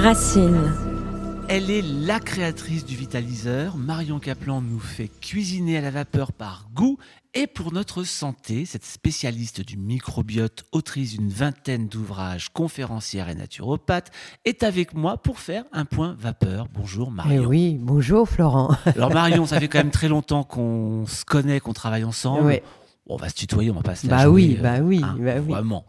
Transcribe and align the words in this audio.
Racine. 0.00 0.72
Elle 1.46 1.70
est 1.70 1.82
la 1.82 2.20
créatrice 2.20 2.86
du 2.86 2.96
vitaliseur. 2.96 3.76
Marion 3.76 4.18
Caplan 4.18 4.62
nous 4.62 4.78
fait 4.78 5.10
cuisiner 5.20 5.76
à 5.76 5.82
la 5.82 5.90
vapeur 5.90 6.32
par 6.32 6.68
goût 6.74 6.96
et 7.34 7.46
pour 7.46 7.74
notre 7.74 8.02
santé. 8.04 8.64
Cette 8.64 8.86
spécialiste 8.86 9.60
du 9.60 9.76
microbiote, 9.76 10.64
autrice 10.72 11.18
d'une 11.18 11.28
vingtaine 11.28 11.86
d'ouvrages, 11.86 12.48
conférencière 12.48 13.28
et 13.28 13.34
naturopathe, 13.34 14.10
est 14.46 14.62
avec 14.62 14.94
moi 14.94 15.18
pour 15.18 15.38
faire 15.38 15.64
un 15.70 15.84
point 15.84 16.16
vapeur. 16.18 16.68
Bonjour 16.72 17.10
Marion. 17.10 17.42
Eh 17.42 17.46
oui, 17.46 17.76
bonjour 17.78 18.26
Florent. 18.26 18.74
Alors 18.86 19.12
Marion, 19.12 19.44
ça 19.44 19.60
fait 19.60 19.68
quand 19.68 19.78
même 19.78 19.90
très 19.90 20.08
longtemps 20.08 20.44
qu'on 20.44 21.04
se 21.06 21.26
connaît, 21.26 21.60
qu'on 21.60 21.74
travaille 21.74 22.04
ensemble. 22.04 22.46
Ouais. 22.46 22.62
On 23.06 23.16
va 23.16 23.28
se 23.28 23.34
tutoyer, 23.34 23.70
on 23.70 23.74
va 23.74 23.82
pas 23.82 23.96
se 23.96 24.06
Bah 24.06 24.24
jouer, 24.24 24.30
oui, 24.30 24.56
euh, 24.58 24.62
bah 24.62 24.78
oui, 24.80 25.00
hein, 25.02 25.16
bah 25.18 25.34
oui. 25.40 25.50
Vraiment. 25.52 25.84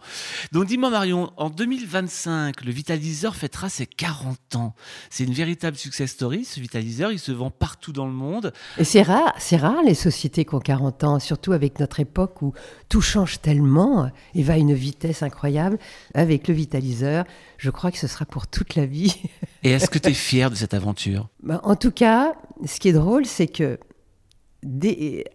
Donc 0.52 0.66
dis-moi 0.66 0.90
Marion, 0.90 1.32
en 1.38 1.50
2025, 1.50 2.64
le 2.64 2.72
Vitaliseur 2.72 3.36
fêtera 3.36 3.70
ses 3.70 3.86
40 3.86 4.56
ans. 4.56 4.74
C'est 5.10 5.26
une 5.26 5.34
véritable 5.34 5.78
success 5.78 6.12
story, 6.12 6.46
ce 6.46 6.60
Vitaliseur. 6.60 7.12
Il 7.12 7.20
se 7.20 7.32
vend 7.32 7.52
partout 7.52 7.92
dans 7.92 8.08
le 8.08 8.14
monde. 8.14 8.54
Et 8.78 8.84
c'est 8.84 9.04
rare, 9.04 9.34
c'est 9.38 9.58
rare 9.58 9.84
les 9.84 9.94
sociétés 9.94 10.46
qui 10.46 10.56
ont 10.56 10.60
40 10.60 11.04
ans, 11.04 11.20
surtout 11.20 11.52
avec 11.52 11.80
notre 11.80 12.00
époque 12.00 12.42
où 12.42 12.54
tout 12.90 13.02
change 13.02 13.40
tellement 13.42 14.10
et 14.34 14.42
va 14.42 14.54
à 14.54 14.58
une 14.58 14.74
vitesse 14.74 15.22
incroyable. 15.22 15.78
Avec 16.16 16.48
le 16.48 16.54
vitaliseur, 16.54 17.26
je 17.58 17.70
crois 17.70 17.92
que 17.92 17.98
ce 18.00 18.08
sera 18.08 18.26
pour 18.26 18.48
toute 18.48 18.76
la 18.76 18.86
vie. 18.88 19.16
Et 19.64 19.72
est-ce 19.72 19.90
que 19.90 20.00
tu 20.00 20.10
es 20.10 20.14
fier 20.16 20.50
de 20.50 20.56
cette 20.56 20.74
aventure? 20.74 21.30
Bah, 21.44 21.60
en 21.64 21.76
tout 21.76 21.92
cas, 21.92 22.34
ce 22.66 22.80
qui 22.80 22.90
est 22.90 22.94
drôle, 22.94 23.26
c'est 23.26 23.48
que 23.48 23.80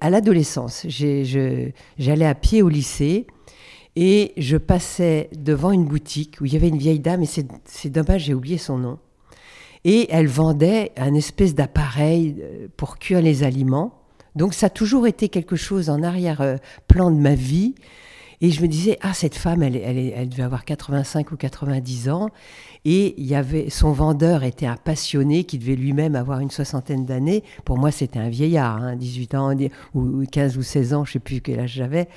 à 0.01 0.11
l'adolescence, 0.11 0.87
j'allais 0.89 2.27
à 2.27 2.35
pied 2.35 2.63
au 2.63 2.69
lycée 2.69 3.27
et 3.97 4.35
je 4.37 4.57
passais 4.57 5.31
devant 5.37 5.73
une 5.73 5.87
boutique 5.87 6.37
où 6.41 6.45
il 6.45 6.53
y 6.53 6.57
avait 6.57 6.69
une 6.69 6.79
vieille 6.79 7.01
dame, 7.01 7.23
et 7.23 7.27
c'est 7.27 7.91
dommage, 7.91 8.25
j'ai 8.25 8.35
oublié 8.35 8.59
son 8.59 8.79
nom. 8.79 8.99
Et 9.85 10.07
elle 10.11 10.27
vendait 10.27 10.93
un 10.97 11.15
espèce 11.15 11.55
d'appareil 11.55 12.37
euh, 12.41 12.67
pour 12.77 12.99
cuire 12.99 13.23
les 13.23 13.45
aliments. 13.45 14.03
Donc 14.35 14.53
ça 14.53 14.67
a 14.67 14.71
toujours 14.71 15.07
été 15.07 15.29
quelque 15.29 15.57
chose 15.57 15.89
en 15.91 16.03
arrière-plan 16.03 17.11
de 17.11 17.17
ma 17.17 17.35
vie. 17.35 17.75
Et 18.41 18.51
je 18.51 18.61
me 18.61 18.69
disais, 18.69 18.99
ah, 19.01 19.15
cette 19.15 19.35
femme, 19.35 19.63
elle, 19.63 19.77
elle, 19.77 20.29
devait 20.29 20.43
avoir 20.43 20.65
85 20.65 21.33
ou 21.33 21.37
90 21.37 22.11
ans. 22.11 22.29
Et 22.85 23.15
il 23.19 23.27
y 23.27 23.35
avait, 23.35 23.71
son 23.71 23.93
vendeur 23.93 24.45
était 24.45 24.67
un 24.67 24.77
passionné 24.77 25.45
qui 25.45 25.59
devait 25.59 25.75
lui-même 25.75 26.15
avoir 26.15 26.41
une 26.41 26.51
soixantaine 26.51 27.05
d'années. 27.05 27.43
Pour 27.65 27.79
moi, 27.79 27.91
c'était 27.91 28.19
un 28.19 28.29
vieillard, 28.29 28.77
hein, 28.77 28.97
18 28.97 29.35
ans 29.35 29.55
ou 29.95 30.01
ou 30.01 30.25
15 30.31 30.57
ou 30.57 30.63
16 30.63 30.95
ans, 30.95 31.05
je 31.05 31.13
sais 31.13 31.19
plus 31.19 31.41
quel 31.41 31.61
âge 31.61 31.73
j'avais. 31.73 32.09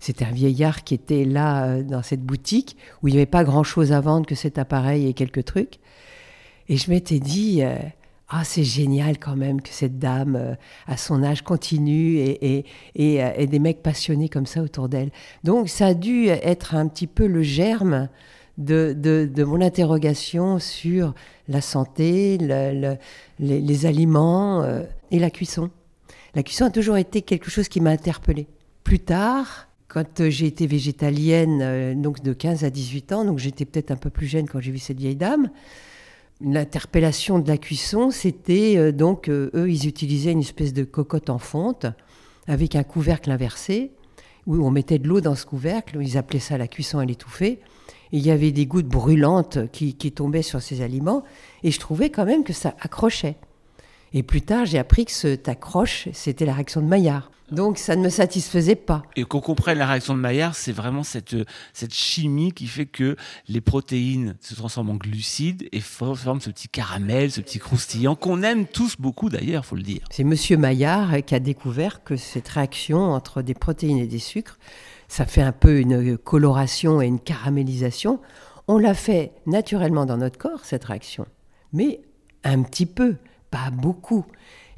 C'était 0.00 0.24
un 0.24 0.32
vieillard 0.32 0.82
qui 0.82 0.94
était 0.94 1.24
là 1.24 1.66
euh, 1.66 1.82
dans 1.82 2.02
cette 2.02 2.22
boutique 2.22 2.76
où 3.02 3.08
il 3.08 3.12
n'y 3.12 3.18
avait 3.18 3.26
pas 3.26 3.44
grand-chose 3.44 3.92
à 3.92 4.00
vendre 4.00 4.26
que 4.26 4.34
cet 4.34 4.58
appareil 4.58 5.06
et 5.06 5.12
quelques 5.12 5.44
trucs. 5.44 5.78
Et 6.68 6.76
je 6.76 6.90
m'étais 6.90 7.20
dit, 7.20 7.62
euh, 7.62 7.76
ah, 8.28 8.42
c'est 8.44 8.64
génial 8.64 9.18
quand 9.18 9.36
même 9.36 9.62
que 9.62 9.68
cette 9.70 9.98
dame, 9.98 10.34
euh, 10.36 10.54
à 10.86 10.96
son 10.96 11.22
âge, 11.22 11.42
continue 11.42 12.16
et, 12.16 12.64
et, 12.96 13.22
euh, 13.22 13.30
et 13.36 13.46
des 13.46 13.58
mecs 13.60 13.82
passionnés 13.82 14.28
comme 14.28 14.46
ça 14.46 14.62
autour 14.62 14.88
d'elle. 14.88 15.10
Donc, 15.44 15.68
ça 15.68 15.86
a 15.86 15.94
dû 15.94 16.26
être 16.28 16.74
un 16.74 16.88
petit 16.88 17.06
peu 17.06 17.26
le 17.26 17.42
germe 17.42 18.08
de, 18.58 18.94
de, 18.98 19.30
de 19.32 19.44
mon 19.44 19.60
interrogation 19.60 20.58
sur 20.58 21.14
la 21.46 21.60
santé, 21.60 22.38
le- 22.40 22.96
le- 23.38 23.58
les, 23.58 23.86
aliments 23.86 24.62
euh, 24.62 24.82
et 25.12 25.18
la 25.20 25.30
cuisson. 25.30 25.70
La 26.34 26.42
cuisson 26.42 26.64
a 26.64 26.70
toujours 26.70 26.96
été 26.96 27.22
quelque 27.22 27.48
chose 27.50 27.68
qui 27.68 27.80
m'a 27.80 27.90
interpellée. 27.90 28.48
Plus 28.82 28.98
tard, 29.00 29.68
quand 29.88 30.28
j'ai 30.28 30.46
été 30.46 30.66
végétalienne, 30.66 32.00
donc 32.02 32.22
de 32.22 32.32
15 32.32 32.64
à 32.64 32.70
18 32.70 33.12
ans, 33.12 33.24
donc 33.24 33.38
j'étais 33.38 33.64
peut-être 33.64 33.90
un 33.92 33.96
peu 33.96 34.10
plus 34.10 34.26
jeune 34.26 34.48
quand 34.48 34.60
j'ai 34.60 34.72
vu 34.72 34.78
cette 34.78 34.98
vieille 34.98 35.16
dame, 35.16 35.48
L'interpellation 36.40 37.38
de 37.38 37.48
la 37.48 37.56
cuisson, 37.56 38.10
c'était 38.10 38.76
euh, 38.76 38.92
donc, 38.92 39.28
euh, 39.28 39.50
eux, 39.54 39.70
ils 39.70 39.86
utilisaient 39.86 40.32
une 40.32 40.40
espèce 40.40 40.74
de 40.74 40.84
cocotte 40.84 41.30
en 41.30 41.38
fonte 41.38 41.86
avec 42.46 42.76
un 42.76 42.82
couvercle 42.82 43.30
inversé, 43.30 43.92
où 44.46 44.56
on 44.64 44.70
mettait 44.70 44.98
de 44.98 45.08
l'eau 45.08 45.20
dans 45.20 45.34
ce 45.34 45.46
couvercle, 45.46 45.98
ils 46.00 46.18
appelaient 46.18 46.38
ça 46.38 46.58
la 46.58 46.68
cuisson 46.68 46.98
à 46.98 47.04
l'étouffée, 47.04 47.58
il 48.12 48.24
y 48.24 48.30
avait 48.30 48.52
des 48.52 48.66
gouttes 48.66 48.86
brûlantes 48.86 49.70
qui 49.72 49.94
tombaient 50.12 50.42
sur 50.42 50.62
ces 50.62 50.82
aliments, 50.82 51.24
et 51.64 51.72
je 51.72 51.80
trouvais 51.80 52.10
quand 52.10 52.24
même 52.24 52.44
que 52.44 52.52
ça 52.52 52.76
accrochait. 52.80 53.36
Et 54.12 54.22
plus 54.22 54.42
tard, 54.42 54.64
j'ai 54.66 54.78
appris 54.78 55.04
que 55.04 55.12
cet 55.12 55.48
accroche, 55.48 56.08
c'était 56.12 56.46
la 56.46 56.54
réaction 56.54 56.80
de 56.80 56.86
Maillard. 56.86 57.30
Donc 57.52 57.78
ça 57.78 57.94
ne 57.94 58.02
me 58.02 58.08
satisfaisait 58.08 58.74
pas. 58.74 59.02
Et 59.14 59.22
qu'on 59.22 59.40
comprenne 59.40 59.78
la 59.78 59.86
réaction 59.86 60.14
de 60.14 60.18
Maillard, 60.18 60.56
c'est 60.56 60.72
vraiment 60.72 61.04
cette, 61.04 61.36
cette 61.72 61.94
chimie 61.94 62.50
qui 62.50 62.66
fait 62.66 62.86
que 62.86 63.14
les 63.48 63.60
protéines 63.60 64.34
se 64.40 64.56
transforment 64.56 64.90
en 64.90 64.94
glucides 64.96 65.68
et 65.70 65.80
for- 65.80 66.18
forment 66.18 66.40
ce 66.40 66.50
petit 66.50 66.68
caramel, 66.68 67.30
ce 67.30 67.40
petit 67.40 67.60
croustillant 67.60 68.16
qu'on 68.16 68.42
aime 68.42 68.66
tous 68.66 68.96
beaucoup 68.98 69.28
d'ailleurs, 69.28 69.64
faut 69.64 69.76
le 69.76 69.84
dire. 69.84 70.00
C'est 70.10 70.24
Monsieur 70.24 70.56
Maillard 70.56 71.24
qui 71.24 71.36
a 71.36 71.38
découvert 71.38 72.02
que 72.02 72.16
cette 72.16 72.48
réaction 72.48 72.98
entre 72.98 73.42
des 73.42 73.54
protéines 73.54 73.98
et 73.98 74.08
des 74.08 74.18
sucres, 74.18 74.58
ça 75.06 75.24
fait 75.24 75.42
un 75.42 75.52
peu 75.52 75.78
une 75.78 76.18
coloration 76.18 77.00
et 77.00 77.06
une 77.06 77.20
caramélisation. 77.20 78.18
On 78.66 78.78
l'a 78.78 78.94
fait 78.94 79.30
naturellement 79.46 80.04
dans 80.04 80.16
notre 80.16 80.38
corps, 80.38 80.64
cette 80.64 80.84
réaction, 80.84 81.26
mais 81.72 82.00
un 82.42 82.62
petit 82.62 82.86
peu, 82.86 83.14
beaucoup. 83.72 84.24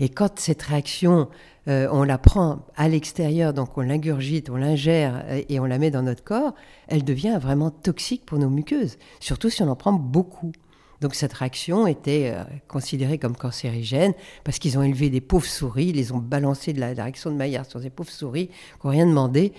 Et 0.00 0.08
quand 0.08 0.38
cette 0.38 0.62
réaction, 0.62 1.28
euh, 1.68 1.88
on 1.90 2.04
la 2.04 2.18
prend 2.18 2.66
à 2.76 2.88
l'extérieur, 2.88 3.52
donc 3.52 3.76
on 3.76 3.80
l'ingurgite, 3.80 4.48
on 4.50 4.56
l'ingère 4.56 5.24
euh, 5.26 5.42
et 5.48 5.58
on 5.60 5.64
la 5.64 5.78
met 5.78 5.90
dans 5.90 6.02
notre 6.02 6.22
corps, 6.22 6.54
elle 6.86 7.04
devient 7.04 7.38
vraiment 7.40 7.70
toxique 7.70 8.24
pour 8.24 8.38
nos 8.38 8.48
muqueuses, 8.48 8.96
surtout 9.20 9.50
si 9.50 9.62
on 9.62 9.68
en 9.68 9.76
prend 9.76 9.92
beaucoup. 9.92 10.52
Donc 11.00 11.14
cette 11.14 11.32
réaction 11.32 11.86
était 11.86 12.32
euh, 12.34 12.42
considérée 12.66 13.18
comme 13.18 13.36
cancérigène 13.36 14.14
parce 14.44 14.58
qu'ils 14.58 14.78
ont 14.78 14.82
élevé 14.82 15.10
des 15.10 15.20
pauvres 15.20 15.46
souris, 15.46 15.86
ils 15.86 15.96
les 15.96 16.12
ont 16.12 16.18
balancé 16.18 16.72
de 16.72 16.80
la, 16.80 16.88
réaction 16.88 17.30
de 17.30 17.36
Maillard 17.36 17.66
sur 17.66 17.80
ces 17.80 17.90
pauvres 17.90 18.10
souris 18.10 18.48
qui 18.48 18.54
n'ont 18.84 18.90
rien 18.90 19.06
demandé. 19.06 19.52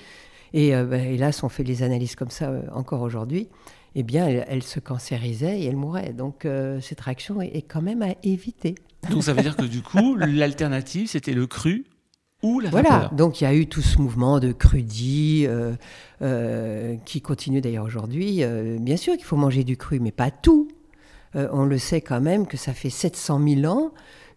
Et 0.54 0.76
euh, 0.76 0.86
ben, 0.86 1.02
hélas, 1.02 1.44
on 1.44 1.50
fait 1.50 1.64
les 1.64 1.84
analyses 1.84 2.16
comme 2.16 2.32
ça 2.32 2.52
encore 2.74 3.02
aujourd'hui. 3.02 3.50
Eh 3.96 4.04
bien, 4.04 4.28
elles 4.28 4.64
se 4.64 4.80
cancérisaient 4.80 5.60
et 5.60 5.66
elles 5.66 5.76
mouraient. 5.76 6.14
Donc 6.14 6.48
cette 6.80 7.02
réaction 7.02 7.42
est 7.42 7.64
quand 7.64 7.82
même 7.82 8.04
à 8.04 8.14
éviter. 8.22 8.76
Donc 9.10 9.24
ça 9.24 9.34
veut 9.34 9.42
dire 9.42 9.56
que 9.56 9.66
du 9.66 9.82
coup, 9.82 10.16
l'alternative, 10.16 11.08
c'était 11.08 11.34
le 11.34 11.48
cru 11.48 11.86
ou 12.42 12.60
la 12.60 12.70
Voilà, 12.70 12.90
vapeur. 12.90 13.14
donc 13.14 13.42
il 13.42 13.44
y 13.44 13.48
a 13.48 13.54
eu 13.54 13.68
tout 13.68 13.82
ce 13.82 13.98
mouvement 13.98 14.40
de 14.40 14.54
crudis 14.54 15.46
euh, 15.48 15.74
euh, 16.22 16.96
qui 17.06 17.22
continue 17.22 17.60
d'ailleurs 17.60 17.86
aujourd'hui. 17.86 18.44
Euh, 18.44 18.78
bien 18.80 18.98
sûr 18.98 19.16
qu'il 19.16 19.26
faut 19.26 19.36
manger 19.36 19.64
du 19.64 19.78
cru, 19.78 20.00
mais 20.00 20.12
pas 20.12 20.32
tout. 20.32 20.68
On 21.36 21.66
le 21.66 21.78
sait 21.78 22.02
quand 22.02 22.22
même 22.22 22.48
que 22.48 22.58
ça 22.58 22.74
fait 22.74 22.90
700 22.90 23.40
000 23.62 23.72
ans 23.72 23.92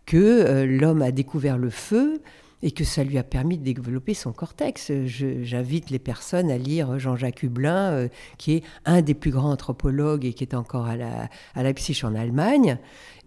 que 0.04 0.64
l'homme 0.64 1.00
a 1.00 1.10
découvert 1.10 1.56
le 1.56 1.70
feu 1.70 2.20
et 2.62 2.70
que 2.70 2.84
ça 2.84 3.02
lui 3.02 3.16
a 3.16 3.22
permis 3.22 3.56
de 3.56 3.64
développer 3.64 4.12
son 4.12 4.30
cortex. 4.32 4.92
J'invite 5.06 5.88
les 5.88 5.98
personnes 5.98 6.50
à 6.50 6.58
lire 6.58 6.98
Jean-Jacques 6.98 7.44
Hublin, 7.44 8.08
qui 8.36 8.56
est 8.56 8.62
un 8.84 9.00
des 9.00 9.14
plus 9.14 9.30
grands 9.30 9.52
anthropologues 9.52 10.26
et 10.26 10.34
qui 10.34 10.44
est 10.44 10.54
encore 10.54 10.84
à, 10.84 10.96
la, 10.96 11.30
à 11.54 11.62
Leipzig 11.62 11.98
en 12.04 12.14
Allemagne. 12.14 12.76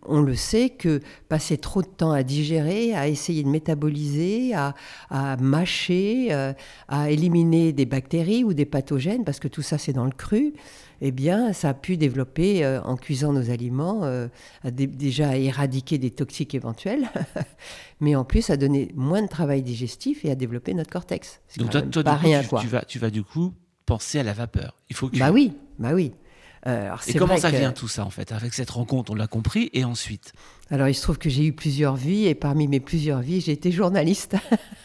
On 0.08 0.22
le 0.22 0.36
sait 0.36 0.70
que 0.70 1.02
passer 1.30 1.58
trop 1.58 1.82
de 1.82 1.88
temps 1.88 2.12
à 2.12 2.24
digérer, 2.24 2.94
à 2.96 3.08
essayer 3.08 3.44
de 3.44 3.50
métaboliser, 3.50 4.54
à, 4.54 4.74
à 5.10 5.38
mâcher, 5.38 6.28
euh, 6.32 6.54
à 6.88 7.10
éliminer 7.10 7.74
des 7.74 7.86
bactéries 7.86 8.44
ou 8.44 8.54
des 8.54 8.66
pathogènes, 8.66 9.24
parce 9.24 9.40
que 9.40 9.48
tout 9.48 9.62
ça 9.62 9.78
c'est 9.78 9.94
dans 9.94 10.06
le 10.06 10.12
cru, 10.12 10.54
eh 11.02 11.12
bien 11.12 11.54
ça 11.54 11.70
a 11.70 11.74
pu 11.74 11.98
développer 11.98 12.66
euh, 12.66 12.82
en 12.84 12.96
cuisant 12.96 13.34
nos 13.34 13.50
aliments, 13.50 14.02
euh, 14.04 14.28
à 14.64 14.72
déjà 14.72 15.30
à 15.30 15.36
éradiquer 15.36 15.98
des 15.98 16.12
toxiques 16.12 16.56
éventuels, 16.56 17.10
mais 18.00 18.16
en 18.16 18.24
plus 18.24 18.50
à 18.50 18.58
donner 18.58 18.92
moins 18.96 19.22
de 19.22 19.28
travail 19.28 19.62
digestif 19.62 20.26
et 20.26 20.32
à 20.32 20.36
développer 20.36 20.74
notre 20.74 20.92
cortex. 20.92 21.42
Donc 21.58 21.72
toi, 21.72 21.82
toi, 21.82 22.04
du 22.04 22.10
coup, 22.10 22.16
rien 22.24 22.42
tu, 22.42 22.50
quoi. 22.50 22.62
tu 22.62 22.68
vas, 22.68 22.82
tu 22.84 23.00
vas 23.00 23.10
du 23.10 23.24
coup 23.24 23.54
penser 23.86 24.20
à 24.20 24.24
la 24.24 24.34
vapeur. 24.34 24.76
Il 24.90 24.96
faut 24.96 25.10
que 25.10 25.18
Bah 25.18 25.32
oui, 25.32 25.54
bah 25.80 25.92
oui. 25.94 26.12
Euh, 26.68 26.86
alors 26.88 27.02
Et 27.08 27.14
comment 27.14 27.38
ça 27.38 27.52
que- 27.52 27.58
vient 27.58 27.72
tout 27.72 27.88
ça 27.88 28.06
en 28.06 28.10
fait 28.10 28.32
Avec 28.32 28.54
cette 28.54 28.72
rencontre, 28.72 29.12
on 29.12 29.16
l'a 29.16 29.28
compris, 29.28 29.70
et 29.74 29.84
ensuite? 29.84 30.34
Alors, 30.72 30.88
il 30.88 30.96
se 30.96 31.04
trouve 31.04 31.20
que 31.20 31.30
j'ai 31.30 31.46
eu 31.46 31.54
plusieurs 31.54 31.96
vies 31.96 32.26
et 32.26 32.34
parmi 32.34 32.68
mes 32.68 32.80
plusieurs 32.80 33.20
vies, 33.20 33.40
j'ai 33.40 33.52
été 33.52 33.72
journaliste. 33.72 34.36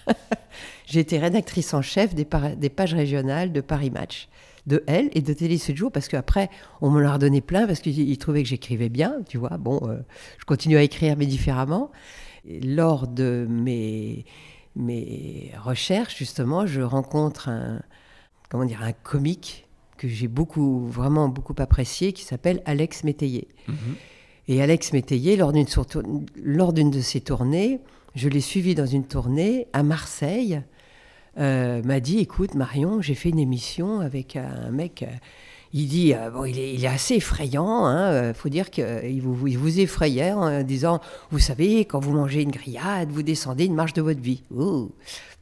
j'ai 0.86 1.00
été 1.00 1.18
rédactrice 1.18 1.72
en 1.72 1.80
chef 1.80 2.14
des, 2.14 2.24
pages 2.24 2.94
régionales 2.94 3.52
de 3.52 3.62
Paris 3.62 3.90
Match, 3.90 4.28
de 4.66 4.84
Elle 4.86 5.08
et 5.14 5.22
de 5.22 5.32
Télé 5.32 5.56
7 5.56 5.76
jours, 5.76 5.90
parce 5.90 6.08
qu'après, 6.08 6.50
on 6.82 6.90
me 6.90 7.00
l'a 7.00 7.14
redonné 7.14 7.40
plein 7.40 7.66
parce 7.66 7.80
qu'ils 7.80 7.98
ils 7.98 8.18
trouvaient 8.18 8.42
que 8.42 8.48
j'écrivais 8.48 8.90
bien, 8.90 9.16
tu 9.26 9.38
vois. 9.38 9.56
Bon, 9.58 9.80
euh, 9.84 10.00
je 10.38 10.44
continue 10.44 10.76
à 10.76 10.82
écrire, 10.82 11.16
mais 11.16 11.26
différemment. 11.26 11.90
Et 12.46 12.60
lors 12.60 13.08
de 13.08 13.46
mes, 13.48 14.26
mes 14.76 15.50
recherches, 15.62 16.18
justement, 16.18 16.66
je 16.66 16.82
rencontre 16.82 17.48
un, 17.48 17.80
comment 18.50 18.66
dire, 18.66 18.82
un 18.82 18.92
comique 18.92 19.66
que 20.00 20.08
j'ai 20.08 20.28
beaucoup, 20.28 20.86
vraiment 20.86 21.28
beaucoup 21.28 21.54
apprécié, 21.58 22.12
qui 22.14 22.24
s'appelle 22.24 22.62
Alex 22.64 23.04
Métayer. 23.04 23.48
Mhm. 23.68 23.74
Et 24.48 24.62
Alex 24.62 24.94
Métayer, 24.94 25.36
lors 25.36 25.52
d'une 25.52 25.66
surtour- 25.66 26.02
lors 26.42 26.72
d'une 26.72 26.90
de 26.90 27.00
ses 27.00 27.20
tournées, 27.20 27.80
je 28.14 28.30
l'ai 28.30 28.40
suivi 28.40 28.74
dans 28.74 28.86
une 28.86 29.04
tournée 29.04 29.66
à 29.74 29.82
Marseille, 29.82 30.62
euh, 31.38 31.82
m'a 31.82 32.00
dit, 32.00 32.18
écoute 32.18 32.54
Marion, 32.54 33.02
j'ai 33.02 33.14
fait 33.14 33.28
une 33.28 33.38
émission 33.38 34.00
avec 34.00 34.36
un 34.36 34.70
mec 34.70 35.02
euh, 35.02 35.06
il 35.72 35.86
dit, 35.86 36.14
euh, 36.14 36.30
bon, 36.30 36.44
il 36.44 36.58
est, 36.58 36.86
assez 36.86 37.14
effrayant, 37.14 37.88
il 37.88 37.92
hein, 37.92 38.10
euh, 38.10 38.34
faut 38.34 38.48
dire 38.48 38.70
qu'il 38.70 39.22
vous, 39.22 39.46
il 39.46 39.56
vous 39.56 39.78
effrayait 39.78 40.32
en 40.32 40.62
disant, 40.64 41.00
vous 41.30 41.38
savez, 41.38 41.84
quand 41.84 42.00
vous 42.00 42.12
mangez 42.12 42.42
une 42.42 42.50
grillade, 42.50 43.10
vous 43.10 43.22
descendez 43.22 43.66
une 43.66 43.74
marche 43.74 43.92
de 43.92 44.02
votre 44.02 44.20
vie. 44.20 44.42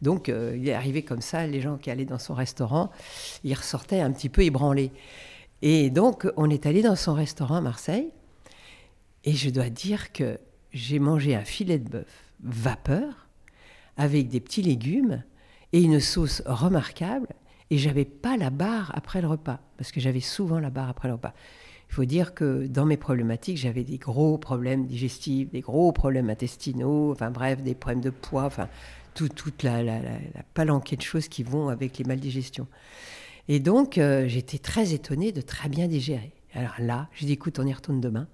Donc 0.03 0.29
euh, 0.29 0.55
il 0.57 0.69
est 0.69 0.75
arrivé 0.75 1.03
comme 1.03 1.23
ça, 1.23 1.47
les 1.47 1.63
gens 1.63 1.79
qui 1.79 1.91
allaient 1.91 2.05
dans 2.05 2.19
son 2.19 2.35
restaurant, 2.35 2.91
ils 3.43 3.55
ressortaient 3.55 4.01
un 4.01 4.13
petit 4.13 4.29
peu 4.29 4.43
ébranlés. 4.43 4.93
Et 5.63 5.89
donc 5.89 6.29
on 6.37 6.51
est 6.51 6.67
allé 6.67 6.83
dans 6.83 6.97
son 6.97 7.15
restaurant 7.15 7.57
à 7.57 7.61
Marseille, 7.63 8.11
et 9.25 9.33
je 9.33 9.49
dois 9.49 9.71
dire 9.71 10.13
que 10.13 10.39
j'ai 10.73 10.99
mangé 10.99 11.35
un 11.35 11.45
filet 11.45 11.79
de 11.79 11.89
bœuf 11.89 12.25
vapeur, 12.43 13.29
avec 13.97 14.29
des 14.29 14.41
petits 14.41 14.63
légumes, 14.63 15.25
et 15.73 15.83
une 15.83 16.01
sauce 16.01 16.43
remarquable, 16.47 17.29
et 17.71 17.79
j'avais 17.79 18.05
pas 18.05 18.37
la 18.37 18.51
barre 18.51 18.93
après 18.95 19.21
le 19.21 19.29
repas, 19.29 19.61
parce 19.77 19.93
que 19.93 20.01
j'avais 20.01 20.21
souvent 20.21 20.59
la 20.59 20.71
barre 20.71 20.89
après 20.89 21.09
le 21.09 21.15
repas. 21.15 21.35
Il 21.91 21.95
faut 21.95 22.05
dire 22.05 22.35
que 22.35 22.67
dans 22.67 22.85
mes 22.85 22.99
problématiques, 22.99 23.57
j'avais 23.57 23.85
des 23.85 23.99
gros 23.99 24.37
problèmes 24.37 24.87
digestifs, 24.87 25.51
des 25.51 25.61
gros 25.61 25.91
problèmes 25.93 26.29
intestinaux, 26.29 27.13
enfin 27.13 27.31
bref, 27.31 27.63
des 27.63 27.75
problèmes 27.75 28.03
de 28.03 28.11
poids, 28.11 28.45
enfin 28.45 28.69
toute 29.15 29.63
la, 29.65 29.83
la, 29.83 30.01
palanquée 30.55 30.97
de 30.97 31.03
choses 31.03 31.29
qui 31.29 31.43
vont 31.43 31.69
avec 31.69 31.99
les 31.99 32.05
maldigestions. 32.05 32.69
Et 33.49 33.59
donc, 33.59 33.99
euh, 33.99 34.29
j'étais 34.29 34.59
très 34.59 34.93
étonnée 34.93 35.33
de 35.33 35.41
très 35.41 35.69
bien 35.69 35.89
digérer. 35.89 36.33
Alors 36.55 36.75
là, 36.79 37.09
j'ai 37.15 37.27
dit, 37.27 37.33
écoute, 37.33 37.59
on 37.59 37.67
y 37.67 37.73
retourne 37.73 38.01
demain. 38.01 38.29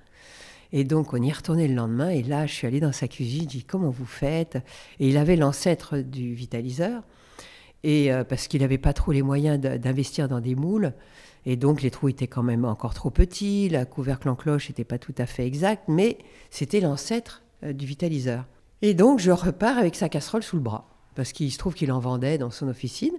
Et 0.73 0.85
donc, 0.85 1.15
on 1.15 1.23
y 1.23 1.33
retourné 1.33 1.69
le 1.69 1.75
lendemain. 1.75 2.11
Et 2.11 2.23
là, 2.23 2.47
je 2.47 2.53
suis 2.53 2.67
allée 2.67 2.81
dans 2.81 2.93
sa 2.93 3.09
cuisine. 3.09 3.43
Je 3.43 3.59
dis, 3.59 3.65
comment 3.65 3.91
vous 3.91 4.05
faites? 4.05 4.57
Et 4.99 5.09
il 5.09 5.17
avait 5.17 5.37
l'ancêtre 5.37 5.99
du 5.99 6.35
vitaliseur 6.35 7.03
et 7.85 8.11
euh, 8.11 8.25
parce 8.25 8.49
qu'il 8.49 8.63
n'avait 8.63 8.79
pas 8.79 8.95
trop 8.95 9.13
les 9.13 9.23
moyens 9.23 9.61
d'investir 9.61 10.27
dans 10.27 10.41
des 10.41 10.57
moules. 10.57 10.95
Et 11.47 11.57
donc 11.57 11.83
les 11.83 11.91
trous 11.91 12.09
étaient 12.09 12.27
quand 12.27 12.43
même 12.43 12.65
encore 12.65 12.95
trop 12.95 13.11
petits, 13.11 13.69
la 13.69 13.85
couvercle 13.85 14.31
en 14.31 14.35
cloche 14.35 14.71
n'était 14.71 14.85
pas 14.85 14.99
tout 14.99 15.15
à 15.19 15.27
fait 15.27 15.47
exact, 15.47 15.85
mais 15.87 16.17
c'était 16.51 16.81
l'ancêtre 16.81 17.43
euh, 17.63 17.75
du 17.75 17.85
vitaliseur. 17.85 18.47
Et 18.81 18.95
donc 18.95 19.21
je 19.21 19.31
repars 19.31 19.77
avec 19.77 19.95
sa 19.95 20.09
casserole 20.09 20.43
sous 20.43 20.57
le 20.57 20.63
bras, 20.63 20.89
parce 21.15 21.33
qu'il 21.33 21.53
se 21.53 21.59
trouve 21.59 21.75
qu'il 21.75 21.93
en 21.93 22.01
vendait 22.01 22.39
dans 22.39 22.51
son 22.51 22.69
officine. 22.69 23.15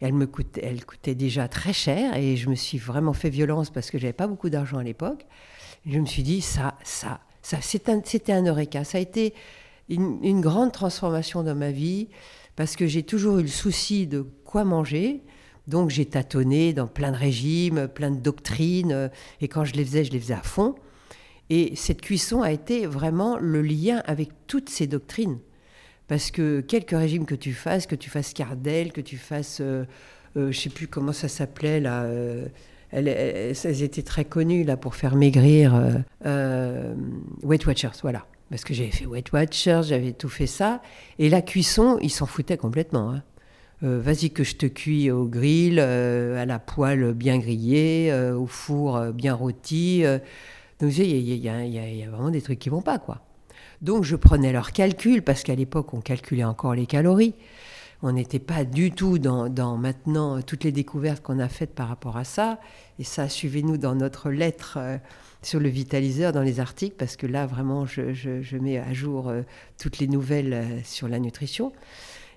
Elle 0.00 0.12
me 0.12 0.26
coûtait, 0.26 0.62
elle 0.64 0.84
coûtait 0.84 1.14
déjà 1.14 1.46
très 1.46 1.72
cher 1.72 2.16
et 2.16 2.36
je 2.36 2.50
me 2.50 2.56
suis 2.56 2.78
vraiment 2.78 3.12
fait 3.12 3.30
violence 3.30 3.70
parce 3.70 3.92
que 3.92 3.98
j'avais 3.98 4.12
pas 4.12 4.26
beaucoup 4.26 4.50
d'argent 4.50 4.78
à 4.78 4.82
l'époque. 4.82 5.24
Je 5.86 6.00
me 6.00 6.06
suis 6.06 6.24
dit 6.24 6.40
ça, 6.40 6.74
ça, 6.82 7.20
ça, 7.42 7.58
c'était 7.60 8.32
un, 8.32 8.44
eureka. 8.44 8.82
Ça 8.82 8.98
a 8.98 9.00
été 9.00 9.34
une 9.88 10.40
grande 10.40 10.72
transformation 10.72 11.44
dans 11.44 11.54
ma 11.54 11.70
vie 11.70 12.08
parce 12.56 12.76
que 12.76 12.86
j'ai 12.86 13.02
toujours 13.02 13.38
eu 13.38 13.42
le 13.42 13.48
souci 13.48 14.06
de 14.06 14.26
quoi 14.44 14.64
manger. 14.64 15.22
Donc 15.66 15.90
j'ai 15.90 16.04
tâtonné 16.04 16.72
dans 16.72 16.86
plein 16.86 17.10
de 17.10 17.16
régimes, 17.16 17.88
plein 17.88 18.10
de 18.10 18.20
doctrines, 18.20 19.10
et 19.40 19.48
quand 19.48 19.64
je 19.64 19.72
les 19.72 19.84
faisais, 19.84 20.04
je 20.04 20.12
les 20.12 20.20
faisais 20.20 20.34
à 20.34 20.42
fond. 20.42 20.74
Et 21.50 21.74
cette 21.76 22.00
cuisson 22.00 22.42
a 22.42 22.52
été 22.52 22.86
vraiment 22.86 23.38
le 23.38 23.62
lien 23.62 24.02
avec 24.06 24.30
toutes 24.46 24.68
ces 24.68 24.86
doctrines. 24.86 25.38
Parce 26.08 26.30
que 26.30 26.60
quelques 26.60 26.96
régimes 26.96 27.24
que 27.24 27.34
tu 27.34 27.52
fasses, 27.52 27.86
que 27.86 27.94
tu 27.94 28.10
fasses 28.10 28.34
Cardel, 28.34 28.92
que 28.92 29.00
tu 29.00 29.16
fasses, 29.16 29.58
euh, 29.60 29.84
euh, 30.36 30.52
je 30.52 30.60
sais 30.60 30.70
plus 30.70 30.86
comment 30.86 31.12
ça 31.12 31.28
s'appelait 31.28 31.80
là, 31.80 32.02
euh, 32.02 32.46
elles, 32.90 33.08
elles, 33.08 33.82
étaient 33.82 34.02
très 34.02 34.24
connues 34.24 34.64
là 34.64 34.76
pour 34.76 34.94
faire 34.94 35.16
maigrir. 35.16 35.74
Weight 37.42 37.66
Watchers, 37.66 37.98
voilà 38.02 38.26
parce 38.50 38.64
que 38.64 38.74
j'avais 38.74 38.90
fait 38.90 39.06
Weight 39.06 39.32
Watchers, 39.32 39.82
j'avais 39.84 40.12
tout 40.12 40.28
fait 40.28 40.46
ça. 40.46 40.82
Et 41.18 41.28
la 41.28 41.42
cuisson, 41.42 41.98
ils 42.02 42.10
s'en 42.10 42.26
foutaient 42.26 42.56
complètement. 42.56 43.10
Hein. 43.10 43.22
Euh, 43.82 44.00
vas-y 44.00 44.30
que 44.30 44.44
je 44.44 44.56
te 44.56 44.66
cuis 44.66 45.10
au 45.10 45.26
grill, 45.26 45.78
euh, 45.78 46.40
à 46.40 46.46
la 46.46 46.58
poêle 46.58 47.12
bien 47.12 47.38
grillée, 47.38 48.10
euh, 48.10 48.36
au 48.36 48.46
four 48.46 49.12
bien 49.12 49.34
rôti. 49.34 50.04
Donc 50.80 50.96
il 50.96 51.20
y, 51.20 51.48
a 51.48 52.10
vraiment 52.10 52.30
des 52.30 52.42
trucs 52.42 52.58
qui 52.58 52.68
vont 52.68 52.82
pas, 52.82 52.98
quoi. 52.98 53.20
Donc 53.82 54.04
je 54.04 54.16
prenais 54.16 54.52
leurs 54.52 54.72
calculs, 54.72 55.22
parce 55.22 55.42
qu'à 55.42 55.54
l'époque, 55.54 55.92
on 55.92 56.00
calculait 56.00 56.44
encore 56.44 56.74
les 56.74 56.86
calories. 56.86 57.34
On 58.06 58.12
n'était 58.12 58.38
pas 58.38 58.64
du 58.64 58.90
tout 58.90 59.18
dans, 59.18 59.78
maintenant 59.78 60.42
toutes 60.42 60.64
les 60.64 60.72
découvertes 60.72 61.22
qu'on 61.22 61.38
a 61.38 61.48
faites 61.48 61.74
par 61.74 61.88
rapport 61.88 62.18
à 62.18 62.24
ça. 62.24 62.60
Et 62.98 63.02
ça, 63.02 63.30
suivez-nous 63.30 63.78
dans 63.78 63.94
notre 63.94 64.30
lettre 64.30 64.78
sur 65.40 65.58
le 65.58 65.70
vitaliseur 65.70 66.32
dans 66.32 66.42
les 66.42 66.60
articles, 66.60 66.96
parce 66.98 67.16
que 67.16 67.26
là, 67.26 67.46
vraiment, 67.46 67.86
je, 67.86 68.56
mets 68.58 68.76
à 68.76 68.92
jour 68.92 69.30
euh, 69.30 69.40
toutes 69.80 70.00
les 70.00 70.06
nouvelles 70.06 70.52
euh, 70.52 70.64
sur 70.84 71.08
la 71.08 71.18
nutrition. 71.18 71.72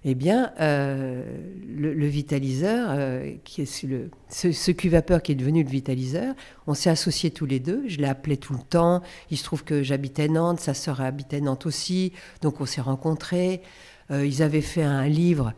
Eh 0.05 0.15
bien, 0.15 0.53
euh, 0.61 1.21
le, 1.67 2.07
vitaliseur, 2.07 2.97
qui 3.43 3.63
est 3.63 3.83
le, 3.83 4.09
ce, 4.29 4.53
ce 4.53 4.71
cuvapeur 4.71 5.21
qui 5.21 5.33
est 5.33 5.35
devenu 5.35 5.63
le 5.63 5.69
vitaliseur, 5.69 6.33
on 6.65 6.75
s'est 6.75 6.89
associés 6.89 7.31
tous 7.31 7.45
les 7.45 7.59
deux. 7.59 7.83
Je 7.87 7.97
l'ai 7.97 8.07
appelé 8.07 8.37
tout 8.37 8.53
le 8.53 8.59
temps. 8.61 9.01
Il 9.31 9.37
se 9.37 9.43
trouve 9.43 9.65
que 9.65 9.83
j'habitais 9.83 10.29
Nantes, 10.29 10.61
sa 10.61 10.73
sœur 10.73 11.01
habitait 11.01 11.41
Nantes 11.41 11.65
aussi, 11.65 12.13
donc 12.41 12.61
on 12.61 12.65
s'est 12.65 12.79
rencontrés. 12.79 13.61
Ils 14.09 14.41
avaient 14.41 14.61
fait 14.61 14.83
un 14.83 15.07
livre 15.07 15.53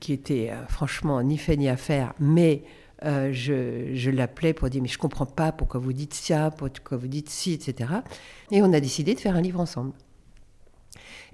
qui 0.00 0.12
était 0.12 0.52
franchement 0.68 1.22
ni 1.22 1.36
fait 1.36 1.56
ni 1.56 1.68
à 1.68 1.76
faire, 1.76 2.14
mais 2.20 2.62
euh, 3.04 3.30
je, 3.32 4.10
l'appelais 4.10 4.54
pour 4.54 4.70
dire 4.70 4.80
mais 4.80 4.88
je 4.88 4.98
comprends 4.98 5.26
pas 5.26 5.52
pourquoi 5.52 5.80
vous 5.80 5.92
dites 5.92 6.14
ça, 6.14 6.50
pourquoi 6.50 6.96
vous 6.96 7.08
dites 7.08 7.28
ci, 7.28 7.52
etc. 7.52 7.90
Et 8.50 8.62
on 8.62 8.72
a 8.72 8.80
décidé 8.80 9.14
de 9.14 9.20
faire 9.20 9.36
un 9.36 9.42
livre 9.42 9.60
ensemble. 9.60 9.92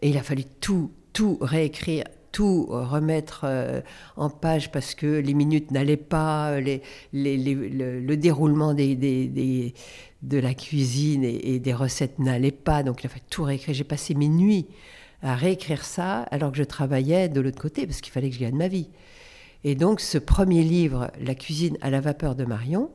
Et 0.00 0.08
il 0.08 0.18
a 0.18 0.22
fallu 0.22 0.44
tout, 0.60 0.90
tout 1.12 1.38
réécrire, 1.40 2.04
tout 2.32 2.66
remettre 2.68 3.42
euh, 3.44 3.80
en 4.16 4.28
page 4.28 4.72
parce 4.72 4.96
que 4.96 5.06
les 5.06 5.34
minutes 5.34 5.70
n'allaient 5.70 5.96
pas, 5.96 6.58
le, 6.60 8.14
déroulement 8.16 8.74
de 8.74 10.38
la 10.38 10.54
cuisine 10.54 11.22
et, 11.22 11.60
des 11.60 11.74
recettes 11.74 12.18
n'allait 12.18 12.50
pas. 12.50 12.82
Donc 12.82 13.04
il 13.04 13.06
a 13.06 13.10
fallu 13.10 13.24
tout 13.30 13.44
réécrire. 13.44 13.74
J'ai 13.74 13.84
passé 13.84 14.14
mes 14.14 14.28
nuits 14.28 14.66
à 15.22 15.34
réécrire 15.34 15.84
ça 15.84 16.22
alors 16.30 16.52
que 16.52 16.58
je 16.58 16.64
travaillais 16.64 17.28
de 17.28 17.40
l'autre 17.40 17.60
côté 17.60 17.86
parce 17.86 18.00
qu'il 18.00 18.12
fallait 18.12 18.28
que 18.28 18.34
je 18.34 18.40
gagne 18.40 18.56
ma 18.56 18.68
vie. 18.68 18.88
Et 19.64 19.74
donc 19.74 20.00
ce 20.00 20.18
premier 20.18 20.62
livre, 20.62 21.10
La 21.20 21.34
cuisine 21.34 21.78
à 21.80 21.90
la 21.90 22.00
vapeur 22.00 22.34
de 22.34 22.44
Marion, 22.44 22.90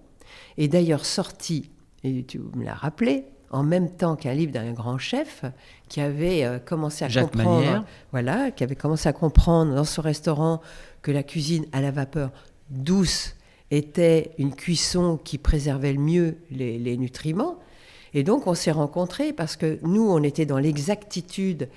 est 0.57 0.67
d'ailleurs 0.67 1.05
sorti, 1.05 1.69
et 2.03 2.23
tu 2.23 2.39
me 2.39 2.65
l'as 2.65 2.73
rappelé, 2.73 3.25
en 3.49 3.63
même 3.63 3.89
temps 3.89 4.15
qu'un 4.15 4.33
livre 4.33 4.51
d'un 4.51 4.73
grand 4.73 4.97
chef 4.97 5.45
qui 5.87 6.01
avait 6.01 6.43
euh, 6.43 6.59
commencé 6.59 7.05
à 7.05 7.09
comprendre, 7.09 7.85
voilà, 8.11 8.51
qui 8.51 8.63
avait 8.63 8.75
commencé 8.75 9.07
à 9.07 9.13
comprendre 9.13 9.73
dans 9.73 9.85
ce 9.85 10.01
restaurant 10.01 10.61
que 11.01 11.11
la 11.11 11.23
cuisine 11.23 11.65
à 11.71 11.79
la 11.79 11.91
vapeur 11.91 12.31
douce 12.69 13.35
était 13.71 14.31
une 14.37 14.53
cuisson 14.53 15.17
qui 15.17 15.37
préservait 15.37 15.93
le 15.93 15.99
mieux 15.99 16.37
les, 16.51 16.77
les 16.77 16.97
nutriments. 16.97 17.59
Et 18.13 18.23
donc 18.23 18.47
on 18.47 18.53
s'est 18.53 18.71
rencontrés 18.71 19.31
parce 19.31 19.55
que 19.55 19.79
nous, 19.83 20.09
on 20.09 20.23
était 20.23 20.45
dans 20.45 20.57
l'exactitude 20.57 21.69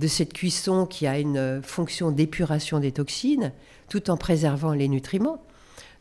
de 0.00 0.06
cette 0.08 0.32
cuisson 0.32 0.86
qui 0.86 1.06
a 1.06 1.18
une 1.18 1.60
fonction 1.62 2.10
d'épuration 2.10 2.80
des 2.80 2.90
toxines, 2.90 3.52
tout 3.88 4.10
en 4.10 4.16
préservant 4.16 4.72
les 4.72 4.88
nutriments. 4.88 5.44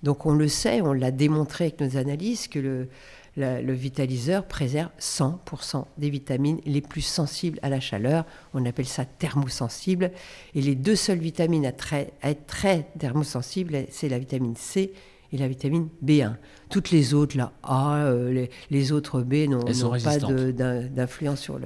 Donc 0.04 0.26
on 0.26 0.34
le 0.34 0.48
sait, 0.48 0.82
on 0.82 0.94
l'a 0.94 1.12
démontré 1.12 1.66
avec 1.66 1.82
nos 1.82 1.98
analyses, 1.98 2.48
que 2.48 2.60
le, 2.60 2.88
le 3.36 3.74
vitaliseur 3.74 4.46
préserve 4.46 4.90
100% 5.02 5.84
des 5.98 6.10
vitamines 6.10 6.62
les 6.66 6.80
plus 6.80 7.02
sensibles 7.02 7.60
à 7.62 7.68
la 7.68 7.82
chaleur. 7.82 8.26
On 8.54 8.66
appelle 8.66 8.88
ça 8.88 9.04
thermosensible. 9.04 10.12
Et 10.56 10.62
les 10.62 10.76
deux 10.76 10.96
seules 10.96 11.20
vitamines 11.20 11.66
à, 11.66 11.74
à 12.22 12.30
être 12.30 12.46
très 12.48 12.88
thermosensibles, 12.98 13.86
c'est 13.90 14.08
la 14.08 14.18
vitamine 14.18 14.56
C 14.56 14.94
et 15.34 15.38
la 15.38 15.50
vitamine 15.50 15.90
B1. 16.04 16.36
Toutes 16.70 16.92
les 16.92 17.14
autres, 17.14 17.36
là, 17.36 17.52
A, 17.64 17.98
euh, 18.06 18.48
les, 18.70 18.92
autres 18.92 19.22
B 19.22 19.48
n'ont 19.50 19.64
pas 20.04 20.18
d'influence 20.18 21.40
sur, 21.40 21.60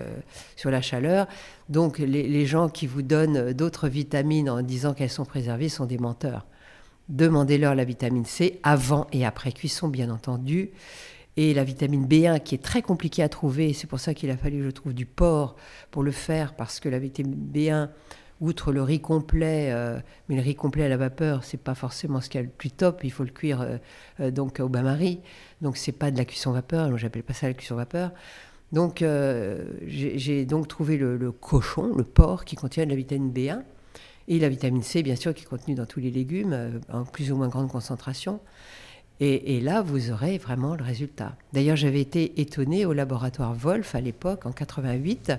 sur 0.56 0.72
la 0.72 0.82
chaleur. 0.82 1.28
Donc 1.70 2.00
les, 2.00 2.46
gens 2.46 2.70
qui 2.70 2.88
vous 2.88 3.02
donnent 3.02 3.54
d'autres 3.54 3.90
vitamines 3.90 4.50
en 4.50 4.62
disant 4.62 4.94
qu'elles 4.94 5.10
sont 5.10 5.26
préservées 5.26 5.70
sont 5.70 5.86
des 5.86 5.98
menteurs. 5.98 6.46
Demandez-leur 7.10 7.76
la 7.76 7.84
vitamine 7.84 8.26
C 8.26 8.60
avant 8.64 9.08
et 9.12 9.26
après 9.26 9.52
cuisson, 9.52 9.90
bien 9.90 10.10
entendu. 10.10 10.72
Et 11.36 11.54
la 11.54 11.64
vitamine 11.64 12.08
B1 12.08 12.42
qui 12.42 12.56
est 12.56 12.64
très 12.64 12.82
compliquée 12.82 13.24
à 13.24 13.30
trouver, 13.30 13.74
c'est 13.74 13.88
pour 13.88 14.00
ça 14.00 14.14
qu'il 14.14 14.30
a 14.30 14.38
fallu 14.38 14.60
que 14.60 14.66
je 14.66 14.72
trouve 14.72 14.94
du 14.94 15.06
porc 15.06 15.56
pour 15.90 16.04
le 16.04 16.12
faire, 16.12 16.56
parce 16.56 16.80
que 16.80 16.90
la 16.90 17.00
vitamine 17.00 17.36
B1 17.54 17.90
outre 18.44 18.74
le 18.74 18.84
riz 18.84 19.00
complet, 19.00 19.70
euh, 19.72 20.00
mais 20.28 20.36
le 20.36 20.42
riz 20.42 20.56
complet 20.56 20.84
à 20.84 20.90
la 20.90 20.98
vapeur, 20.98 21.44
c'est 21.46 21.60
pas 21.60 21.76
forcément 21.76 22.20
ce 22.20 22.30
qu'il 22.30 22.40
y 22.42 22.44
a 22.44 22.46
le 22.46 22.52
plus 22.52 22.72
top. 22.72 23.04
Il 23.04 23.12
faut 23.12 23.24
le 23.24 23.32
cuire 23.32 23.62
euh, 23.62 23.78
euh, 24.20 24.32
donc 24.32 24.60
au 24.60 24.68
bain-marie. 24.68 25.22
Donc 25.62 25.78
c'est 25.78 25.94
pas 25.94 26.12
de 26.12 26.18
la 26.18 26.26
cuisson 26.26 26.52
vapeur. 26.52 26.90
Moi 26.90 26.98
j'appelle 26.98 27.24
pas 27.24 27.34
ça 27.34 27.48
la 27.48 27.54
cuisson 27.54 27.76
vapeur. 27.76 28.12
Donc 28.74 29.06
j'ai 29.86 30.46
donc 30.46 30.68
trouvé 30.68 30.98
le, 30.98 31.32
cochon, 31.32 31.94
le 31.96 32.04
porc, 32.04 32.44
qui 32.44 32.56
contient 32.56 32.86
de 32.86 32.90
la 32.90 32.96
vitamine 32.96 33.32
B1 33.32 33.62
et 34.28 34.40
la 34.40 34.50
vitamine 34.50 34.82
C, 34.82 35.04
bien 35.04 35.16
sûr, 35.16 35.36
qui 35.36 35.44
est 35.44 35.48
contenue 35.48 35.76
dans 35.76 35.86
tous 35.86 36.00
les 36.00 36.10
légumes 36.10 36.82
en 36.92 37.04
plus 37.04 37.32
ou 37.32 37.36
moins 37.36 37.50
grande 37.50 37.70
concentration. 37.70 38.40
Et, 39.20 39.58
et, 39.58 39.62
là, 39.62 39.84
vous 39.84 40.10
aurez 40.10 40.40
vraiment 40.40 40.74
le 40.74 40.84
résultat. 40.84 41.36
D'ailleurs, 41.54 41.76
j'avais 41.76 42.02
été 42.02 42.42
étonnée 42.42 42.88
au 42.88 42.94
laboratoire 42.94 43.54
Wolf 43.54 43.94
à 43.94 44.02
l'époque, 44.02 44.48
en 44.48 44.52
88, 44.52 45.34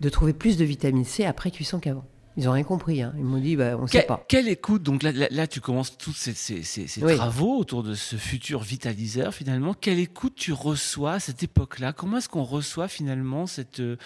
de 0.00 0.08
trouver 0.10 0.34
plus 0.34 0.58
de 0.58 0.66
vitamine 0.66 1.06
C 1.06 1.24
après 1.24 1.50
cuisson 1.50 1.80
qu'avant. 1.80 2.04
Ils 2.38 2.44
n'ont 2.44 2.52
rien 2.52 2.62
compris. 2.62 3.02
Hein. 3.02 3.12
Ils 3.18 3.24
m'ont 3.24 3.40
dit, 3.40 3.56
bah, 3.56 3.76
on 3.76 3.82
ne 3.82 3.86
sait 3.88 4.02
pas. 4.02 4.24
Quelle 4.28 4.48
écoute 4.48 4.84
Donc 4.84 5.02
là, 5.02 5.10
là, 5.28 5.46
tu 5.48 5.60
commences 5.60 5.98
tous 5.98 6.12
ces, 6.12 6.34
ces, 6.34 6.62
ces, 6.62 7.00
travaux 7.00 7.58
autour 7.58 7.82
de 7.82 7.94
ce 7.94 8.14
futur 8.14 8.60
vitaliseur, 8.60 9.34
finalement. 9.34 9.74
Quelle 9.74 9.98
écoute 9.98 10.34
tu 10.36 10.52
reçois 10.52 11.14
à 11.14 11.18
cette 11.18 11.42
époque-là? 11.42 11.92
Comment 11.92 12.18
est-ce 12.18 12.28
qu'on 12.28 12.44
reçoit 12.44 12.86
finalement 12.86 13.48
cette, 13.48 13.80
euh, 13.80 13.96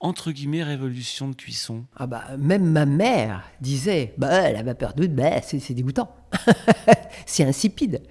entre 0.00 0.32
guillemets, 0.32 0.62
révolution 0.62 1.28
de 1.28 1.34
cuisson? 1.34 1.86
Ah 1.96 2.06
bah, 2.06 2.24
Même 2.38 2.70
ma 2.70 2.84
mère 2.84 3.48
disait, 3.62 4.12
bah, 4.18 4.52
la 4.52 4.62
vapeur 4.62 4.92
d'eau, 4.92 5.08
bah, 5.08 5.40
c'est 5.40 5.72
dégoûtant. 5.72 6.14
c'est 7.26 7.44
insipide. 7.44 8.02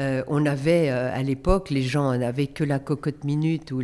Euh, 0.00 0.24
on 0.26 0.46
avait 0.46 0.90
euh, 0.90 1.14
à 1.14 1.22
l'époque, 1.22 1.70
les 1.70 1.82
gens 1.82 2.18
n'avaient 2.18 2.48
que 2.48 2.64
la 2.64 2.80
cocotte 2.80 3.22
minute, 3.22 3.70
ou 3.70 3.82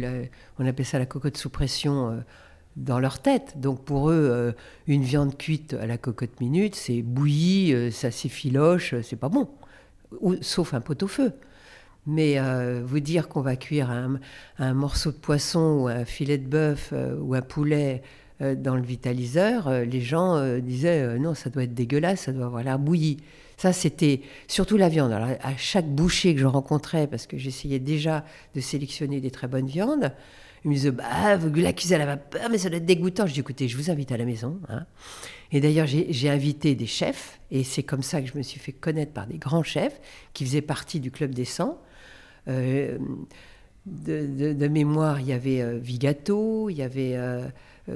on 0.59 0.66
appelait 0.66 0.83
ça 0.83 0.99
la 0.99 1.07
cocotte 1.07 1.37
sous 1.37 1.50
pression, 1.50 2.25
dans 2.78 2.99
leur 2.99 3.20
tête. 3.20 3.54
Donc 3.56 3.85
pour 3.85 4.11
eux, 4.11 4.54
une 4.87 5.02
viande 5.02 5.37
cuite 5.37 5.75
à 5.75 5.87
la 5.87 5.99
cocotte 5.99 6.40
minute, 6.40 6.75
c'est 6.75 7.02
bouilli, 7.02 7.92
ça 7.92 8.11
s'effiloche, 8.11 8.94
c'est 9.02 9.16
pas 9.16 9.28
bon. 9.28 9.49
sauf 10.40 10.75
un 10.75 10.80
pot-au-feu. 10.80 11.32
Mais 12.06 12.38
vous 12.82 13.00
dire 13.00 13.28
qu'on 13.28 13.42
va 13.42 13.56
cuire 13.56 13.90
un, 14.58 14.75
morceau 14.75 15.11
de 15.12 15.16
poisson 15.16 15.80
ou 15.82 15.88
un 15.88 16.04
filet 16.04 16.38
de 16.38 16.47
bœuf 16.47 16.94
ou 17.20 17.35
un 17.35 17.42
poulet 17.42 18.02
dans 18.40 18.76
le 18.76 18.82
vitaliseur, 18.82 19.70
les 19.70 20.00
gens 20.00 20.58
disaient 20.58 21.18
non, 21.18 21.35
ça 21.35 21.50
doit 21.50 21.64
être 21.64 21.75
dégueulasse, 21.75 22.20
ça 22.20 22.32
doit 22.32 22.47
avoir 22.47 22.62
l'air 22.62 22.78
bouilli. 22.78 23.18
Ça, 23.58 23.73
c'était 23.73 24.23
surtout 24.47 24.76
la 24.76 24.88
viande. 24.88 25.11
Alors, 25.11 25.30
à 25.42 25.56
chaque 25.56 25.88
boucher 25.88 26.32
que 26.32 26.40
je 26.40 26.47
rencontrais, 26.47 27.08
parce 27.08 27.26
que 27.26 27.37
j'essayais 27.37 27.80
déjà 27.80 28.25
de 28.54 28.61
sélectionner 28.61 29.20
des 29.20 29.32
très 29.32 29.49
bonnes 29.49 29.66
viandes, 29.66 30.12
ils 30.65 30.71
me 30.71 30.75
disaient 30.75 30.91
Bah, 30.91 31.37
vous 31.37 31.53
l'accusez 31.55 31.95
à 31.95 31.99
la 31.99 32.07
vapeur, 32.07 32.49
mais 32.50 32.59
ça 32.59 32.69
doit 32.69 32.79
être 32.79 32.87
dégoûtant. 32.87 33.27
Je 33.27 33.35
dis 33.35 33.41
Écoutez, 33.41 33.69
je 33.69 33.77
vous 33.77 33.91
invite 33.91 34.12
à 34.12 34.17
la 34.17 34.25
maison. 34.25 34.61
Hein. 34.69 34.87
Et 35.53 35.61
d'ailleurs, 35.61 35.87
j'ai 35.87 36.29
invité 36.29 36.75
des 36.75 36.87
chefs, 36.87 37.41
et 37.50 37.65
c'est 37.65 37.83
comme 37.83 38.03
ça 38.03 38.21
que 38.21 38.29
je 38.29 38.37
me 38.37 38.43
suis 38.43 38.61
fait 38.61 38.73
connaître 38.73 39.12
par 39.12 39.27
des 39.27 39.38
grands 39.38 39.62
chefs 39.62 39.99
qui 40.35 40.45
faisaient 40.45 40.61
partie 40.61 41.00
du 41.00 41.11
Club 41.11 41.35
des 41.35 41.47
100. 41.47 41.81
Euh, 42.49 42.99
de, 43.87 44.69
mémoire, 44.69 45.21
il 45.21 45.29
y 45.29 45.33
avait 45.33 45.62
euh, 45.62 45.79
Vigato, 45.79 46.69
il 46.69 46.77
y 46.77 46.83
avait. 46.83 47.17
Euh, 47.17 47.49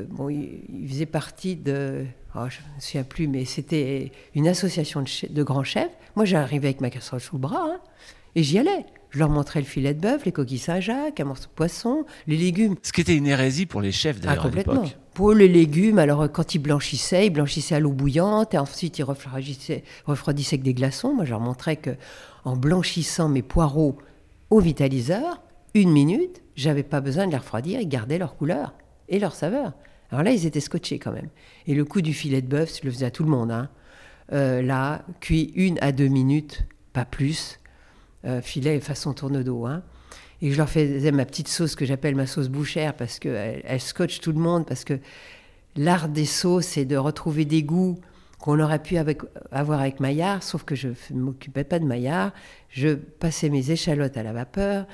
bon, 0.08 0.30
il, 0.30 0.60
il, 0.68 0.88
faisait 0.88 1.06
partie 1.06 1.56
de. 1.56 2.06
Oh, 2.34 2.48
je 2.48 2.60
ne 2.60 2.76
me 2.76 2.80
souviens 2.80 3.04
plus, 3.04 3.28
mais 3.28 3.44
c'était 3.44 4.12
une 4.34 4.48
association 4.48 5.02
de, 5.02 5.42
grands 5.42 5.64
chefs. 5.64 5.92
Moi, 6.16 6.24
j'arrivais 6.24 6.68
avec 6.68 6.80
ma 6.80 6.88
casserole 6.88 7.20
sous 7.20 7.36
le 7.36 7.40
bras, 7.40 7.62
hein, 7.62 7.80
et 8.34 8.42
j'y 8.42 8.58
allais. 8.58 8.86
Je 9.12 9.18
leur 9.18 9.28
montrais 9.28 9.60
le 9.60 9.66
filet 9.66 9.92
de 9.92 10.00
bœuf, 10.00 10.24
les 10.24 10.32
coquilles 10.32 10.58
Saint-Jacques, 10.58 11.20
un 11.20 11.24
morceau 11.24 11.44
de 11.44 11.54
poisson, 11.54 12.06
les 12.26 12.38
légumes. 12.38 12.76
Ce 12.82 12.92
qui 12.92 13.02
était 13.02 13.14
une 13.14 13.26
hérésie 13.26 13.66
pour 13.66 13.82
les 13.82 13.92
chefs 13.92 14.20
d'ailleurs. 14.20 14.38
Ah, 14.40 14.42
complètement. 14.42 14.84
Pour 15.12 15.34
les 15.34 15.48
légumes, 15.48 15.98
alors 15.98 16.32
quand 16.32 16.54
ils 16.54 16.58
blanchissaient, 16.58 17.26
ils 17.26 17.30
blanchissaient 17.30 17.74
à 17.74 17.80
l'eau 17.80 17.92
bouillante 17.92 18.54
et 18.54 18.58
ensuite 18.58 18.98
ils 18.98 19.02
refroidissaient, 19.02 19.84
refroidissaient 20.06 20.54
avec 20.54 20.64
des 20.64 20.72
glaçons. 20.72 21.12
Moi, 21.12 21.26
je 21.26 21.30
leur 21.30 21.40
montrais 21.40 21.76
que 21.76 21.90
en 22.46 22.56
blanchissant 22.56 23.28
mes 23.28 23.42
poireaux 23.42 23.98
au 24.48 24.60
vitaliseur, 24.60 25.42
une 25.74 25.92
minute, 25.92 26.40
j'avais 26.56 26.82
pas 26.82 27.02
besoin 27.02 27.26
de 27.26 27.32
les 27.32 27.36
refroidir, 27.36 27.80
ils 27.80 27.88
gardaient 27.88 28.18
leur 28.18 28.34
couleur 28.34 28.72
et 29.10 29.18
leur 29.18 29.34
saveur. 29.34 29.74
Alors 30.10 30.22
là, 30.22 30.30
ils 30.32 30.46
étaient 30.46 30.60
scotchés 30.60 30.98
quand 30.98 31.12
même. 31.12 31.28
Et 31.66 31.74
le 31.74 31.84
coup 31.84 32.00
du 32.00 32.14
filet 32.14 32.40
de 32.40 32.46
bœuf, 32.46 32.78
je 32.80 32.86
le 32.86 32.92
faisais 32.92 33.06
à 33.06 33.10
tout 33.10 33.24
le 33.24 33.30
monde. 33.30 33.50
Hein. 33.50 33.68
Euh, 34.32 34.62
là, 34.62 35.04
cuit 35.20 35.52
une 35.54 35.78
à 35.82 35.92
deux 35.92 36.08
minutes, 36.08 36.64
pas 36.94 37.04
plus. 37.04 37.58
Euh, 38.24 38.40
filet 38.40 38.78
façon 38.80 39.12
tourne 39.14 39.42
d'eau. 39.42 39.66
Hein. 39.66 39.82
Et 40.40 40.52
je 40.52 40.56
leur 40.56 40.68
faisais 40.68 41.12
ma 41.12 41.24
petite 41.24 41.48
sauce 41.48 41.74
que 41.74 41.84
j'appelle 41.84 42.14
ma 42.14 42.26
sauce 42.26 42.48
bouchère 42.48 42.94
parce 42.94 43.18
qu'elle 43.18 43.62
elle 43.64 43.80
scotche 43.80 44.20
tout 44.20 44.32
le 44.32 44.38
monde. 44.38 44.66
Parce 44.66 44.84
que 44.84 44.98
l'art 45.76 46.08
des 46.08 46.26
sauces, 46.26 46.66
c'est 46.66 46.84
de 46.84 46.96
retrouver 46.96 47.44
des 47.44 47.62
goûts 47.62 47.98
qu'on 48.38 48.58
aurait 48.58 48.82
pu 48.82 48.96
avoir 49.52 49.80
avec 49.80 50.00
Maillard, 50.00 50.42
sauf 50.42 50.64
que 50.64 50.74
je 50.74 50.88
ne 51.10 51.20
m'occupais 51.20 51.62
pas 51.62 51.78
de 51.78 51.84
Maillard. 51.84 52.32
Je 52.70 52.94
passais 52.94 53.48
mes 53.48 53.70
échalotes 53.70 54.16
à 54.16 54.24
la 54.24 54.32
vapeur, 54.32 54.86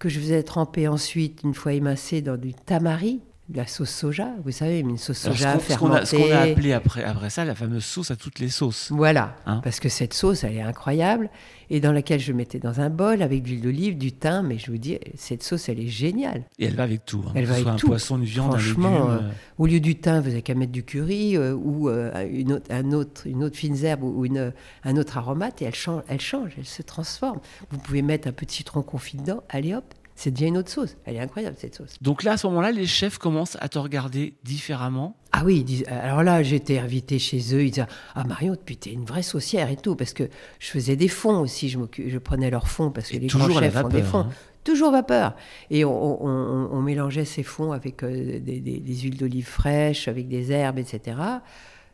que 0.00 0.08
je 0.08 0.18
faisais 0.18 0.42
tremper 0.42 0.88
ensuite, 0.88 1.42
une 1.44 1.54
fois 1.54 1.72
émincées, 1.72 2.20
dans 2.20 2.36
du 2.36 2.52
tamari, 2.52 3.20
la 3.54 3.66
sauce 3.66 3.90
soja, 3.90 4.30
vous 4.44 4.50
savez, 4.50 4.80
une 4.80 4.98
sauce 4.98 5.18
soja 5.18 5.58
fermentée. 5.58 6.06
Ce 6.06 6.16
qu'on 6.16 6.32
a, 6.32 6.40
appelé 6.40 6.72
après, 6.72 7.04
après 7.04 7.30
ça 7.30 7.44
la 7.44 7.54
fameuse 7.54 7.84
sauce 7.84 8.10
à 8.10 8.16
toutes 8.16 8.40
les 8.40 8.48
sauces. 8.48 8.90
Voilà, 8.90 9.36
hein 9.46 9.60
parce 9.62 9.78
que 9.78 9.88
cette 9.88 10.14
sauce, 10.14 10.42
elle 10.42 10.56
est 10.56 10.62
incroyable, 10.62 11.30
et 11.70 11.80
dans 11.80 11.92
laquelle 11.92 12.18
je 12.18 12.32
mettais 12.32 12.58
dans 12.58 12.80
un 12.80 12.90
bol 12.90 13.22
avec 13.22 13.44
de 13.44 13.48
l'huile 13.48 13.60
d'olive, 13.60 13.98
du 13.98 14.12
thym, 14.12 14.48
mais 14.48 14.58
je 14.58 14.70
vous 14.70 14.78
dis, 14.78 14.98
cette 15.16 15.44
sauce, 15.44 15.68
elle 15.68 15.78
est 15.78 15.86
géniale. 15.86 16.42
Et 16.58 16.66
elle 16.66 16.74
va 16.74 16.82
avec 16.82 17.04
tout. 17.04 17.22
Hein. 17.26 17.32
Elle 17.36 17.44
va 17.44 17.54
avec 17.54 17.66
un 17.68 17.76
tout. 17.76 17.86
poisson, 17.86 18.18
une 18.18 18.24
viande, 18.24 18.54
un 18.54 18.58
légume. 18.58 18.84
Euh, 18.84 19.18
euh. 19.18 19.30
au 19.58 19.66
lieu 19.66 19.78
du 19.78 19.94
thym, 19.96 20.20
vous 20.20 20.28
n'avez 20.28 20.42
qu'à 20.42 20.54
mettre 20.54 20.72
du 20.72 20.82
curry 20.82 21.36
euh, 21.36 21.54
ou 21.54 21.88
une, 21.88 22.52
autre, 22.52 22.66
un 22.70 22.90
autre, 22.92 23.26
une 23.26 23.44
autre 23.44 23.56
fine 23.56 23.76
herbe 23.84 24.02
ou 24.02 24.24
une, 24.24 24.52
un 24.84 24.96
autre 24.96 25.18
aromate, 25.18 25.62
et 25.62 25.66
elle 25.66 25.74
change, 25.74 26.02
elle 26.08 26.20
change, 26.20 26.52
elle 26.58 26.66
se 26.66 26.82
transforme. 26.82 27.38
Vous 27.70 27.78
pouvez 27.78 28.02
mettre 28.02 28.26
un 28.26 28.32
peu 28.32 28.44
de 28.44 28.50
citron 28.50 28.82
confit 28.82 29.16
dedans, 29.16 29.42
allez 29.48 29.74
hop, 29.74 29.84
c'est 30.16 30.30
déjà 30.30 30.46
une 30.46 30.56
autre 30.56 30.70
sauce. 30.70 30.96
Elle 31.04 31.16
est 31.16 31.20
incroyable, 31.20 31.56
cette 31.58 31.74
sauce. 31.74 31.96
Donc 32.00 32.24
là, 32.24 32.32
à 32.32 32.36
ce 32.38 32.46
moment-là, 32.48 32.72
les 32.72 32.86
chefs 32.86 33.18
commencent 33.18 33.58
à 33.60 33.68
te 33.68 33.78
regarder 33.78 34.34
différemment 34.44 35.14
Ah 35.32 35.42
oui, 35.44 35.84
alors 35.88 36.22
là, 36.22 36.42
j'étais 36.42 36.78
invité 36.78 37.18
chez 37.18 37.54
eux. 37.54 37.62
Ils 37.62 37.70
disaient 37.70 37.86
Ah, 38.14 38.24
Marion, 38.24 38.56
tu 38.56 38.72
es 38.72 38.92
une 38.92 39.04
vraie 39.04 39.22
saucière 39.22 39.70
et 39.70 39.76
tout. 39.76 39.94
Parce 39.94 40.14
que 40.14 40.24
je 40.58 40.68
faisais 40.68 40.96
des 40.96 41.08
fonds 41.08 41.40
aussi. 41.40 41.68
Je, 41.68 41.78
je 42.06 42.18
prenais 42.18 42.50
leurs 42.50 42.66
fonds 42.66 42.90
parce 42.90 43.08
que 43.10 43.18
les 43.18 43.26
grands 43.26 43.48
chefs 43.48 43.74
font 43.74 43.88
des 43.88 44.02
fonds. 44.02 44.20
Hein. 44.20 44.30
Toujours 44.66 44.90
vapeur. 44.90 45.36
Et 45.70 45.84
on, 45.84 46.82
mélangeait 46.82 47.24
ces 47.24 47.44
fonds 47.44 47.70
avec 47.70 48.02
euh, 48.02 48.40
des, 48.40 48.82
huiles 48.82 49.16
d'olive 49.16 49.46
fraîches, 49.46 50.08
avec 50.08 50.26
des 50.26 50.50
herbes, 50.50 50.78
etc. 50.78 51.18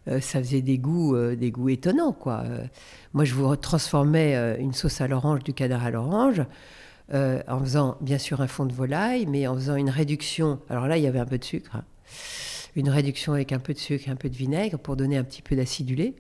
Euh, 0.09 0.21
ça 0.21 0.39
faisait 0.39 0.63
des 0.63 0.79
goûts, 0.79 1.15
euh, 1.15 1.37
des 1.37 1.51
goûts 1.51 1.69
étonnants, 1.69 2.13
quoi. 2.13 2.45
moi, 3.13 3.25
je 3.25 3.35
vous 3.35 3.55
transformais 3.57 4.57
une 4.59 4.73
sauce 4.73 5.03
à 5.03 5.07
l'orange 5.07 5.43
du 5.45 5.53
cadre 5.53 5.83
à 5.83 5.91
l'orange. 5.91 6.43
Euh, 7.15 7.43
en 7.47 7.61
faisant 7.61 7.99
bien 8.01 8.17
sûr 8.17 8.41
un 8.41 8.47
fond 8.47 8.65
de 8.65 8.73
volaille, 8.73 9.27
mais 9.27 9.47
en 9.47 9.55
faisant 9.55 9.77
une 9.77 9.91
réduction. 9.91 10.61
Alors 10.71 10.87
là, 10.87 10.97
il 10.97 11.05
y 11.05 11.07
avait 11.07 11.19
un 11.19 11.27
peu 11.27 11.37
de 11.37 11.45
sucre. 11.45 11.77
Hein. 11.77 11.85
Une 12.75 12.89
réduction 12.89 13.35
avec 13.35 13.53
un 13.53 13.59
peu 13.59 13.75
de 13.75 13.79
sucre 13.79 14.09
un 14.09 14.17
peu 14.17 14.31
de 14.31 14.35
vinaigre 14.35 14.79
pour 14.79 14.97
donner 14.97 15.19
un 15.19 15.25
petit 15.25 15.43
peu 15.43 15.55
d'acidulé. 15.55 16.15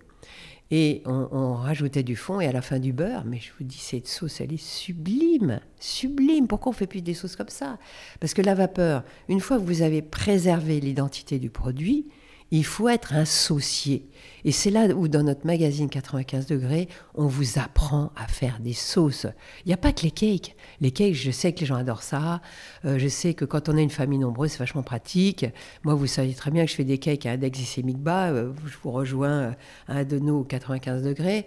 Et 0.70 1.02
on, 1.06 1.54
rajoutait 1.54 2.02
du 2.02 2.16
fond 2.16 2.40
et 2.40 2.46
à 2.46 2.52
la 2.52 2.62
fin 2.62 2.78
du 2.78 2.92
beurre. 2.92 3.24
Mais 3.26 3.38
je 3.38 3.50
vous 3.58 3.64
dis, 3.64 3.78
cette 3.78 4.08
sauce, 4.08 4.40
elle 4.40 4.52
est 4.52 4.62
sublime, 4.62 5.60
sublime. 5.80 6.46
Pourquoi 6.46 6.70
on 6.70 6.74
fait 6.74 6.86
plus 6.86 7.02
des 7.02 7.14
sauces 7.14 7.36
comme 7.36 7.48
ça? 7.48 7.78
Parce 8.20 8.32
que 8.34 8.42
la 8.42 8.54
vapeur, 8.54 9.02
une 9.28 9.40
fois 9.40 9.58
que 9.58 9.64
vous 9.64 9.82
avez 9.82 10.00
préservé 10.02 10.80
l'identité 10.80 11.38
du 11.38 11.50
produit, 11.50 12.06
il 12.52 12.66
faut 12.66 12.90
être 12.90 13.14
un 13.14 13.24
saucier. 13.24 14.06
Et 14.44 14.52
c'est 14.52 14.70
là 14.70 14.88
où, 14.88 15.08
dans 15.08 15.22
notre 15.22 15.46
magazine 15.46 15.88
95 15.88 16.46
degrés, 16.46 16.86
on 17.14 17.26
vous 17.26 17.58
apprend 17.58 18.12
à 18.14 18.26
faire 18.26 18.58
des 18.60 18.74
sauces. 18.74 19.26
Il 19.64 19.68
n'y 19.68 19.72
a 19.72 19.78
pas 19.78 19.92
que 19.92 20.02
les 20.02 20.10
cakes. 20.10 20.54
Les 20.82 20.90
cakes, 20.90 21.14
je 21.14 21.30
sais 21.30 21.54
que 21.54 21.60
les 21.60 21.66
gens 21.66 21.76
adorent 21.76 22.02
ça. 22.02 22.42
Euh, 22.84 22.98
je 22.98 23.08
sais 23.08 23.32
que 23.32 23.46
quand 23.46 23.70
on 23.70 23.76
a 23.78 23.80
une 23.80 23.90
famille 23.90 24.18
nombreuse, 24.18 24.50
c'est 24.50 24.58
vachement 24.58 24.82
pratique. 24.82 25.46
Moi, 25.82 25.94
vous 25.94 26.06
savez 26.06 26.34
très 26.34 26.50
bien 26.50 26.66
que 26.66 26.70
je 26.70 26.76
fais 26.76 26.84
des 26.84 26.98
cakes 26.98 27.24
à 27.24 27.30
index 27.30 27.56
glycémique 27.56 27.98
bas. 27.98 28.28
Euh, 28.28 28.52
je 28.66 28.76
vous 28.82 28.90
rejoins 28.90 29.30
euh, 29.30 29.52
à 29.88 29.98
un 30.00 30.04
de 30.04 30.18
nos 30.18 30.44
95 30.44 31.02
degrés. 31.02 31.46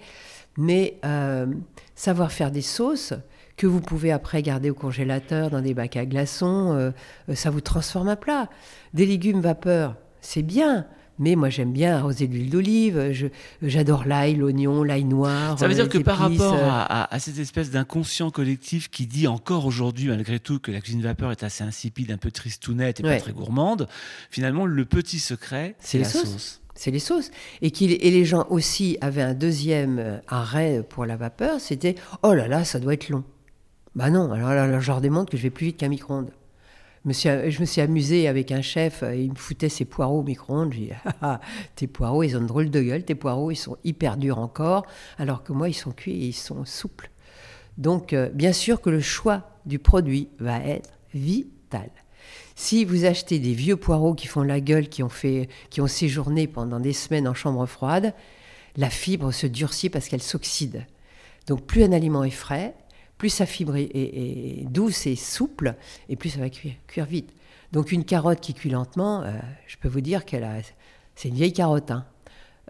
Mais 0.58 1.00
savoir 1.96 2.32
faire 2.32 2.50
des 2.50 2.62
sauces, 2.62 3.14
que 3.58 3.68
vous 3.68 3.82
pouvez 3.82 4.12
après 4.12 4.42
garder 4.42 4.70
au 4.70 4.74
congélateur 4.74 5.50
dans 5.50 5.62
des 5.62 5.74
bacs 5.74 5.98
à 5.98 6.06
glaçons, 6.06 6.94
ça 7.34 7.50
vous 7.50 7.60
transforme 7.60 8.08
un 8.08 8.16
plat. 8.16 8.50
Des 8.94 9.06
légumes 9.06 9.42
vapeur, 9.42 9.98
c'est 10.26 10.42
bien. 10.42 10.86
Mais 11.18 11.36
moi, 11.36 11.50
j'aime 11.50 11.72
bien 11.72 11.96
arroser 11.96 12.28
d'huile 12.28 12.50
d'olive. 12.50 13.14
J'adore 13.62 14.06
l'ail, 14.06 14.36
l'oignon, 14.36 14.84
l'ail 14.84 15.06
noir. 15.06 15.58
Ça 15.58 15.68
veut 15.68 15.74
dire 15.74 15.88
que 15.88 15.98
par 15.98 16.18
rapport 16.18 16.58
à, 16.60 17.20
cette 17.20 17.40
espèce 17.40 17.72
d'inconscient 17.72 18.32
collectif 18.32 18.90
qui 18.90 19.08
dit 19.08 19.28
encore 19.28 19.66
aujourd'hui, 19.66 20.10
malgré 20.10 20.40
tout, 20.40 20.60
que 20.60 20.72
la 20.72 20.82
cuisine 20.82 21.02
vapeur 21.02 21.32
est 21.32 21.44
assez 21.44 21.64
insipide, 21.64 22.12
un 22.12 22.18
peu 22.18 22.32
tristounette 22.32 23.00
et 23.00 23.04
pas 23.04 23.18
très 23.18 23.32
gourmande, 23.32 23.88
finalement, 24.30 24.66
le 24.66 24.84
petit 24.84 25.20
secret, 25.20 25.76
c'est 25.80 26.00
la 26.00 26.06
sauce. 26.06 26.62
C'est 26.78 26.92
les 26.92 27.00
sauces. 27.00 27.32
Et, 27.62 27.68
et 27.68 28.12
les 28.12 28.26
gens 28.26 28.46
aussi 28.50 28.98
avaient 29.00 29.22
un 29.22 29.34
deuxième 29.34 30.20
arrêt 30.28 30.84
pour 30.88 31.06
la 31.06 31.16
vapeur, 31.16 31.62
c'était 31.62 31.96
«Oh 32.24 32.34
là 32.34 32.50
là, 32.50 32.66
ça 32.66 32.82
doit 32.82 32.94
être 32.94 33.08
long». 33.08 33.24
Bah 33.96 34.10
non, 34.10 34.30
alors 34.34 34.50
là, 34.50 34.80
je 34.82 34.88
leur 34.88 35.00
démontre 35.00 35.32
que 35.32 35.38
je 35.38 35.44
vais 35.44 35.50
plus 35.50 35.68
vite 35.68 35.78
qu'un 35.78 35.88
micro-ondes 35.88 36.32
je 37.14 37.60
me 37.60 37.66
suis 37.66 37.82
amusée 37.82 38.28
avec 38.28 38.52
un 38.52 38.62
chef, 38.62 39.04
euh, 39.04 39.16
il 39.16 39.32
me 39.32 39.36
foutait 39.36 39.70
ses 39.70 39.86
poireaux 39.86 40.20
au 40.20 40.24
micro-ondes. 40.24 40.74
J'ai 40.74 40.86
dit 40.88 40.92
ah, 41.06 41.14
ah, 41.22 41.42
Tes 41.76 41.88
poireaux, 41.88 42.24
ils 42.24 42.36
ont 42.36 42.40
une 42.40 42.48
drôle 42.48 42.70
de 42.70 42.82
gueule, 42.82 43.04
tes 43.04 43.16
poireaux, 43.16 43.52
ils 43.52 43.56
sont 43.56 43.78
hyper 43.84 44.18
durs 44.18 44.40
encore, 44.40 44.86
alors 45.18 45.44
que 45.44 45.54
moi, 45.54 45.70
ils 45.70 45.74
sont 45.74 45.92
cuits 45.92 46.24
et 46.24 46.28
ils 46.28 46.34
sont 46.34 46.66
souples. 46.66 47.12
Donc, 47.78 48.14
euh, 48.14 48.30
bien 48.30 48.54
sûr 48.54 48.82
que 48.82 48.90
le 48.90 49.02
choix 49.02 49.44
du 49.66 49.80
produit 49.80 50.30
va 50.40 50.60
être 50.60 50.92
vital. 51.14 51.90
Si 52.56 52.86
vous 52.86 53.06
achetez 53.06 53.38
des 53.38 53.54
vieux 53.54 53.76
poireaux 53.76 54.16
qui 54.16 54.28
font 54.28 54.42
la 54.42 54.62
gueule, 54.62 54.88
qui 54.88 55.04
ont, 55.04 55.10
fait, 55.10 55.50
qui 55.70 55.82
ont 55.82 55.88
séjourné 55.88 56.48
pendant 56.48 56.80
des 56.80 56.94
semaines 56.94 57.28
en 57.28 57.34
chambre 57.34 57.66
froide, 57.66 58.14
la 58.78 58.90
fibre 58.90 59.32
se 59.32 59.46
durcit 59.46 59.90
parce 59.90 60.08
qu'elle 60.08 60.22
s'oxyde. 60.22 60.86
Donc 61.48 61.66
plus 61.66 61.84
un 61.84 61.92
aliment 61.92 62.24
est 62.24 62.32
frais, 62.32 62.74
plus 63.18 63.30
sa 63.30 63.46
fibre 63.46 63.76
est, 63.76 64.66
douce 64.70 65.08
et 65.08 65.16
souple, 65.16 65.76
et 66.10 66.16
plus 66.16 66.30
ça 66.30 66.40
va 66.40 66.50
cuire, 66.50 67.06
vite. 67.06 67.32
Donc 67.72 67.92
une 67.92 68.06
carotte 68.06 68.42
qui 68.42 68.54
cuit 68.54 68.70
lentement, 68.70 69.24
euh, 69.24 69.32
je 69.68 69.78
peux 69.78 69.88
vous 69.88 70.02
dire 70.02 70.26
qu'elle 70.26 70.44
a, 70.44 70.56
c'est 71.16 71.30
une 71.30 71.36
vieille 71.36 71.54
carotte. 71.54 71.92
Hein. 71.92 72.06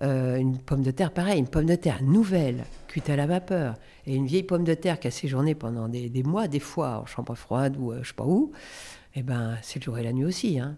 Euh, 0.01 0.35
une 0.35 0.57
pomme 0.57 0.83
de 0.83 0.91
terre, 0.91 1.11
pareil, 1.11 1.39
une 1.39 1.47
pomme 1.47 1.65
de 1.65 1.75
terre 1.75 2.03
nouvelle, 2.03 2.65
cuite 2.87 3.09
à 3.09 3.15
la 3.15 3.27
vapeur, 3.27 3.75
et 4.05 4.15
une 4.15 4.25
vieille 4.25 4.43
pomme 4.43 4.65
de 4.65 4.73
terre 4.73 4.99
qui 4.99 5.07
a 5.07 5.11
séjourné 5.11 5.55
pendant 5.55 5.87
des, 5.87 6.23
mois, 6.23 6.47
des 6.47 6.59
fois 6.59 6.99
en 6.99 7.05
chambre 7.05 7.33
froide 7.35 7.77
ou 7.77 7.93
je 7.93 8.03
je 8.03 8.07
sais 8.09 8.13
pas 8.13 8.25
où, 8.25 8.51
eh 9.15 9.23
ben, 9.23 9.57
c'est 9.61 9.79
le 9.79 9.85
jour 9.85 9.97
et 9.97 10.03
la 10.03 10.11
nuit 10.11 10.25
aussi. 10.25 10.59
Hein. 10.59 10.75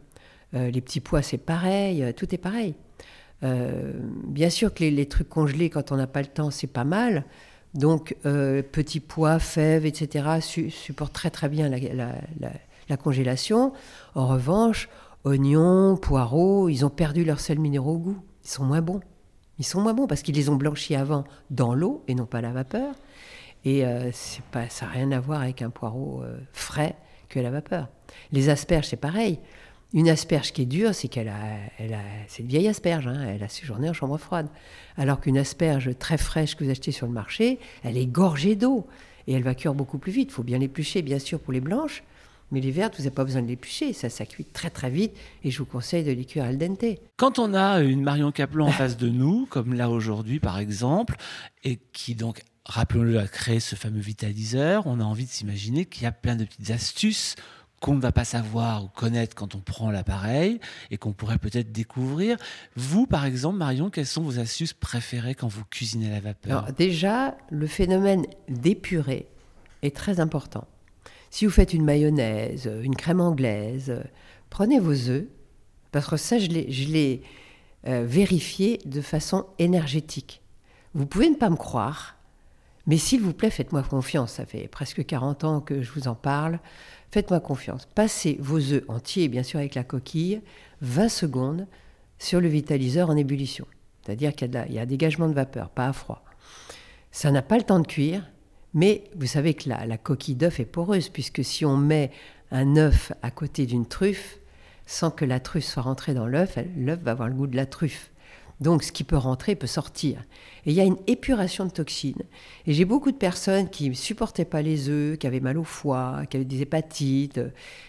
les 0.53 0.81
petits 0.81 0.99
pois, 0.99 1.23
c'est 1.23 1.39
pareil, 1.39 2.13
tout 2.15 2.33
est 2.33 2.37
pareil. 2.37 2.75
bien 3.41 4.49
sûr 4.51 4.71
que 4.71 4.83
les, 4.83 5.05
trucs 5.07 5.29
congelés, 5.29 5.71
quand 5.71 5.91
on 5.91 5.97
n'a 5.97 6.07
pas 6.07 6.21
le 6.21 6.27
temps, 6.27 6.51
c'est 6.51 6.67
pas 6.67 6.85
mal. 6.85 7.25
Donc, 7.77 8.15
petits 8.23 8.99
pois, 8.99 9.39
fèves, 9.39 9.85
etc., 9.85 10.39
supportent 10.69 11.13
très 11.13 11.29
très 11.29 11.47
bien 11.47 11.69
la 11.69 12.97
congélation. 12.97 13.71
En 14.15 14.27
revanche, 14.27 14.89
oignons, 15.23 15.95
poireaux, 15.95 16.69
ils 16.69 16.85
ont 16.85 16.89
perdu 16.89 17.23
leur 17.23 17.39
sel 17.39 17.59
minéraux 17.59 17.93
au 17.93 17.99
goût. 17.99 18.17
Ils 18.43 18.49
sont 18.49 18.65
moins 18.65 18.81
bons. 18.81 19.01
Ils 19.59 19.65
sont 19.65 19.81
moins 19.81 19.93
bons 19.93 20.07
parce 20.07 20.21
qu'ils 20.21 20.35
les 20.35 20.49
ont 20.49 20.55
blanchis 20.55 20.95
avant 20.95 21.23
dans 21.49 21.73
l'eau 21.73 22.03
et 22.07 22.15
non 22.15 22.25
pas 22.25 22.39
à 22.39 22.41
la 22.41 22.51
vapeur. 22.51 22.93
Et 23.65 23.85
euh, 23.85 24.11
pas, 24.51 24.69
ça 24.69 24.85
n'a 24.85 24.91
rien 24.91 25.11
à 25.11 25.19
voir 25.19 25.41
avec 25.41 25.61
un 25.61 25.69
poireau 25.69 26.21
euh, 26.23 26.37
frais 26.53 26.95
que 27.27 27.39
la 27.39 27.49
vapeur. 27.49 27.89
Les 28.31 28.49
asperges, 28.49 28.87
c'est 28.87 28.95
pareil. 28.95 29.39
Une 29.93 30.09
asperge 30.09 30.51
qui 30.51 30.63
est 30.63 30.65
dure, 30.65 30.93
c'est 30.93 31.07
qu'elle 31.07 31.29
a, 31.29 31.57
elle 31.77 31.93
a, 31.93 32.01
c'est 32.27 32.43
une 32.43 32.49
vieille 32.49 32.67
asperge, 32.67 33.07
hein, 33.07 33.25
elle 33.29 33.43
a 33.43 33.47
séjourné 33.47 33.89
en 33.89 33.93
chambre 33.93 34.17
froide. 34.17 34.47
Alors 34.97 35.21
qu'une 35.21 35.37
asperge 35.37 35.97
très 35.97 36.17
fraîche 36.17 36.55
que 36.55 36.63
vous 36.65 36.69
achetez 36.69 36.91
sur 36.91 37.07
le 37.07 37.13
marché, 37.13 37.59
elle 37.83 37.97
est 37.97 38.05
gorgée 38.05 38.55
d'eau 38.55 38.85
et 39.27 39.33
elle 39.33 39.43
va 39.43 39.55
cuire 39.55 39.73
beaucoup 39.73 39.97
plus 39.97 40.11
vite. 40.11 40.29
Il 40.31 40.33
faut 40.33 40.43
bien 40.43 40.57
l'éplucher, 40.57 41.01
bien 41.01 41.19
sûr, 41.19 41.39
pour 41.39 41.53
les 41.53 41.61
blanches, 41.61 42.03
mais 42.51 42.59
les 42.59 42.71
vertes, 42.71 42.95
vous 42.97 43.03
n'avez 43.03 43.15
pas 43.15 43.23
besoin 43.23 43.41
de 43.41 43.47
l'éplucher, 43.47 43.93
ça, 43.93 44.09
ça 44.09 44.25
cuit 44.25 44.45
très 44.45 44.69
très 44.69 44.89
vite 44.89 45.13
et 45.43 45.51
je 45.51 45.57
vous 45.59 45.65
conseille 45.65 46.03
de 46.03 46.11
les 46.11 46.25
cuire 46.25 46.43
al 46.43 46.57
dente. 46.57 46.83
Quand 47.15 47.39
on 47.39 47.53
a 47.53 47.79
une 47.79 48.01
Marion 48.01 48.31
Caplan 48.31 48.67
en 48.67 48.71
face 48.71 48.97
de 48.97 49.07
nous, 49.07 49.45
comme 49.49 49.73
là 49.73 49.89
aujourd'hui 49.89 50.39
par 50.39 50.59
exemple, 50.59 51.15
et 51.63 51.79
qui 51.93 52.13
donc, 52.13 52.41
rappelons-le, 52.65 53.19
a 53.19 53.27
créé 53.27 53.61
ce 53.61 53.75
fameux 53.75 54.01
vitaliseur, 54.01 54.85
on 54.85 54.99
a 54.99 55.03
envie 55.03 55.25
de 55.25 55.29
s'imaginer 55.29 55.85
qu'il 55.85 56.03
y 56.03 56.07
a 56.07 56.11
plein 56.11 56.35
de 56.35 56.43
petites 56.43 56.71
astuces 56.71 57.35
qu'on 57.79 57.95
ne 57.95 58.01
va 58.01 58.11
pas 58.11 58.25
savoir 58.25 58.83
ou 58.83 58.87
connaître 58.87 59.35
quand 59.35 59.55
on 59.55 59.59
prend 59.59 59.91
l'appareil 59.91 60.59
et 60.89 60.97
qu'on 60.97 61.13
pourrait 61.13 61.37
peut-être 61.37 61.71
découvrir. 61.71 62.37
Vous, 62.75 63.05
par 63.05 63.25
exemple, 63.25 63.57
Marion, 63.57 63.89
quelles 63.89 64.07
sont 64.07 64.23
vos 64.23 64.39
astuces 64.39 64.73
préférées 64.73 65.35
quand 65.35 65.47
vous 65.47 65.63
cuisinez 65.69 66.09
à 66.09 66.15
la 66.15 66.19
vapeur? 66.19 66.73
Déjà, 66.73 67.37
le 67.49 67.67
phénomène 67.67 68.25
d'épurer 68.49 69.27
est 69.83 69.95
très 69.95 70.19
important. 70.19 70.67
Si 71.29 71.45
vous 71.45 71.51
faites 71.51 71.73
une 71.73 71.83
mayonnaise, 71.83 72.69
une 72.83 72.95
crème 72.95 73.21
anglaise, 73.21 74.01
prenez 74.49 74.79
vos 74.79 75.09
œufs, 75.09 75.25
parce 75.91 76.07
que 76.07 76.17
ça, 76.17 76.39
je 76.39 76.47
l'ai 76.47 77.21
euh, 77.87 78.03
vérifié 78.05 78.79
de 78.85 79.01
façon 79.01 79.45
énergétique. 79.59 80.41
Vous 80.93 81.05
pouvez 81.05 81.29
ne 81.29 81.35
pas 81.35 81.49
me 81.49 81.55
croire, 81.55 82.16
mais 82.87 82.97
s'il 82.97 83.21
vous 83.21 83.33
plaît, 83.33 83.49
faites-moi 83.49 83.83
confiance. 83.83 84.33
Ça 84.33 84.45
fait 84.45 84.67
presque 84.67 85.05
40 85.05 85.43
ans 85.43 85.61
que 85.61 85.81
je 85.81 85.91
vous 85.91 86.07
en 86.07 86.15
parle. 86.15 86.59
Faites-moi 87.11 87.39
confiance. 87.39 87.87
Passez 87.93 88.37
vos 88.39 88.59
œufs 88.59 88.83
entiers, 88.87 89.27
bien 89.27 89.43
sûr 89.43 89.59
avec 89.59 89.75
la 89.75 89.83
coquille, 89.83 90.41
20 90.81 91.09
secondes 91.09 91.67
sur 92.17 92.41
le 92.41 92.47
vitaliseur 92.47 93.09
en 93.09 93.15
ébullition. 93.15 93.67
C'est-à-dire 94.03 94.33
qu'il 94.33 94.49
y, 94.49 94.73
y, 94.73 94.79
a 94.79 94.81
un 94.81 94.85
dégagement 94.85 95.27
de 95.27 95.33
vapeur, 95.33 95.69
pas 95.69 95.87
à 95.87 95.93
froid. 95.93 96.23
Ça 97.11 97.31
n'a 97.31 97.41
pas 97.41 97.57
le 97.57 97.63
temps 97.63 97.79
de 97.79 97.87
cuire. 97.87 98.23
Mais 98.73 99.05
vous 99.15 99.25
savez 99.25 99.53
que 99.53 99.69
la, 99.69 99.97
coquille 99.97 100.35
d'œuf 100.35 100.59
est 100.59 100.65
poreuse, 100.65 101.09
puisque 101.09 101.43
si 101.43 101.65
on 101.65 101.77
met 101.77 102.11
un 102.51 102.75
œuf 102.77 103.11
à 103.21 103.31
côté 103.31 103.65
d'une 103.65 103.87
truffe, 103.87 104.37
sans 104.85 105.09
que 105.09 105.25
la 105.25 105.39
truffe 105.39 105.65
soit 105.65 105.83
rentrée 105.83 106.13
dans 106.13 106.27
l'œuf, 106.27 106.57
l'œuf 106.77 106.99
va 107.01 107.11
avoir 107.11 107.27
le 107.27 107.33
goût 107.33 107.47
de 107.47 107.55
la 107.55 107.65
truffe. 107.65 108.11
Donc 108.59 108.83
ce 108.83 108.91
qui 108.91 109.03
peut 109.03 109.17
rentrer 109.17 109.55
peut 109.55 109.67
sortir. 109.67 110.19
Et 110.65 110.71
il 110.71 110.73
y 110.73 110.81
a 110.81 110.85
une 110.85 110.97
épuration 111.07 111.65
de 111.65 111.71
toxines. 111.71 112.23
Et 112.65 112.73
j'ai 112.73 112.85
beaucoup 112.85 113.11
de 113.11 113.17
personnes 113.17 113.69
qui 113.69 113.89
ne 113.89 113.93
supportaient 113.93 114.45
pas 114.45 114.61
les 114.61 114.89
œufs, 114.89 115.17
qui 115.17 115.27
avaient 115.27 115.39
mal 115.39 115.57
au 115.57 115.63
foie, 115.63 116.23
qui 116.29 116.37
avaient 116.37 116.45
des 116.45 116.61
hépatites. 116.61 117.39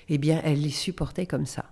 Eh 0.09 0.19
bien, 0.19 0.41
elles 0.45 0.61
les 0.61 0.71
supportaient 0.71 1.27
comme 1.27 1.47
ça. 1.47 1.65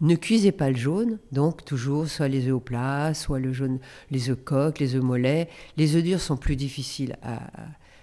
Ne 0.00 0.16
cuisez 0.16 0.50
pas 0.50 0.70
le 0.70 0.76
jaune, 0.76 1.18
donc 1.30 1.64
toujours 1.64 2.08
soit 2.08 2.28
les 2.28 2.46
œufs 2.48 2.54
au 2.54 2.60
plat, 2.60 3.12
soit 3.12 3.38
le 3.38 3.52
jaune, 3.52 3.78
les 4.10 4.30
œufs 4.30 4.38
coques, 4.42 4.78
les 4.78 4.94
œufs 4.94 5.02
mollets. 5.02 5.48
Les 5.76 5.94
œufs 5.94 6.02
durs 6.02 6.20
sont 6.20 6.38
plus 6.38 6.56
difficiles 6.56 7.16
à, 7.22 7.40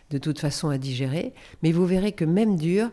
de 0.10 0.18
toute 0.18 0.40
façon 0.40 0.70
à 0.70 0.78
digérer, 0.78 1.34
mais 1.64 1.72
vous 1.72 1.86
verrez 1.86 2.14
que 2.14 2.26
même 2.26 2.56
dur, 2.58 2.90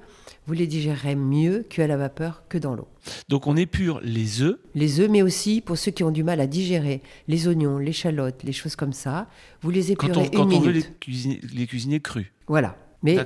vous 0.46 0.54
les 0.54 0.66
digérerez 0.66 1.14
mieux 1.14 1.64
qu'à 1.68 1.86
la 1.86 1.96
vapeur 1.96 2.42
que 2.48 2.58
dans 2.58 2.74
l'eau. 2.74 2.88
Donc 3.28 3.46
on 3.46 3.56
épure 3.56 4.00
les 4.02 4.42
œufs 4.42 4.58
Les 4.74 5.00
œufs, 5.00 5.08
mais 5.08 5.22
aussi 5.22 5.60
pour 5.60 5.78
ceux 5.78 5.92
qui 5.92 6.02
ont 6.02 6.10
du 6.10 6.24
mal 6.24 6.40
à 6.40 6.46
digérer 6.46 7.02
les 7.28 7.46
oignons, 7.46 7.78
les 7.78 7.92
chalottes, 7.92 8.42
les 8.42 8.52
choses 8.52 8.76
comme 8.76 8.92
ça, 8.92 9.28
vous 9.62 9.70
les 9.70 9.92
épurez 9.92 10.12
quand 10.12 10.20
on, 10.20 10.24
une 10.24 10.30
quand 10.30 10.46
minute. 10.46 10.62
on 10.62 10.66
veut 10.66 10.72
les 10.72 10.82
cuisiner, 11.00 11.40
les 11.52 11.66
cuisiner 11.66 12.00
crus. 12.00 12.26
Voilà. 12.48 12.76
Mais 13.04 13.18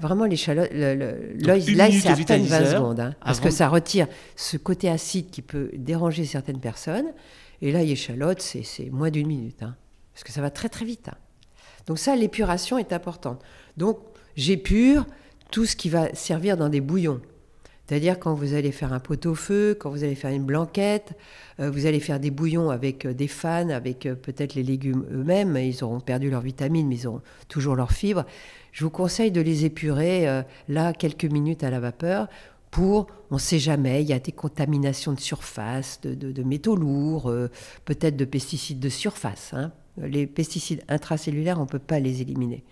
vraiment, 0.00 0.26
les 0.26 0.36
chalottes, 0.36 0.70
l'ail, 0.72 1.92
c'est 1.92 2.08
à 2.08 2.16
peine 2.16 2.44
20 2.44 2.64
secondes. 2.66 3.00
Hein, 3.00 3.14
parce 3.20 3.40
que 3.40 3.50
ça 3.50 3.68
retire 3.68 4.06
ce 4.36 4.56
côté 4.56 4.88
acide 4.88 5.30
qui 5.30 5.42
peut 5.42 5.70
déranger 5.74 6.24
certaines 6.24 6.60
personnes. 6.60 7.06
Et 7.62 7.72
là, 7.72 7.82
les 7.82 7.92
échalote, 7.92 8.40
c'est 8.40 8.90
moins 8.90 9.10
d'une 9.10 9.26
minute. 9.26 9.62
Hein, 9.62 9.74
parce 10.14 10.22
que 10.22 10.32
ça 10.32 10.40
va 10.40 10.50
très 10.50 10.68
très 10.68 10.84
vite. 10.84 11.08
Hein. 11.08 11.16
Donc 11.86 11.98
ça, 11.98 12.16
l'épuration 12.16 12.78
est 12.78 12.92
importante. 12.92 13.42
Donc 13.76 13.98
j'épure 14.36 15.06
tout 15.50 15.66
ce 15.66 15.76
qui 15.76 15.88
va 15.88 16.14
servir 16.14 16.56
dans 16.56 16.68
des 16.68 16.80
bouillons. 16.80 17.20
C'est-à-dire 17.86 18.18
quand 18.18 18.34
vous 18.34 18.54
allez 18.54 18.72
faire 18.72 18.92
un 18.92 18.98
pot-au-feu, 18.98 19.76
quand 19.78 19.90
vous 19.90 20.02
allez 20.02 20.16
faire 20.16 20.32
une 20.32 20.44
blanquette, 20.44 21.12
euh, 21.60 21.70
vous 21.70 21.86
allez 21.86 22.00
faire 22.00 22.18
des 22.18 22.32
bouillons 22.32 22.70
avec 22.70 23.06
euh, 23.06 23.14
des 23.14 23.28
fans, 23.28 23.68
avec 23.68 24.06
euh, 24.06 24.16
peut-être 24.16 24.54
les 24.54 24.64
légumes 24.64 25.04
eux-mêmes, 25.12 25.56
ils 25.56 25.84
auront 25.84 26.00
perdu 26.00 26.28
leurs 26.28 26.40
vitamines, 26.40 26.88
mais 26.88 26.96
ils 26.96 27.06
auront 27.06 27.22
toujours 27.48 27.76
leurs 27.76 27.92
fibres. 27.92 28.24
Je 28.72 28.84
vous 28.84 28.90
conseille 28.90 29.30
de 29.30 29.40
les 29.40 29.64
épurer 29.64 30.42
là 30.68 30.92
quelques 30.92 31.24
minutes 31.24 31.64
à 31.64 31.70
la 31.70 31.80
vapeur 31.80 32.28
pour, 32.70 33.06
on 33.30 33.36
ne 33.36 33.40
sait 33.40 33.58
jamais, 33.58 34.02
il 34.02 34.08
y 34.08 34.12
a 34.12 34.18
des 34.18 34.32
contaminations 34.32 35.14
de 35.14 35.20
surface, 35.20 35.98
de, 36.02 36.42
métaux 36.42 36.76
lourds, 36.76 37.32
peut-être 37.86 38.18
de 38.18 38.26
pesticides 38.26 38.78
de 38.78 38.90
surface. 38.90 39.54
Hein. 39.54 39.72
Les 39.98 40.26
pesticides 40.26 40.82
intracellulaires, 40.88 41.58
on 41.58 41.62
ne 41.62 41.68
peut 41.68 41.78
pas 41.78 42.00
les 42.00 42.20
éliminer. 42.20 42.64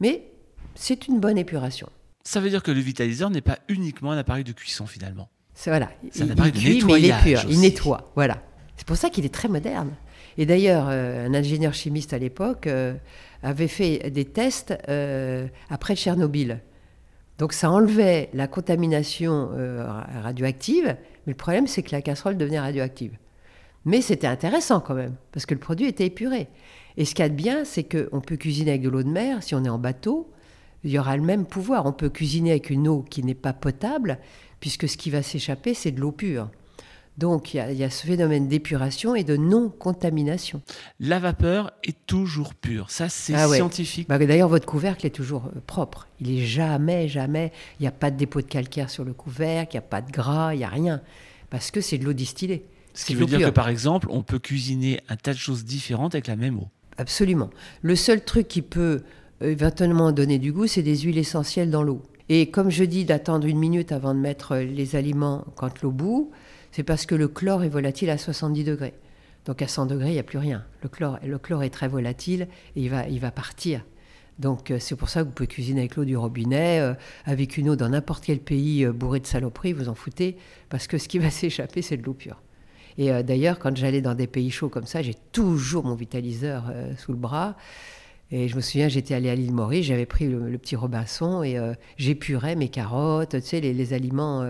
Mais 0.00 0.24
c'est 0.74 1.08
une 1.08 1.20
bonne 1.20 1.38
épuration. 1.38 1.88
Ça 2.22 2.40
veut 2.40 2.50
dire 2.50 2.62
que 2.62 2.70
le 2.70 2.80
vitaliseur 2.80 3.30
n'est 3.30 3.40
pas 3.40 3.58
uniquement 3.68 4.12
un 4.12 4.18
appareil 4.18 4.44
de 4.44 4.52
cuisson 4.52 4.86
finalement. 4.86 5.28
C'est 5.54 5.70
voilà. 5.70 5.90
C'est 6.10 6.24
un 6.24 6.30
appareil 6.30 6.52
de 6.52 6.58
nettoyage. 6.58 7.44
il, 7.48 7.54
il 7.54 7.60
nettoie, 7.60 8.12
voilà. 8.14 8.42
C'est 8.76 8.86
pour 8.86 8.96
ça 8.96 9.10
qu'il 9.10 9.24
est 9.24 9.34
très 9.34 9.48
moderne. 9.48 9.90
Et 10.38 10.46
d'ailleurs, 10.46 10.86
euh, 10.88 11.26
un 11.26 11.34
ingénieur 11.34 11.74
chimiste 11.74 12.14
à 12.14 12.18
l'époque 12.18 12.66
euh, 12.66 12.94
avait 13.42 13.68
fait 13.68 14.10
des 14.10 14.24
tests 14.24 14.74
euh, 14.88 15.46
après 15.68 15.96
Tchernobyl. 15.96 16.60
Donc 17.38 17.52
ça 17.52 17.70
enlevait 17.70 18.30
la 18.34 18.46
contamination 18.46 19.50
radioactive, 20.22 20.96
mais 21.26 21.32
le 21.32 21.34
problème 21.34 21.66
c'est 21.66 21.82
que 21.82 21.92
la 21.92 22.02
casserole 22.02 22.36
devenait 22.36 22.60
radioactive. 22.60 23.12
Mais 23.84 24.02
c'était 24.02 24.26
intéressant 24.26 24.80
quand 24.80 24.94
même, 24.94 25.14
parce 25.32 25.46
que 25.46 25.54
le 25.54 25.60
produit 25.60 25.86
était 25.86 26.06
épuré. 26.06 26.48
Et 26.96 27.04
ce 27.04 27.14
qu'il 27.14 27.24
y 27.24 27.26
a 27.26 27.28
de 27.30 27.34
bien, 27.34 27.64
c'est 27.64 27.84
qu'on 27.84 28.20
peut 28.20 28.36
cuisiner 28.36 28.72
avec 28.72 28.82
de 28.82 28.88
l'eau 28.88 29.02
de 29.02 29.08
mer, 29.08 29.42
si 29.42 29.54
on 29.54 29.64
est 29.64 29.70
en 29.70 29.78
bateau, 29.78 30.30
il 30.84 30.90
y 30.90 30.98
aura 30.98 31.16
le 31.16 31.22
même 31.22 31.46
pouvoir. 31.46 31.86
On 31.86 31.92
peut 31.92 32.10
cuisiner 32.10 32.50
avec 32.50 32.70
une 32.70 32.88
eau 32.88 33.04
qui 33.08 33.22
n'est 33.22 33.34
pas 33.34 33.52
potable, 33.52 34.18
puisque 34.60 34.88
ce 34.88 34.96
qui 34.96 35.10
va 35.10 35.22
s'échapper, 35.22 35.74
c'est 35.74 35.92
de 35.92 36.00
l'eau 36.00 36.12
pure. 36.12 36.48
Donc 37.18 37.52
il 37.52 37.74
y, 37.74 37.84
a, 37.84 37.90
ce 37.90 38.06
phénomène 38.06 38.48
d'épuration 38.48 39.14
et 39.14 39.24
de 39.24 39.36
non-contamination. 39.36 40.62
La 41.00 41.18
vapeur 41.18 41.70
est 41.82 42.06
toujours 42.06 42.54
pure, 42.54 42.90
ça 42.90 43.10
c'est 43.10 43.34
ah 43.34 43.46
scientifique. 43.46 44.08
Bah, 44.08 44.18
d'ailleurs, 44.18 44.48
votre 44.48 44.64
couvercle 44.64 45.04
est 45.04 45.10
toujours 45.10 45.44
euh, 45.54 45.60
propre. 45.66 46.08
Il 46.20 46.30
est 46.30 46.46
jamais, 46.46 47.08
jamais, 47.08 47.52
il 47.78 47.82
n'y 47.82 47.88
a 47.88 47.92
pas 47.92 48.10
de 48.10 48.16
dépôt 48.16 48.40
de 48.40 48.46
calcaire 48.46 48.88
sur 48.88 49.04
le 49.04 49.12
couvercle, 49.12 49.74
il 49.74 49.76
n'y 49.76 49.84
a 49.84 49.88
pas 49.88 50.00
de 50.00 50.10
gras, 50.10 50.54
il 50.54 50.58
n'y 50.58 50.64
a 50.64 50.68
rien, 50.68 51.02
parce 51.50 51.70
que 51.70 51.82
c'est 51.82 51.98
de 51.98 52.06
l'eau 52.06 52.14
distillée. 52.14 52.64
Ce 53.00 53.06
qui 53.06 53.14
veut 53.14 53.24
dire 53.24 53.40
que 53.40 53.50
par 53.50 53.70
exemple, 53.70 54.08
on 54.10 54.22
peut 54.22 54.38
cuisiner 54.38 55.00
un 55.08 55.16
tas 55.16 55.32
de 55.32 55.38
choses 55.38 55.64
différentes 55.64 56.14
avec 56.14 56.26
la 56.26 56.36
même 56.36 56.58
eau. 56.58 56.68
Absolument. 56.98 57.48
Le 57.80 57.96
seul 57.96 58.22
truc 58.22 58.46
qui 58.46 58.60
peut 58.60 59.00
euh, 59.42 59.50
éventuellement 59.50 60.12
donner 60.12 60.38
du 60.38 60.52
goût, 60.52 60.66
c'est 60.66 60.82
des 60.82 60.98
huiles 60.98 61.16
essentielles 61.16 61.70
dans 61.70 61.82
l'eau. 61.82 62.02
Et 62.28 62.50
comme 62.50 62.70
je 62.70 62.84
dis 62.84 63.06
d'attendre 63.06 63.46
une 63.46 63.58
minute 63.58 63.90
avant 63.90 64.14
de 64.14 64.20
mettre 64.20 64.56
les 64.56 64.96
aliments 64.96 65.46
quand 65.56 65.80
l'eau 65.80 65.92
bout, 65.92 66.30
c'est 66.72 66.82
parce 66.82 67.06
que 67.06 67.14
le 67.14 67.26
chlore 67.26 67.64
est 67.64 67.70
volatile 67.70 68.10
à 68.10 68.18
70 68.18 68.64
degrés. 68.64 68.92
Donc 69.46 69.62
à 69.62 69.66
100 69.66 69.86
degrés, 69.86 70.10
il 70.10 70.12
n'y 70.12 70.18
a 70.18 70.22
plus 70.22 70.38
rien. 70.38 70.62
Le 70.82 70.90
chlore, 70.90 71.18
le 71.24 71.38
chlore 71.38 71.62
est 71.62 71.70
très 71.70 71.88
volatile 71.88 72.48
et 72.76 72.82
il 72.82 72.90
va, 72.90 73.08
il 73.08 73.18
va 73.18 73.30
partir. 73.30 73.82
Donc 74.38 74.70
euh, 74.70 74.78
c'est 74.78 74.94
pour 74.94 75.08
ça 75.08 75.22
que 75.22 75.28
vous 75.28 75.32
pouvez 75.32 75.46
cuisiner 75.46 75.80
avec 75.80 75.96
l'eau 75.96 76.04
du 76.04 76.18
robinet, 76.18 76.80
euh, 76.80 76.92
avec 77.24 77.56
une 77.56 77.70
eau 77.70 77.76
dans 77.76 77.88
n'importe 77.88 78.24
quel 78.24 78.40
pays 78.40 78.84
bourré 78.84 79.20
de 79.20 79.26
saloperies, 79.26 79.72
vous 79.72 79.88
en 79.88 79.94
foutez, 79.94 80.36
parce 80.68 80.86
que 80.86 80.98
ce 80.98 81.08
qui 81.08 81.18
va 81.18 81.30
s'échapper, 81.30 81.80
c'est 81.80 81.96
de 81.96 82.02
l'eau 82.02 82.12
pure. 82.12 82.42
Et 82.98 83.12
euh, 83.12 83.22
d'ailleurs, 83.22 83.58
quand 83.58 83.76
j'allais 83.76 84.00
dans 84.00 84.14
des 84.14 84.26
pays 84.26 84.50
chauds 84.50 84.68
comme 84.68 84.86
ça, 84.86 85.02
j'ai 85.02 85.14
toujours 85.32 85.84
mon 85.84 85.94
vitaliseur 85.94 86.64
euh, 86.70 86.94
sous 86.96 87.12
le 87.12 87.18
bras. 87.18 87.56
Et 88.30 88.48
je 88.48 88.56
me 88.56 88.60
souviens, 88.60 88.88
j'étais 88.88 89.14
allé 89.14 89.28
à 89.28 89.34
l'île 89.34 89.52
Maurice, 89.52 89.86
j'avais 89.86 90.06
pris 90.06 90.28
le, 90.28 90.56
petit 90.58 90.76
Robinson 90.76 91.42
et 91.42 91.58
euh, 91.58 91.74
j'épurais 91.96 92.54
mes 92.54 92.68
carottes, 92.68 93.40
tu 93.40 93.40
sais, 93.40 93.60
les, 93.60 93.92
aliments. 93.92 94.44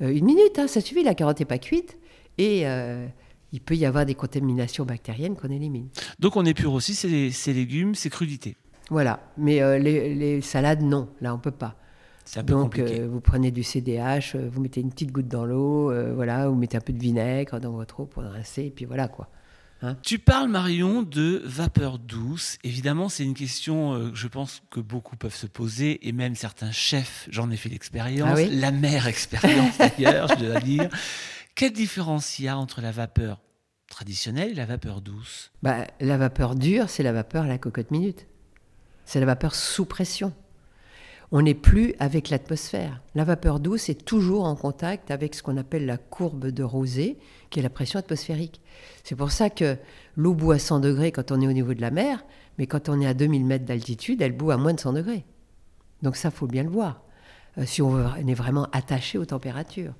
une 0.00 0.24
minute, 0.24 0.58
hein, 0.58 0.66
ça 0.66 0.82
suffit, 0.82 1.02
la 1.02 1.14
carotte 1.14 1.38
n'est 1.40 1.46
pas 1.46 1.58
cuite. 1.58 1.96
Et 2.36 2.66
il 3.52 3.60
peut 3.60 3.74
y 3.74 3.86
avoir 3.86 4.04
des 4.04 4.14
contaminations 4.14 4.84
bactériennes 4.84 5.34
qu'on 5.34 5.48
élimine. 5.48 5.88
Donc 6.18 6.36
on 6.36 6.44
épure 6.44 6.74
aussi 6.74 6.94
ces, 6.94 7.52
légumes, 7.54 7.94
ces 7.94 8.10
crudités. 8.10 8.56
Voilà, 8.90 9.20
mais 9.36 9.62
euh, 9.62 9.78
les, 9.78 10.40
salades, 10.42 10.82
non, 10.82 11.08
là 11.20 11.34
on 11.34 11.38
peut 11.38 11.50
pas. 11.50 11.76
C'est 12.26 12.40
un 12.40 12.44
peu 12.44 12.52
Donc 12.52 12.78
euh, 12.78 13.08
vous 13.10 13.20
prenez 13.20 13.50
du 13.50 13.62
CDH, 13.62 14.34
euh, 14.34 14.48
vous 14.52 14.60
mettez 14.60 14.80
une 14.80 14.90
petite 14.90 15.12
goutte 15.12 15.28
dans 15.28 15.44
l'eau, 15.44 15.92
voilà, 16.14 16.48
vous 16.48 16.54
mettez 16.54 16.76
un 16.76 16.80
peu 16.80 16.92
de 16.92 17.00
vinaigre 17.00 17.60
dans 17.60 17.72
votre 17.72 18.00
eau 18.00 18.06
pour 18.06 18.22
rincer, 18.22 18.64
et 18.64 18.70
puis 18.70 18.84
voilà 18.84 19.08
quoi. 19.08 19.30
Hein 19.82 19.96
tu 20.02 20.18
parles, 20.18 20.48
Marion, 20.48 21.02
de 21.02 21.42
vapeur 21.44 21.98
douce. 21.98 22.56
Évidemment, 22.64 23.08
c'est 23.10 23.24
une 23.24 23.34
question 23.34 24.10
que 24.10 24.16
je 24.16 24.26
pense 24.26 24.62
que 24.70 24.80
beaucoup 24.80 25.16
peuvent 25.16 25.34
se 25.34 25.46
poser, 25.46 26.06
et 26.08 26.12
même 26.12 26.34
certains 26.34 26.72
chefs, 26.72 27.28
j'en 27.30 27.50
ai 27.50 27.56
fait 27.56 27.68
l'expérience, 27.68 28.30
ah 28.32 28.36
oui 28.36 28.48
la 28.50 28.70
mère 28.70 29.06
expérience 29.06 29.78
d'ailleurs, 29.78 30.28
je 30.28 30.44
dois 30.44 30.60
dire. 30.60 30.88
Quelle 31.54 31.72
différence 31.72 32.38
il 32.38 32.46
y 32.46 32.48
a 32.48 32.58
entre 32.58 32.82
la 32.82 32.90
vapeur 32.90 33.40
traditionnelle 33.88 34.50
et 34.50 34.54
la 34.54 34.66
vapeur 34.66 35.00
douce? 35.00 35.52
Bah, 35.62 35.86
La 36.00 36.18
vapeur 36.18 36.54
dure, 36.54 36.90
c'est 36.90 37.02
la 37.02 37.12
vapeur 37.12 37.44
à 37.44 37.46
la 37.46 37.58
cocotte 37.58 37.90
minute. 37.90 38.26
C'est 39.04 39.20
la 39.20 39.26
vapeur 39.26 39.54
sous 39.54 39.86
pression. 39.86 40.32
On 41.32 41.42
n'est 41.42 41.54
plus 41.54 41.94
avec 41.98 42.30
l'atmosphère. 42.30 43.00
La 43.14 43.24
vapeur 43.24 43.58
douce 43.58 43.88
est 43.88 44.04
toujours 44.04 44.44
en 44.44 44.54
contact 44.54 45.10
avec 45.10 45.34
ce 45.34 45.42
qu'on 45.42 45.56
appelle 45.56 45.84
la 45.84 45.96
courbe 45.96 46.46
de 46.46 46.62
Rosée, 46.62 47.18
qui 47.50 47.58
est 47.58 47.62
la 47.62 47.70
pression 47.70 47.98
atmosphérique. 47.98 48.60
C'est 49.02 49.16
pour 49.16 49.32
ça 49.32 49.50
que 49.50 49.76
l'eau 50.16 50.34
bout 50.34 50.52
à 50.52 50.58
100 50.58 50.80
degrés 50.80 51.10
quand 51.10 51.32
on 51.32 51.40
est 51.40 51.48
au 51.48 51.52
niveau 51.52 51.74
de 51.74 51.80
la 51.80 51.90
mer, 51.90 52.24
mais 52.58 52.66
quand 52.66 52.88
on 52.88 53.00
est 53.00 53.06
à 53.06 53.14
2000 53.14 53.44
mètres 53.44 53.64
d'altitude, 53.64 54.22
elle 54.22 54.36
bout 54.36 54.52
à 54.52 54.56
moins 54.56 54.72
de 54.72 54.80
100 54.80 54.92
degrés. 54.92 55.24
Donc 56.02 56.16
ça, 56.16 56.30
faut 56.30 56.46
bien 56.46 56.62
le 56.62 56.70
voir, 56.70 57.02
euh, 57.58 57.64
si 57.66 57.82
on 57.82 57.98
est 58.14 58.34
vraiment 58.34 58.68
attaché 58.72 59.18
aux 59.18 59.24
températures. 59.24 59.94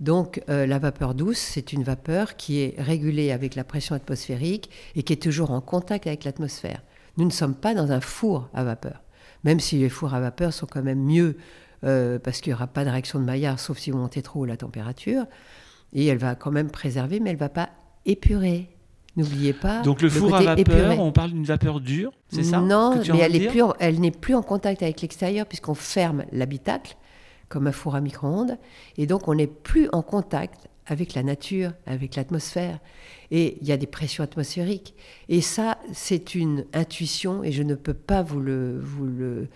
Donc 0.00 0.42
euh, 0.48 0.66
la 0.66 0.78
vapeur 0.78 1.14
douce, 1.14 1.38
c'est 1.38 1.72
une 1.72 1.82
vapeur 1.82 2.36
qui 2.36 2.60
est 2.60 2.74
régulée 2.78 3.32
avec 3.32 3.54
la 3.54 3.64
pression 3.64 3.94
atmosphérique 3.94 4.70
et 4.94 5.02
qui 5.02 5.12
est 5.12 5.22
toujours 5.22 5.50
en 5.50 5.60
contact 5.60 6.06
avec 6.06 6.24
l'atmosphère. 6.24 6.82
Nous 7.16 7.24
ne 7.24 7.30
sommes 7.30 7.54
pas 7.54 7.74
dans 7.74 7.90
un 7.90 8.00
four 8.00 8.48
à 8.54 8.62
vapeur, 8.62 9.02
même 9.44 9.60
si 9.60 9.78
les 9.78 9.88
fours 9.88 10.14
à 10.14 10.20
vapeur 10.20 10.52
sont 10.52 10.66
quand 10.66 10.82
même 10.82 11.02
mieux 11.02 11.36
euh, 11.84 12.18
parce 12.18 12.40
qu'il 12.40 12.50
n'y 12.50 12.54
aura 12.54 12.66
pas 12.66 12.84
de 12.84 12.90
réaction 12.90 13.18
de 13.18 13.24
Maillard, 13.24 13.60
sauf 13.60 13.78
si 13.78 13.90
vous 13.90 13.98
montez 13.98 14.22
trop 14.22 14.44
la 14.44 14.56
température. 14.56 15.24
Et 15.92 16.06
elle 16.06 16.18
va 16.18 16.34
quand 16.34 16.50
même 16.50 16.70
préserver, 16.70 17.20
mais 17.20 17.30
elle 17.30 17.36
ne 17.36 17.40
va 17.40 17.48
pas 17.48 17.70
épurer. 18.04 18.68
N'oubliez 19.16 19.52
pas. 19.52 19.82
Donc 19.82 20.02
le, 20.02 20.10
four 20.10 20.34
à 20.34 20.42
vapeur, 20.42 21.00
on 21.00 21.12
parle 21.12 21.32
d'une 21.32 21.44
vapeur 21.44 21.80
dure, 21.80 22.12
c'est 22.28 22.44
ça 22.44 22.60
Non, 22.60 23.00
mais 23.12 23.18
elle 23.18 24.00
n'est 24.00 24.10
plus 24.10 24.34
en 24.34 24.42
contact 24.42 24.82
avec 24.82 25.00
l'extérieur 25.00 25.46
puisqu'on 25.46 25.74
ferme 25.74 26.24
l'habitacle 26.30 26.96
comme 27.48 27.66
un 27.66 27.72
four 27.72 27.94
à 27.94 28.00
micro-ondes. 28.00 28.58
Et 28.96 29.06
donc, 29.06 29.28
on 29.28 29.34
n'est 29.34 29.46
plus 29.46 29.88
en 29.92 30.02
contact 30.02 30.68
avec 30.88 31.14
la 31.14 31.22
nature, 31.22 31.72
avec 31.86 32.16
l'atmosphère. 32.16 32.80
Et 33.30 33.58
il 33.60 33.68
y 33.68 33.72
a 33.72 33.76
des 33.76 33.86
pressions 33.86 34.24
atmosphériques. 34.24 34.94
Et 35.28 35.40
ça, 35.40 35.78
c'est 35.92 36.34
une 36.34 36.64
intuition, 36.72 37.44
et 37.44 37.52
je 37.52 37.62
ne 37.62 37.74
peux 37.74 37.94
pas 37.94 38.22
vous 38.22 38.40
le, 38.40 38.80
vous 38.80 39.06
le, 39.06 39.48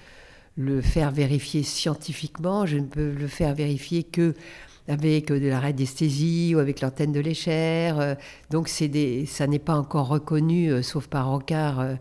le 0.56 0.80
faire 0.80 1.10
vérifier 1.10 1.62
scientifiquement. 1.62 2.66
Je 2.66 2.76
ne 2.76 2.86
peux 2.86 3.10
le 3.10 3.26
faire 3.26 3.54
vérifier 3.54 4.02
que 4.02 4.34
avec 4.88 5.28
de 5.28 5.48
la 5.48 5.60
radiesthésie 5.60 6.54
ou 6.54 6.58
avec 6.58 6.80
l'antenne 6.80 7.12
de 7.12 7.20
l'échère. 7.20 8.00
Euh, 8.00 8.14
donc 8.50 8.70
des, 8.80 9.26
ça 9.26 9.46
n'est 9.46 9.58
pas 9.58 9.74
encore 9.74 10.08
reconnu, 10.08 10.70
euh, 10.70 10.82
sauf 10.82 11.06
par 11.06 11.30
encart. 11.30 11.96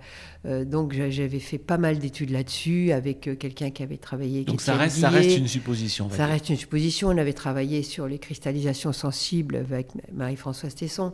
Euh, 0.46 0.66
donc 0.66 0.94
j'avais 0.94 1.40
fait 1.40 1.60
pas 1.60 1.78
mal 1.78 2.00
d'études 2.00 2.32
là-dessus 2.32 2.92
avec 2.92 3.22
quelqu'un 3.38 3.70
qui 3.70 3.84
avait 3.84 3.98
travaillé. 3.98 4.44
Donc 4.44 4.62
ça 4.62 4.76
reste, 4.76 4.98
ça 4.98 5.10
reste 5.10 5.38
une 5.38 5.48
supposition. 5.48 6.10
Ça 6.10 6.26
reste 6.26 6.50
une 6.50 6.58
supposition. 6.58 7.10
On 7.10 7.18
avait 7.18 7.34
travaillé 7.34 7.84
sur 7.84 8.08
les 8.08 8.18
cristallisations 8.18 8.94
sensibles 8.94 9.58
avec 9.58 9.90
Marie-Françoise 10.12 10.74
Tesson. 10.74 11.14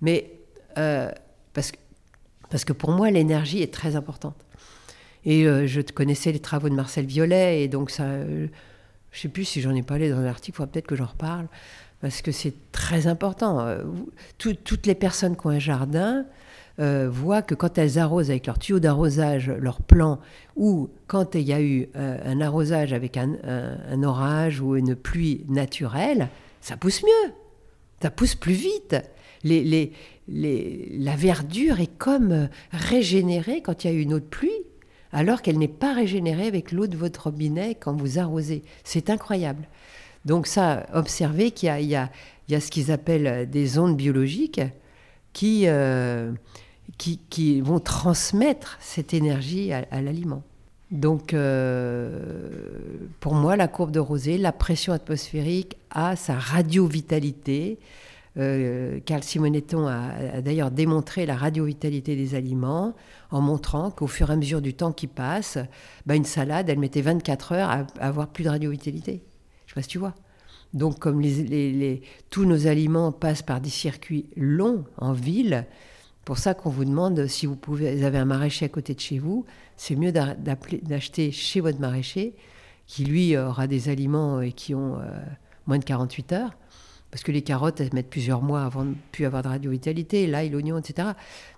Mais 0.00 0.30
parce, 0.74 1.72
que, 1.72 1.78
parce 2.48 2.64
que 2.64 2.72
pour 2.72 2.92
moi, 2.92 3.10
l'énergie 3.10 3.60
est 3.60 3.74
très 3.74 3.96
importante. 3.96 4.36
Et 5.24 5.42
je 5.44 5.80
connaissais 5.92 6.30
les 6.30 6.38
travaux 6.38 6.68
de 6.68 6.74
Marcel 6.74 7.06
Violet, 7.06 7.64
et 7.64 7.68
donc 7.68 7.90
ça 7.90 8.06
je 9.12 9.18
ne 9.18 9.22
sais 9.22 9.28
plus 9.28 9.44
si 9.44 9.60
j'en 9.60 9.74
ai 9.74 9.82
parlé 9.82 10.10
dans 10.10 10.20
l'article, 10.20 10.54
il 10.54 10.56
faudra 10.56 10.72
peut-être 10.72 10.86
que 10.86 10.96
j'en 10.96 11.06
reparle, 11.06 11.48
parce 12.00 12.22
que 12.22 12.32
c'est 12.32 12.54
très 12.72 13.06
important. 13.06 13.60
Euh, 13.60 13.84
toutes 14.38 14.86
les 14.86 14.94
personnes 14.94 15.36
qui 15.36 15.46
ont 15.46 15.50
un 15.50 15.58
jardin 15.58 16.24
euh, 16.78 17.10
voient 17.10 17.42
que 17.42 17.54
quand 17.54 17.76
elles 17.76 17.98
arrosent 17.98 18.30
avec 18.30 18.46
leur 18.46 18.58
tuyau 18.58 18.78
d'arrosage, 18.78 19.50
leur 19.50 19.82
plan, 19.82 20.20
ou 20.56 20.88
quand 21.08 21.34
il 21.34 21.42
y 21.42 21.52
a 21.52 21.60
eu 21.60 21.88
euh, 21.96 22.18
un 22.24 22.40
arrosage 22.40 22.92
avec 22.92 23.16
un, 23.16 23.34
orage 24.02 24.60
ou 24.60 24.76
une 24.76 24.94
pluie 24.94 25.44
naturelle, 25.48 26.28
ça 26.60 26.76
pousse 26.76 27.02
mieux, 27.02 27.32
ça 28.00 28.10
pousse 28.10 28.34
plus 28.34 28.54
vite. 28.54 28.96
La 29.42 31.16
verdure 31.16 31.80
est 31.80 31.98
comme 31.98 32.48
régénérée 32.72 33.60
quand 33.62 33.84
il 33.84 33.90
y 33.90 33.90
a 33.90 33.96
eu 33.96 34.00
une 34.00 34.14
autre 34.14 34.28
pluie 34.28 34.50
alors 35.12 35.42
qu'elle 35.42 35.58
n'est 35.58 35.68
pas 35.68 35.94
régénérée 35.94 36.46
avec 36.46 36.72
l'eau 36.72 36.86
de 36.86 36.96
votre 36.96 37.24
robinet 37.24 37.74
quand 37.74 37.94
vous 37.94 38.18
arrosez. 38.18 38.62
C'est 38.84 39.10
incroyable. 39.10 39.66
Donc 40.24 40.46
ça, 40.46 40.86
observez 40.92 41.50
qu'il 41.50 41.68
y, 41.68 41.96
a, 41.96 42.10
ce 42.48 42.70
qu'ils 42.70 42.92
appellent 42.92 43.48
des 43.48 43.78
ondes 43.78 43.96
biologiques 43.96 44.60
qui, 45.32 45.62
euh, 45.66 46.32
qui, 46.98 47.60
vont 47.60 47.80
transmettre 47.80 48.76
cette 48.80 49.14
énergie 49.14 49.72
à, 49.72 50.02
l'aliment. 50.02 50.42
Donc, 50.90 51.34
euh, 51.34 52.68
pour 53.20 53.34
moi, 53.34 53.56
la 53.56 53.68
courbe 53.68 53.92
de 53.92 54.00
Rosée, 54.00 54.38
la 54.38 54.52
pression 54.52 54.92
atmosphérique 54.92 55.76
a 55.90 56.16
sa 56.16 56.34
radiovitalité. 56.34 57.78
Euh, 58.36 59.00
Carl 59.04 59.22
Simonetton 59.22 59.88
a, 59.88 60.40
d'ailleurs 60.40 60.70
démontré 60.70 61.26
la 61.26 61.36
radiovitalité 61.36 62.14
des 62.14 62.34
aliments 62.34 62.94
en 63.30 63.40
montrant 63.40 63.90
qu'au 63.90 64.06
fur 64.06 64.30
et 64.30 64.34
à 64.34 64.36
mesure 64.36 64.62
du 64.62 64.74
temps 64.74 64.92
qui 64.92 65.06
passe, 65.06 65.58
bah, 66.06 66.14
une 66.14 66.24
salade, 66.24 66.68
elle 66.68 66.78
mettait 66.78 67.02
24 67.02 67.52
heures 67.52 67.70
à, 67.70 67.86
avoir 68.00 68.28
plus 68.28 68.44
de 68.44 68.50
radiovitalité. 68.50 69.22
Je 69.66 69.72
sais 69.72 69.74
pas 69.74 69.82
si 69.82 69.88
tu 69.88 69.98
vois. 69.98 70.14
Donc, 70.72 71.00
comme 71.00 71.20
tous 72.30 72.44
nos 72.44 72.66
aliments 72.68 73.10
passent 73.10 73.42
par 73.42 73.60
des 73.60 73.70
circuits 73.70 74.30
longs 74.36 74.84
en 74.98 75.12
ville, 75.12 75.66
pour 76.24 76.38
ça 76.38 76.54
qu'on 76.54 76.70
vous 76.70 76.84
demande 76.84 77.26
si 77.26 77.46
vous, 77.46 77.56
pouvez, 77.56 78.04
avez 78.04 78.18
un 78.18 78.24
maraîcher 78.24 78.66
à 78.66 78.68
côté 78.68 78.94
de 78.94 79.00
chez 79.00 79.18
vous, 79.18 79.44
c'est 79.76 79.96
mieux 79.96 80.12
d'acheter 80.12 81.32
chez 81.32 81.60
votre 81.60 81.80
maraîcher, 81.80 82.36
qui 82.86 83.04
lui 83.04 83.36
aura 83.36 83.66
des 83.66 83.88
aliments 83.88 84.38
euh, 84.38 84.50
qui 84.50 84.74
ont 84.74 84.96
euh, 84.96 85.08
moins 85.66 85.78
de 85.78 85.84
48 85.84 86.32
heures 86.32 86.56
parce 87.10 87.22
que 87.22 87.32
les 87.32 87.42
carottes, 87.42 87.80
elles 87.80 87.92
mettent 87.92 88.10
plusieurs 88.10 88.42
mois 88.42 88.62
avant 88.62 88.84
de 88.84 88.94
plus 89.12 89.24
avoir 89.24 89.42
de 89.42 89.48
radiovitalité, 89.48 90.26
l'ail, 90.26 90.50
l'oignon, 90.50 90.78
etc. 90.78 91.10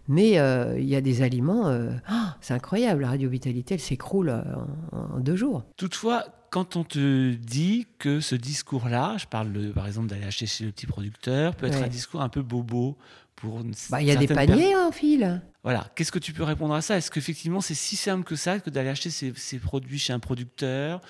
Mais 0.08 0.38
euh, 0.38 0.78
il 0.78 0.88
y 0.88 0.96
a 0.96 1.00
des 1.00 1.22
aliments, 1.22 1.68
euh, 1.68 1.90
ah, 2.06 2.36
c'est 2.40 2.54
incroyable, 2.54 3.02
la 3.02 3.08
radiovitalité, 3.08 3.74
elle 3.74 3.80
s'écroule 3.80 4.30
euh, 4.30 4.42
en, 4.92 5.20
deux 5.20 5.36
jours. 5.36 5.64
Toutefois, 5.76 6.24
quand 6.50 6.76
on 6.76 6.84
te 6.84 7.34
dit 7.34 7.86
que 7.98 8.20
ce 8.20 8.34
discours-là, 8.34 9.16
je 9.18 9.26
parle 9.26 9.72
par 9.74 9.86
exemple 9.86 10.08
d'aller 10.08 10.24
acheter 10.24 10.46
chez 10.46 10.64
le 10.64 10.72
petit 10.72 10.86
producteur, 10.86 11.54
peut 11.54 11.66
être 11.66 11.82
un 11.82 11.88
discours 11.88 12.22
un 12.22 12.28
peu 12.28 12.42
bobo 12.42 12.96
pour 13.42 13.60
bah, 13.90 14.00
Il 14.00 14.06
y 14.06 14.12
a 14.12 14.16
des 14.16 14.28
paniers 14.28 14.76
en 14.76 14.92
fil. 14.92 15.42
Voilà. 15.64 15.90
Qu'est-ce 15.96 16.12
que 16.12 16.20
tu 16.20 16.32
peux 16.32 16.44
répondre 16.44 16.74
à 16.74 16.80
ça? 16.80 16.96
Est-ce 16.96 17.10
qu'effectivement 17.10 17.60
c'est 17.60 17.74
si 17.74 17.96
simple 17.96 18.22
que 18.22 18.36
ça 18.36 18.60
que 18.60 18.70
d'aller 18.70 18.88
acheter 18.88 19.10
ces, 19.10 19.58
produits 19.58 19.98
chez 19.98 20.12
un 20.12 20.20
producteur? 20.20 21.00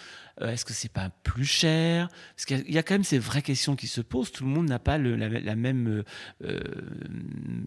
Euh, 0.41 0.51
Est-ce 0.51 0.65
que 0.65 0.73
c'est 0.73 0.91
pas 0.91 1.11
plus 1.23 1.45
cher? 1.45 2.09
Parce 2.35 2.47
qu'il 2.47 2.73
y, 2.73 2.79
a 2.79 2.83
quand 2.83 2.95
même 2.95 3.05
ces 3.05 3.19
vraies 3.19 3.43
questions 3.43 3.77
qui 3.77 3.87
se 3.87 4.01
posent. 4.01 4.33
Tout 4.33 4.45
le 4.45 4.51
monde 4.51 4.67
n'a 4.67 4.79
pas 4.79 4.97
la, 4.97 5.57
même, 5.57 5.89
euh, 5.89 6.05
euh, 6.45 6.61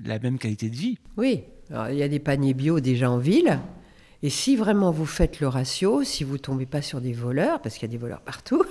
la 0.03 0.17
même 0.17 0.39
qualité 0.39 0.71
de 0.71 0.75
vie. 0.75 0.97
Oui. 1.15 1.43
il 1.69 1.95
y 1.95 2.03
a 2.03 2.07
des 2.07 2.19
paniers 2.19 2.55
bio 2.55 2.79
déjà 2.79 3.11
en 3.11 3.19
ville. 3.19 3.59
Et 4.23 4.31
si 4.31 4.55
vraiment 4.55 4.89
vous 4.89 5.05
faites 5.05 5.39
le 5.41 5.47
ratio, 5.47 6.03
si 6.03 6.23
vous 6.23 6.39
tombez 6.39 6.65
pas 6.65 6.81
sur 6.81 7.01
des 7.01 7.13
voleurs, 7.13 7.61
parce 7.61 7.75
qu'il 7.75 7.83
y 7.83 7.91
a 7.91 7.93
des 7.93 7.99
voleurs 7.99 8.21
partout, 8.21 8.65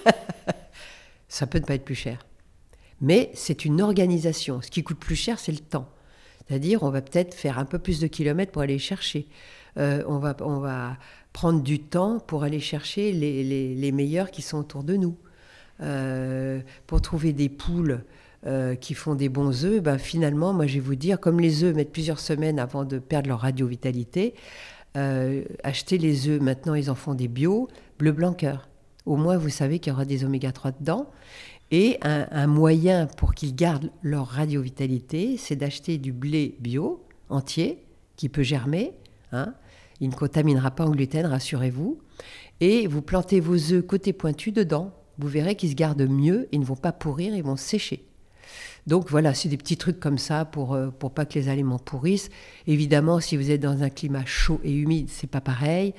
ça 1.28 1.46
peut 1.46 1.58
ne 1.58 1.64
pas 1.64 1.74
être 1.74 1.84
plus 1.84 1.94
cher. 1.94 2.18
Mais 3.00 3.30
c'est 3.34 3.64
une 3.64 3.80
organisation. 3.80 4.60
Ce 4.62 4.70
qui 4.70 4.82
coûte 4.82 4.98
plus 4.98 5.16
cher, 5.16 5.38
c'est 5.38 5.52
le 5.52 5.58
temps. 5.58 5.88
C'est-à-dire, 6.46 6.82
on 6.82 6.90
va 6.90 7.00
peut-être 7.00 7.34
faire 7.34 7.58
un 7.58 7.64
peu 7.64 7.78
plus 7.78 8.00
de 8.00 8.06
kilomètres 8.06 8.52
pour 8.52 8.62
aller 8.62 8.78
chercher. 8.78 9.26
Euh, 9.78 10.02
on, 10.06 10.18
va, 10.18 10.36
on 10.40 10.58
va 10.58 10.96
prendre 11.32 11.62
du 11.62 11.80
temps 11.80 12.20
pour 12.20 12.44
aller 12.44 12.60
chercher 12.60 13.12
les, 13.12 13.92
meilleurs 13.92 14.30
qui 14.30 14.42
sont 14.42 14.58
autour 14.58 14.84
de 14.84 14.96
nous. 14.96 15.16
Euh, 15.80 16.60
pour 16.86 17.00
trouver 17.00 17.32
des 17.32 17.48
poules 17.48 18.04
euh, 18.46 18.76
qui 18.76 18.94
font 18.94 19.14
des 19.14 19.28
bons 19.28 19.64
œufs, 19.64 19.82
ben 19.82 19.98
finalement, 19.98 20.52
moi 20.52 20.66
je 20.66 20.74
vais 20.74 20.80
vous 20.80 20.94
dire, 20.94 21.18
comme 21.18 21.40
les 21.40 21.64
œufs 21.64 21.74
mettent 21.74 21.92
plusieurs 21.92 22.20
semaines 22.20 22.58
avant 22.58 22.84
de 22.84 22.98
perdre 22.98 23.28
leur 23.28 23.40
radiovitalité, 23.40 24.34
acheter 25.64 25.98
les 25.98 26.28
œufs, 26.28 26.40
maintenant 26.40 26.74
ils 26.74 26.88
en 26.88 26.94
font 26.94 27.14
des 27.14 27.26
bio, 27.26 27.68
bleu 27.98 28.12
blanc 28.12 28.32
cœur. 28.32 28.68
Au 29.06 29.16
moins 29.16 29.36
vous 29.36 29.48
savez 29.48 29.80
qu'il 29.80 29.92
y 29.92 29.94
aura 29.94 30.04
des 30.04 30.24
oméga 30.24 30.52
3 30.52 30.70
dedans. 30.78 31.10
Et 31.70 31.98
un, 32.02 32.46
moyen 32.46 33.06
pour 33.06 33.34
qu'ils 33.34 33.56
gardent 33.56 33.90
leur 34.02 34.26
radiovitalité, 34.26 35.36
c'est 35.38 35.56
d'acheter 35.56 35.98
du 35.98 36.12
blé 36.12 36.56
bio 36.60 37.04
entier 37.30 37.84
qui 38.16 38.28
peut 38.28 38.42
germer. 38.42 38.92
Hein. 39.32 39.54
Il 40.00 40.08
ne 40.10 40.14
contaminera 40.14 40.70
pas 40.70 40.86
en 40.86 40.90
gluten, 40.90 41.26
rassurez-vous. 41.26 41.98
Et 42.60 42.86
vous 42.86 43.02
plantez 43.02 43.40
vos 43.40 43.72
œufs 43.72 43.84
côté 43.84 44.12
pointu 44.12 44.52
dedans. 44.52 44.92
Vous 45.18 45.28
verrez 45.28 45.56
qu'ils 45.56 45.70
se 45.70 45.74
gardent 45.74 46.08
mieux, 46.08 46.48
ils 46.52 46.60
ne 46.60 46.64
vont 46.64 46.76
pas 46.76 46.92
pourrir, 46.92 47.34
ils 47.34 47.42
vont 47.42 47.56
sécher. 47.56 48.04
Donc 48.86 49.10
voilà, 49.10 49.32
c'est 49.32 49.48
des 49.48 49.56
petits 49.56 49.76
trucs 49.76 49.98
comme 49.98 50.18
ça 50.18 50.44
pour 50.44 50.74
euh, 50.74 50.90
pour 50.90 51.12
pas 51.12 51.24
que 51.24 51.38
les 51.38 51.48
aliments 51.48 51.78
pourrissent. 51.78 52.28
Évidemment, 52.66 53.20
si 53.20 53.36
vous 53.36 53.50
êtes 53.50 53.60
dans 53.60 53.82
un 53.82 53.88
climat 53.88 54.24
chaud 54.26 54.60
et 54.62 54.72
humide, 54.72 55.08
c'est 55.10 55.30
pas 55.30 55.40
pareil. 55.40 55.94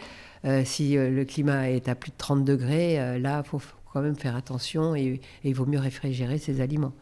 Euh, 0.45 0.63
si 0.63 0.95
euh, 0.95 1.09
le 1.09 1.25
climat 1.25 1.69
est 1.71 1.89
à 1.89 1.95
plus 1.95 2.11
de 2.11 2.17
30 2.17 2.45
degrés, 2.45 3.19
là, 3.19 3.41
il 3.43 3.49
faut 3.49 3.61
quand 3.95 4.01
même 4.01 4.17
faire 4.17 4.35
attention 4.35 4.93
et, 4.93 5.05
et, 5.05 5.21
il 5.45 5.55
vaut 5.55 5.65
mieux 5.65 5.79
réfrigérer 5.79 6.37
ces 6.37 6.59
aliments. 6.59 6.93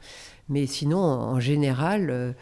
Mais 0.48 0.68
sinon, 0.68 1.00
en 1.00 1.40
général, 1.40 2.36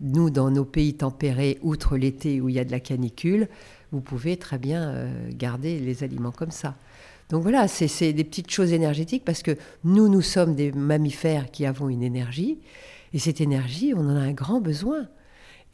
nous, 0.00 0.28
dans 0.28 0.50
nos 0.50 0.66
pays 0.66 0.92
tempérés, 0.92 1.58
outre 1.62 1.96
l'été 1.96 2.42
où 2.42 2.50
il 2.50 2.54
y 2.54 2.58
a 2.58 2.64
de 2.64 2.70
la 2.70 2.80
canicule, 2.80 3.48
vous 3.92 4.02
pouvez 4.02 4.36
très 4.36 4.58
bien 4.58 5.08
garder 5.30 5.78
les 5.78 6.04
aliments 6.04 6.32
comme 6.32 6.50
ça. 6.50 6.74
Donc 7.30 7.42
voilà, 7.42 7.68
c'est 7.68 8.12
des 8.12 8.24
petites 8.24 8.50
choses 8.50 8.72
énergétiques 8.72 9.24
parce 9.24 9.42
que 9.42 9.56
nous, 9.84 10.08
nous 10.08 10.20
sommes 10.20 10.54
des 10.54 10.72
mammifères 10.72 11.50
qui 11.50 11.64
avons 11.64 11.88
une 11.88 12.02
énergie. 12.02 12.58
Et 13.14 13.18
cette 13.18 13.40
énergie, 13.40 13.94
on 13.96 14.00
en 14.00 14.16
a 14.16 14.20
un 14.20 14.32
grand 14.32 14.60
besoin. 14.60 15.06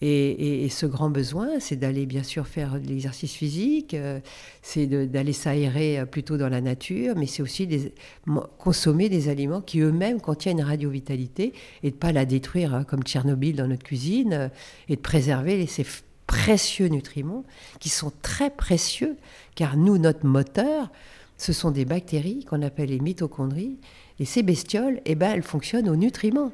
Et, 0.03 0.69
ce 0.71 0.87
grand 0.87 1.11
besoin, 1.11 1.61
c'est 1.61 1.77
d'aller 1.77 2.07
bien 2.07 2.23
sûr 2.23 2.47
faire 2.47 2.81
de 2.81 2.87
l'exercice 2.87 3.35
physique, 3.35 3.93
euh, 3.93 4.21
c'est 4.63 4.87
d'aller 4.87 5.35
s'aérer 5.35 5.99
euh, 5.99 6.07
plutôt 6.07 6.39
dans 6.39 6.49
la 6.49 6.63
nature, 6.63 7.15
mais 7.17 7.27
c'est 7.27 7.43
aussi 7.43 7.93
consommer 8.57 9.11
des 9.11 9.29
aliments 9.29 9.61
qui 9.61 9.81
eux-mêmes 9.81 10.21
contiennent 10.21 10.61
une 10.61 10.65
radiovitalité 10.65 11.53
et 11.83 11.91
de 11.91 11.97
pas 11.97 12.13
la 12.13 12.25
détruire 12.25 12.75
hein, 12.75 12.85
comme 12.85 13.03
Tchernobyl 13.03 13.57
dans 13.57 13.67
notre 13.67 13.83
cuisine 13.83 14.33
euh, 14.33 14.49
et 14.89 14.97
de 14.97 15.01
préserver 15.01 15.67
ces 15.67 15.85
précieux 16.27 16.87
nutriments 16.87 17.45
qui 17.79 17.91
sont 17.91 18.13
très 18.23 18.49
précieux 18.49 19.17
car 19.55 19.77
nous, 19.77 19.99
notre 19.99 20.25
moteur, 20.25 20.91
ce 21.37 21.53
sont 21.53 21.71
des 21.71 21.85
bactéries 21.85 22.45
qu'on 22.45 22.63
appelle 22.63 22.91
les 22.91 23.01
mitochondries. 23.01 23.79
Et 24.19 24.25
ces 24.25 24.43
bestioles, 24.43 25.01
eh 25.07 25.15
ben, 25.15 25.33
elles 25.33 25.43
fonctionnent 25.43 25.89
aux 25.89 25.97
nutriments. 25.97 26.53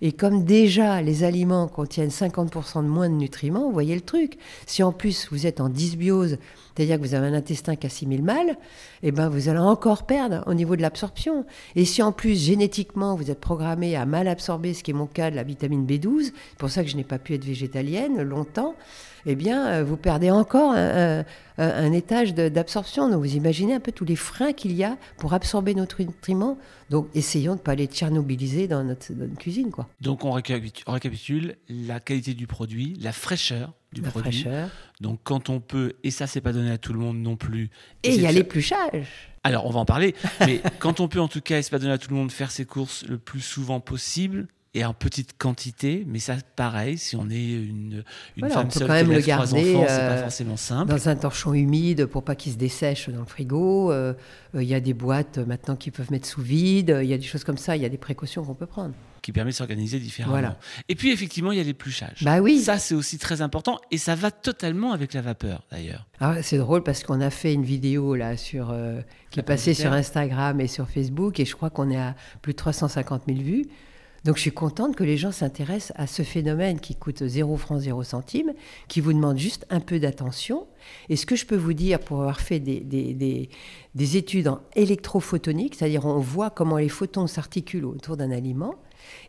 Et 0.00 0.12
comme 0.12 0.44
déjà 0.44 1.02
les 1.02 1.24
aliments 1.24 1.66
contiennent 1.66 2.10
50% 2.10 2.84
de 2.84 2.88
moins 2.88 3.08
de 3.08 3.14
nutriments, 3.14 3.66
vous 3.66 3.72
voyez 3.72 3.94
le 3.94 4.00
truc. 4.00 4.38
Si 4.66 4.82
en 4.82 4.92
plus 4.92 5.28
vous 5.30 5.46
êtes 5.46 5.60
en 5.60 5.68
dysbiose, 5.68 6.38
c'est-à-dire 6.74 6.96
que 6.96 7.02
vous 7.02 7.14
avez 7.14 7.26
un 7.26 7.34
intestin 7.34 7.74
qui 7.74 7.86
assimile 7.86 8.22
mal, 8.22 8.56
eh 9.02 9.10
ben 9.10 9.28
vous 9.28 9.48
allez 9.48 9.58
encore 9.58 10.04
perdre 10.04 10.44
au 10.46 10.54
niveau 10.54 10.76
de 10.76 10.82
l'absorption. 10.82 11.44
Et 11.74 11.84
si 11.84 12.02
en 12.02 12.12
plus 12.12 12.40
génétiquement 12.40 13.16
vous 13.16 13.30
êtes 13.32 13.40
programmé 13.40 13.96
à 13.96 14.06
mal 14.06 14.28
absorber, 14.28 14.74
ce 14.74 14.84
qui 14.84 14.92
est 14.92 14.94
mon 14.94 15.06
cas 15.06 15.30
de 15.30 15.36
la 15.36 15.42
vitamine 15.42 15.84
B12, 15.84 16.26
c'est 16.26 16.58
pour 16.58 16.70
ça 16.70 16.84
que 16.84 16.90
je 16.90 16.96
n'ai 16.96 17.04
pas 17.04 17.18
pu 17.18 17.34
être 17.34 17.44
végétalienne 17.44 18.22
longtemps, 18.22 18.76
eh 19.30 19.34
bien, 19.34 19.66
euh, 19.66 19.84
vous 19.84 19.98
perdez 19.98 20.30
encore 20.30 20.72
un, 20.72 21.92
étage 21.92 22.34
d'absorption. 22.34 23.10
Donc, 23.10 23.18
vous 23.18 23.36
imaginez 23.36 23.74
un 23.74 23.80
peu 23.80 23.92
tous 23.92 24.06
les 24.06 24.16
freins 24.16 24.54
qu'il 24.54 24.72
y 24.72 24.84
a 24.84 24.96
pour 25.18 25.34
absorber 25.34 25.74
notre 25.74 26.02
nutriments. 26.02 26.56
Donc, 26.88 27.08
essayons 27.14 27.52
de 27.52 27.58
ne 27.58 27.62
pas 27.62 27.74
les 27.74 27.86
tchernobyliser 27.86 28.68
dans 28.68 28.82
notre, 28.84 29.12
cuisine. 29.38 29.70
Quoi. 29.70 29.86
Donc, 30.00 30.24
on 30.24 30.30
récapitule, 30.30 31.56
la 31.68 32.00
qualité 32.00 32.32
du 32.32 32.46
produit, 32.46 32.96
la 33.02 33.12
fraîcheur 33.12 33.74
du 33.92 34.00
la 34.00 34.08
produit. 34.08 34.40
Fraîcheur. 34.40 34.70
Donc, 35.02 35.20
quand 35.24 35.50
on 35.50 35.60
peut, 35.60 35.92
et 36.04 36.10
ça, 36.10 36.26
c'est 36.26 36.40
pas 36.40 36.54
donné 36.54 36.70
à 36.70 36.78
tout 36.78 36.94
le 36.94 36.98
monde 36.98 37.18
non 37.18 37.36
plus. 37.36 37.68
Et 38.04 38.14
il 38.14 38.22
y 38.22 38.26
a 38.26 38.32
l'épluchage. 38.32 39.06
Alors, 39.44 39.66
on 39.66 39.70
va 39.70 39.80
en 39.80 39.84
parler. 39.84 40.14
mais 40.40 40.62
quand 40.78 41.00
on 41.00 41.08
peut, 41.08 41.20
en 41.20 41.28
tout 41.28 41.42
cas, 41.42 41.58
et 41.58 41.62
c'est 41.62 41.70
pas 41.70 41.78
donné 41.78 41.92
à 41.92 41.98
tout 41.98 42.08
le 42.08 42.16
monde, 42.16 42.32
faire 42.32 42.50
ses 42.50 42.64
courses 42.64 43.04
le 43.06 43.18
plus 43.18 43.42
souvent 43.42 43.80
possible, 43.80 44.48
et 44.74 44.84
en 44.84 44.92
petite 44.92 45.38
quantité, 45.38 46.04
mais 46.06 46.18
ça, 46.18 46.36
pareil, 46.54 46.98
si 46.98 47.16
on 47.16 47.30
est 47.30 47.52
une, 47.52 48.04
une 48.36 48.50
femme 48.50 48.70
seule 48.70 48.86
quand 48.86 48.92
même 48.92 49.10
le 49.10 49.20
garder 49.20 49.74
enfants, 49.74 49.86
c'est 49.88 49.96
pas 49.96 50.02
euh, 50.02 50.22
forcément 50.22 50.56
simple. 50.58 50.90
Dans 50.90 51.08
un 51.08 51.16
torchon 51.16 51.54
humide 51.54 52.04
pour 52.04 52.22
pas 52.22 52.34
qu'il 52.34 52.52
se 52.52 52.58
dessèche 52.58 53.08
dans 53.08 53.20
le 53.20 53.26
frigo. 53.26 53.90
Euh, 53.90 54.12
euh, 54.54 54.62
il 54.62 54.68
y 54.68 54.74
a 54.74 54.80
des 54.80 54.92
boîtes 54.92 55.38
maintenant 55.38 55.74
qui 55.74 55.90
peuvent 55.90 56.10
mettre 56.10 56.28
sous 56.28 56.42
vide. 56.42 56.98
Il 57.02 57.08
y 57.08 57.14
a 57.14 57.18
des 57.18 57.24
choses 57.24 57.44
comme 57.44 57.56
ça. 57.56 57.76
Il 57.76 57.82
y 57.82 57.86
a 57.86 57.88
des 57.88 57.98
précautions 57.98 58.44
qu'on 58.44 58.54
peut 58.54 58.66
prendre. 58.66 58.94
Qui 59.22 59.32
permet 59.32 59.50
de 59.52 59.56
s'organiser 59.56 59.98
différemment. 59.98 60.34
Voilà. 60.34 60.58
Et 60.88 60.94
puis 60.94 61.12
effectivement, 61.12 61.50
il 61.50 61.58
y 61.58 61.60
a 61.60 61.64
l'épluchage. 61.64 62.22
Bah 62.22 62.40
oui. 62.40 62.60
Ça, 62.60 62.78
c'est 62.78 62.94
aussi 62.94 63.16
très 63.16 63.40
important 63.40 63.80
et 63.90 63.96
ça 63.96 64.14
va 64.14 64.30
totalement 64.30 64.92
avec 64.92 65.14
la 65.14 65.22
vapeur 65.22 65.64
d'ailleurs. 65.72 66.06
Ah, 66.20 66.42
c'est 66.42 66.58
drôle 66.58 66.82
parce 66.82 67.02
qu'on 67.02 67.20
a 67.22 67.30
fait 67.30 67.54
une 67.54 67.64
vidéo 67.64 68.14
là 68.14 68.36
sur 68.36 68.74
qui 69.30 69.40
est 69.40 69.42
passée 69.42 69.72
sur 69.72 69.92
Instagram 69.92 70.60
et 70.60 70.66
sur 70.66 70.88
Facebook 70.88 71.40
et 71.40 71.46
je 71.46 71.56
crois 71.56 71.70
qu'on 71.70 71.90
est 71.90 71.98
à 71.98 72.14
plus 72.42 72.52
de 72.52 72.58
350 72.58 73.22
000 73.26 73.40
vues. 73.40 73.64
Donc 74.24 74.36
je 74.36 74.42
suis 74.42 74.52
contente 74.52 74.96
que 74.96 75.04
les 75.04 75.16
gens 75.16 75.32
s'intéressent 75.32 75.92
à 75.96 76.06
ce 76.06 76.22
phénomène 76.22 76.80
qui 76.80 76.96
coûte 76.96 77.24
0 77.24 77.56
francs 77.56 77.80
0 77.80 78.02
centimes, 78.02 78.52
qui 78.88 79.00
vous 79.00 79.12
demande 79.12 79.38
juste 79.38 79.66
un 79.70 79.80
peu 79.80 79.98
d'attention. 79.98 80.66
Et 81.08 81.16
ce 81.16 81.26
que 81.26 81.36
je 81.36 81.46
peux 81.46 81.56
vous 81.56 81.72
dire 81.72 82.00
pour 82.00 82.20
avoir 82.20 82.40
fait 82.40 82.58
des, 82.58 82.80
des, 82.80 84.16
études 84.16 84.48
en 84.48 84.60
électrophotonique, 84.74 85.76
c'est-à-dire 85.76 86.04
on 86.04 86.18
voit 86.18 86.50
comment 86.50 86.78
les 86.78 86.88
photons 86.88 87.26
s'articulent 87.26 87.84
autour 87.84 88.16
d'un 88.16 88.30
aliment, 88.30 88.74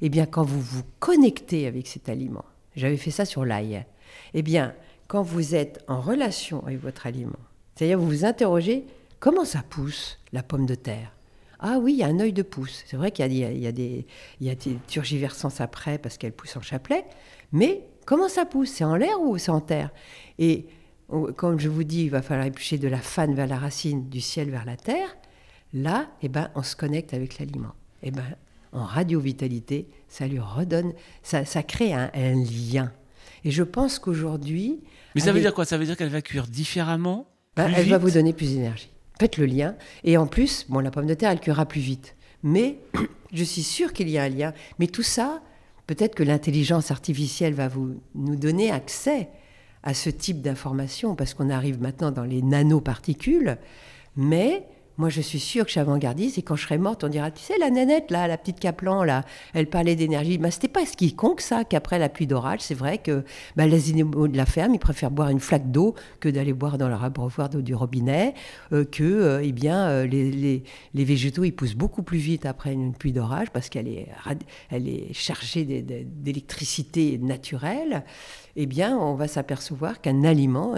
eh 0.02 0.10
bien 0.10 0.26
quand 0.26 0.44
vous 0.44 0.62
vous 0.62 0.84
connectez 1.00 1.68
avec 1.68 1.88
cet 1.88 2.10
aliment, 2.10 2.46
j'avais 2.76 2.98
fait 2.98 3.12
ça 3.12 3.26
sur 3.26 3.46
l'ail, 3.46 3.86
eh 4.34 4.42
bien 4.42 4.74
quand 5.08 5.22
vous 5.22 5.56
êtes 5.56 5.84
en 5.88 6.02
relation 6.02 6.64
avec 6.66 6.82
votre 6.82 7.06
aliment, 7.06 7.40
c'est-à-dire 7.76 8.00
vous 8.00 8.08
vous 8.08 8.26
interrogez 8.26 8.86
comment 9.20 9.46
ça 9.46 9.64
pousse 9.68 10.20
la 10.34 10.44
pomme 10.44 10.66
de 10.66 10.76
terre? 10.76 11.12
Ah 11.60 11.78
oui, 11.80 11.94
il 11.94 12.00
y 12.00 12.04
a 12.04 12.08
un 12.08 12.20
œil 12.20 12.34
de 12.34 12.42
pouce. 12.42 12.84
C'est 12.88 12.96
vrai 12.96 13.12
qu'il 13.12 13.32
y, 13.32 13.40
y, 13.40 13.68
a 13.68 13.72
des, 13.72 14.06
y 14.40 14.50
a 14.50 14.56
des 14.56 14.78
turgiversences 14.88 15.60
après 15.60 15.98
parce 15.98 16.18
qu'elle 16.18 16.32
pousse 16.32 16.56
en 16.56 16.62
chapelet. 16.62 17.06
Mais 17.52 17.84
comment 18.06 18.30
ça 18.30 18.46
pousse? 18.46 18.70
C'est 18.70 18.86
en 18.86 18.96
l'air 18.96 19.20
ou 19.22 19.38
c'est 19.38 19.52
en 19.52 19.62
terre? 19.62 19.90
Et 20.38 20.68
comme 21.36 21.60
je 21.60 21.70
vous 21.70 21.84
dis, 21.84 22.04
il 22.04 22.10
va 22.10 22.22
falloir 22.22 22.46
éplucher 22.46 22.78
de 22.78 22.88
la 22.88 23.00
fan 23.00 23.34
vers 23.34 23.48
la 23.48 23.58
racine, 23.58 24.10
du 24.10 24.22
ciel 24.22 24.50
vers 24.50 24.66
la 24.66 24.78
terre. 24.78 25.18
Là, 25.74 26.08
eh 26.22 26.30
ben, 26.30 26.50
on 26.56 26.64
se 26.64 26.76
connecte 26.76 27.14
avec 27.14 27.40
l'aliment. 27.40 27.74
Eh 28.04 28.12
ben, 28.12 28.24
en 28.72 28.86
radio-vitalité, 28.86 29.88
ça 30.08 30.28
lui 30.28 30.40
redonne, 30.40 30.94
ça, 31.24 31.46
ça 31.46 31.64
crée 31.64 31.94
un, 31.94 32.10
lien. 32.14 32.92
Et 33.44 33.52
je 33.52 33.64
pense 33.64 34.00
qu'aujourd'hui. 34.00 34.80
Mais 35.16 35.22
ça 35.22 35.32
veut 35.32 35.42
dire 35.42 35.54
quoi? 35.54 35.66
Ça 35.66 35.78
veut 35.78 35.86
dire 35.86 35.98
qu'elle 35.98 36.10
va 36.10 36.22
cuire 36.22 36.48
différemment 36.48 37.28
ben, 37.56 37.72
Elle 37.76 37.90
va 37.90 37.98
vous 37.98 38.12
donner 38.12 38.34
plus 38.34 38.54
d'énergie. 38.54 38.92
Faites 39.20 39.38
le 39.38 39.46
lien. 39.46 39.76
Et 40.04 40.18
en 40.18 40.28
plus, 40.28 40.66
bon, 40.70 40.80
la 40.80 40.92
pomme 40.92 41.06
de 41.06 41.14
terre, 41.14 41.32
elle 41.32 41.42
cuira 41.42 41.66
plus 41.66 41.82
vite. 41.82 42.16
Mais 42.42 42.80
je 43.34 43.44
suis 43.44 43.64
sûre 43.64 43.94
qu'il 43.94 44.10
y 44.10 44.18
a 44.18 44.24
un 44.24 44.30
lien. 44.30 44.54
Mais 44.80 44.88
tout 44.88 45.04
ça, 45.04 45.42
peut-être 45.88 46.16
que 46.16 46.24
l'intelligence 46.24 46.90
artificielle 46.90 47.54
va 47.54 47.68
vous, 47.68 47.96
nous 48.16 48.36
donner 48.36 48.72
accès 48.72 49.30
à 49.84 49.94
ce 49.94 50.10
type 50.10 50.42
d'information, 50.42 51.16
parce 51.16 51.34
qu'on 51.34 51.50
arrive 51.50 51.82
maintenant 51.82 52.12
dans 52.12 52.24
les 52.24 52.42
nanoparticules. 52.42 53.58
Mais 54.16 54.66
moi, 55.00 55.08
je 55.08 55.22
suis 55.22 55.40
sûre 55.40 55.64
que 55.64 55.70
je 55.70 55.72
suis 55.72 55.80
avant-gardiste 55.80 56.38
et 56.38 56.42
quand 56.42 56.58
je 56.58 56.64
serai 56.64 56.78
morte, 56.78 57.06
on 57.06 57.08
dira, 57.08 57.32
tu 57.32 57.42
sais, 57.42 57.58
la 57.58 57.70
nénette, 57.70 58.12
là, 58.12 58.28
la 58.28 58.38
petite 58.38 58.60
Caplan, 58.60 59.06
là, 59.06 59.24
elle 59.54 59.68
parlait 59.68 59.96
d'énergie. 59.96 60.38
Mais 60.38 60.52
c'était 60.52 60.68
pas 60.68 60.86
ce 60.86 60.98
quiconque, 60.98 61.40
ça, 61.40 61.64
qu'après 61.64 62.00
la 62.00 62.10
pluie 62.10 62.28
d'orage, 62.28 62.60
c'est 62.60 62.76
vrai 62.76 62.98
que 62.98 63.24
bah, 63.56 63.66
les 63.66 63.92
animaux 63.92 64.28
de 64.28 64.36
la 64.36 64.46
ferme, 64.46 64.74
ils 64.76 64.80
préfèrent 64.80 65.10
boire 65.10 65.30
une 65.30 65.40
flaque 65.40 65.72
d'eau 65.72 65.96
que 66.20 66.28
d'aller 66.28 66.52
boire 66.52 66.78
dans 66.78 66.90
leur 66.90 67.06
abreuvoir 67.06 67.48
d'eau 67.48 67.62
du 67.62 67.74
robinet, 67.74 68.34
euh, 68.74 68.84
que, 68.84 69.04
euh, 69.04 69.42
eh 69.42 69.54
bien, 69.54 69.88
euh, 69.88 70.06
les, 70.06 70.32
les, 70.32 70.64
les, 70.94 71.06
végétaux, 71.06 71.46
ils 71.46 71.54
poussent 71.54 71.76
beaucoup 71.76 72.04
plus 72.04 72.18
vite 72.18 72.46
après 72.46 72.74
une 72.74 72.94
pluie 72.94 73.14
d'orage 73.14 73.52
parce 73.52 73.70
qu'elle 73.70 73.88
est, 73.88 74.10
elle 74.70 74.90
est 74.90 75.14
chargée 75.14 75.64
d'électricité 75.64 77.18
naturelle. 77.18 78.04
Eh 78.58 78.66
bien, 78.66 78.98
on 78.98 79.16
va 79.16 79.30
s'apercevoir 79.30 80.02
qu'un 80.02 80.26
aliment 80.26 80.76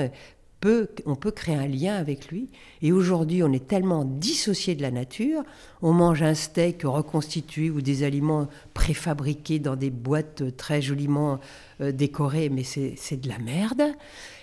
on 1.06 1.16
peut 1.16 1.32
créer 1.32 1.56
un 1.56 1.68
lien 1.68 1.96
avec 1.96 2.28
lui. 2.28 2.50
Et 2.82 2.92
aujourd'hui, 2.92 3.44
on 3.44 3.52
est 3.52 3.68
tellement 3.68 4.06
dissocié 4.06 4.76
de 4.76 4.82
la 4.82 4.92
nature, 4.92 5.44
on 5.82 5.94
mange 5.94 6.22
un 6.22 6.34
steak 6.34 6.84
reconstitué 6.84 7.70
ou 7.70 7.82
des 7.82 8.04
aliments 8.04 8.48
préfabriqués 8.74 9.60
dans 9.60 9.76
des 9.76 9.90
boîtes 9.90 10.56
très 10.58 10.82
joliment 10.82 11.40
euh, 11.82 11.92
décorées, 11.92 12.50
mais 12.50 12.64
c'est 12.64 13.22
de 13.22 13.28
la 13.28 13.40
merde. 13.40 13.84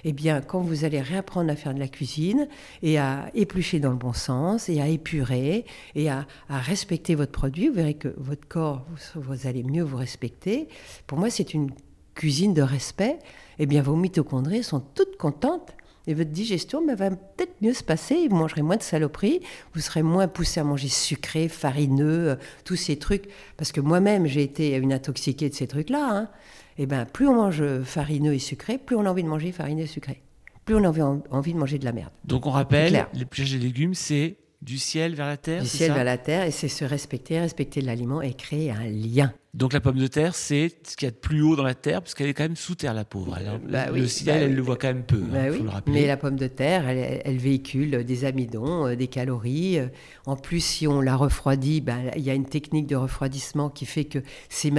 Eh 0.04 0.12
bien, 0.12 0.40
quand 0.40 0.60
vous 0.60 0.84
allez 0.84 1.00
réapprendre 1.00 1.50
à 1.50 1.56
faire 1.56 1.74
de 1.74 1.78
la 1.78 1.88
cuisine 1.88 2.48
et 2.82 2.98
à 2.98 3.30
éplucher 3.34 3.80
dans 3.80 3.90
le 3.90 3.96
bon 3.96 4.12
sens 4.12 4.68
et 4.68 4.80
à 4.80 4.88
épurer 4.88 5.64
et 5.94 6.10
à, 6.10 6.26
respecter 6.48 7.14
votre 7.14 7.32
produit, 7.32 7.68
vous 7.68 7.74
verrez 7.74 7.94
que 7.94 8.14
votre 8.16 8.46
corps, 8.48 8.84
vous, 9.14 9.46
allez 9.46 9.62
mieux 9.62 9.82
vous 9.82 9.96
respecter. 9.96 10.68
Pour 11.06 11.18
moi, 11.18 11.30
c'est 11.30 11.54
une 11.54 11.70
cuisine 12.14 12.54
de 12.54 12.62
respect. 12.62 13.18
Eh 13.58 13.66
bien, 13.66 13.82
vos 13.82 13.96
mitochondries 13.96 14.62
sont 14.64 14.80
toutes 14.80 15.16
contentes 15.16 15.72
et 16.08 16.14
votre 16.14 16.30
digestion 16.30 16.84
bah, 16.84 16.94
va 16.94 17.10
peut-être 17.10 17.52
mieux 17.60 17.74
se 17.74 17.84
passer, 17.84 18.28
vous 18.28 18.36
mangerez 18.36 18.62
moins 18.62 18.78
de 18.78 18.82
saloperies, 18.82 19.40
vous 19.74 19.80
serez 19.80 20.02
moins 20.02 20.26
poussé 20.26 20.58
à 20.58 20.64
manger 20.64 20.88
sucré, 20.88 21.48
farineux, 21.48 22.30
euh, 22.30 22.36
tous 22.64 22.76
ces 22.76 22.96
trucs. 22.96 23.28
Parce 23.58 23.72
que 23.72 23.80
moi-même, 23.80 24.26
j'ai 24.26 24.42
été 24.42 24.74
une 24.76 24.94
intoxiquée 24.94 25.50
de 25.50 25.54
ces 25.54 25.66
trucs-là. 25.66 26.08
Hein. 26.10 26.28
Et 26.78 26.86
ben, 26.86 27.04
plus 27.04 27.28
on 27.28 27.34
mange 27.34 27.62
farineux 27.84 28.32
et 28.32 28.38
sucré, 28.38 28.78
plus 28.78 28.96
on 28.96 29.04
a 29.04 29.10
envie 29.10 29.22
de 29.22 29.28
manger 29.28 29.52
farineux 29.52 29.82
et 29.82 29.86
sucré. 29.86 30.22
Plus 30.64 30.76
on 30.76 30.84
a 30.84 30.88
envie, 31.30 31.52
de 31.52 31.58
manger 31.58 31.78
de 31.78 31.84
la 31.84 31.92
merde. 31.92 32.10
Donc 32.24 32.46
on 32.46 32.50
rappelle, 32.50 33.06
les 33.12 33.24
pièges 33.26 33.52
des 33.52 33.58
légumes, 33.58 33.94
c'est 33.94 34.36
du 34.62 34.78
ciel 34.78 35.14
vers 35.14 35.26
la 35.26 35.36
terre 35.36 35.62
Du 35.62 35.68
ciel 35.68 35.92
vers 35.92 36.04
la 36.04 36.18
terre, 36.18 36.44
et 36.44 36.50
c'est 36.50 36.68
se 36.68 36.84
respecter, 36.84 37.38
respecter 37.38 37.80
l'aliment 37.80 38.22
et 38.22 38.32
créer 38.32 38.70
un 38.70 38.86
lien. 38.86 39.32
Donc 39.58 39.72
la 39.72 39.80
pomme 39.80 39.98
de 39.98 40.06
terre, 40.06 40.36
c'est 40.36 40.72
ce 40.86 40.96
qu'il 40.96 41.06
y 41.06 41.08
a 41.08 41.10
de 41.10 41.16
plus 41.16 41.42
haut 41.42 41.56
dans 41.56 41.64
la 41.64 41.74
terre, 41.74 42.00
parce 42.00 42.14
qu'elle 42.14 42.28
est 42.28 42.34
quand 42.34 42.44
même 42.44 42.54
sous 42.54 42.76
terre, 42.76 42.94
la 42.94 43.04
pauvre. 43.04 43.34
Alors, 43.34 43.58
Bah 43.58 43.86
le 43.86 44.02
oui, 44.02 44.08
ciel, 44.08 44.38
bah 44.38 44.44
elle 44.44 44.54
le 44.54 44.62
voit 44.62 44.76
quand 44.76 44.86
même 44.86 45.02
peu, 45.02 45.16
Bah 45.18 45.46
il 45.46 45.50
oui, 45.50 45.56
faut 45.58 45.64
le 45.64 45.70
rappeler. 45.70 45.92
mais 46.00 46.06
la 46.06 46.16
pomme 46.16 46.36
de 46.36 46.46
terre, 46.46 46.88
elle, 46.88 47.20
elle 47.24 47.38
véhicule 47.38 48.04
des 48.04 48.24
amidons, 48.24 48.86
euh, 48.86 48.94
des 48.94 49.08
calories. 49.08 49.80
euh. 49.80 49.88
En 50.26 50.36
plus, 50.36 50.60
si 50.60 50.86
on 50.86 51.00
la 51.00 51.16
refroidit, 51.16 51.82
il 52.16 52.22
y 52.22 52.30
a 52.30 52.34
une 52.34 52.46
technique 52.46 52.86
de 52.86 52.94
refroidissement 52.94 53.68
qui 53.68 53.84
fait 53.84 54.04
que 54.04 54.20
ces, 54.48 54.70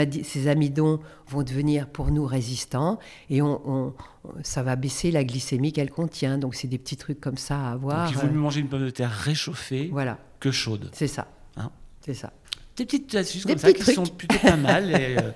amidons 0.47 1.01
vont 1.27 1.43
devenir 1.43 1.87
pour 1.89 2.09
nous 2.11 2.25
résistants 2.25 2.99
et 3.29 3.41
on, 3.41 3.61
on- 3.69 3.93
ça 4.43 4.63
va 4.63 4.75
baisser 4.77 5.11
la 5.11 5.23
glycémie 5.25 5.73
qu'elle 5.73 5.91
contient. 5.91 6.37
Donc, 6.37 6.55
c'est 6.55 6.67
des 6.67 6.77
petits 6.77 6.97
trucs 6.97 7.19
comme 7.19 7.37
ça 7.37 7.67
à 7.67 7.71
avoir. 7.71 8.05
Donc 8.05 8.13
il 8.15 8.17
vaut 8.21 8.27
euh, 8.27 8.31
mieux 8.31 8.39
manger 8.39 8.61
une 8.61 8.67
pomme 8.69 8.85
de 8.85 8.89
terre 8.91 9.11
réchauffée 9.11 9.89
Voilà, 9.91 10.19
que 10.39 10.51
chaude. 10.51 10.89
c'est 10.93 11.07
ça. 11.07 11.27
Hein 11.57 11.71
c'est 11.99 12.13
ça. 12.13 12.31
Des 12.79 12.85
petites 12.85 13.15
astuces 13.15 13.45
Des 13.45 13.53
comme 13.53 13.59
ça 13.59 13.73
qui 13.73 13.81
trucs. 13.81 13.95
sont 13.95 14.05
plutôt 14.05 14.39
pas 14.39 14.55
mal 14.57 14.89
et, 14.91 15.17
euh, 15.19 15.31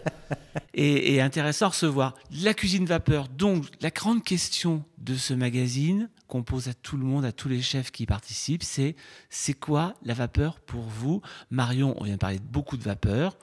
et, 0.73 1.15
et 1.15 1.21
intéressantes 1.21 1.67
à 1.67 1.69
recevoir. 1.69 2.15
La 2.43 2.53
cuisine 2.53 2.85
vapeur, 2.85 3.27
donc 3.27 3.65
la 3.81 3.89
grande 3.89 4.23
question 4.23 4.83
de 4.97 5.15
ce 5.15 5.33
magazine 5.33 6.09
qu'on 6.27 6.43
pose 6.43 6.67
à 6.67 6.73
tout 6.73 6.97
le 6.97 7.03
monde, 7.03 7.25
à 7.25 7.31
tous 7.31 7.49
les 7.49 7.61
chefs 7.61 7.91
qui 7.91 8.03
y 8.03 8.05
participent, 8.05 8.63
c'est 8.63 8.95
c'est 9.29 9.53
quoi 9.53 9.93
la 10.03 10.13
vapeur 10.13 10.59
pour 10.61 10.81
vous? 10.81 11.21
Marion, 11.51 11.95
on 11.99 12.05
vient 12.05 12.13
de 12.13 12.19
parler 12.19 12.39
de 12.39 12.43
beaucoup 12.43 12.77
de 12.77 12.83
vapeur. 12.83 13.37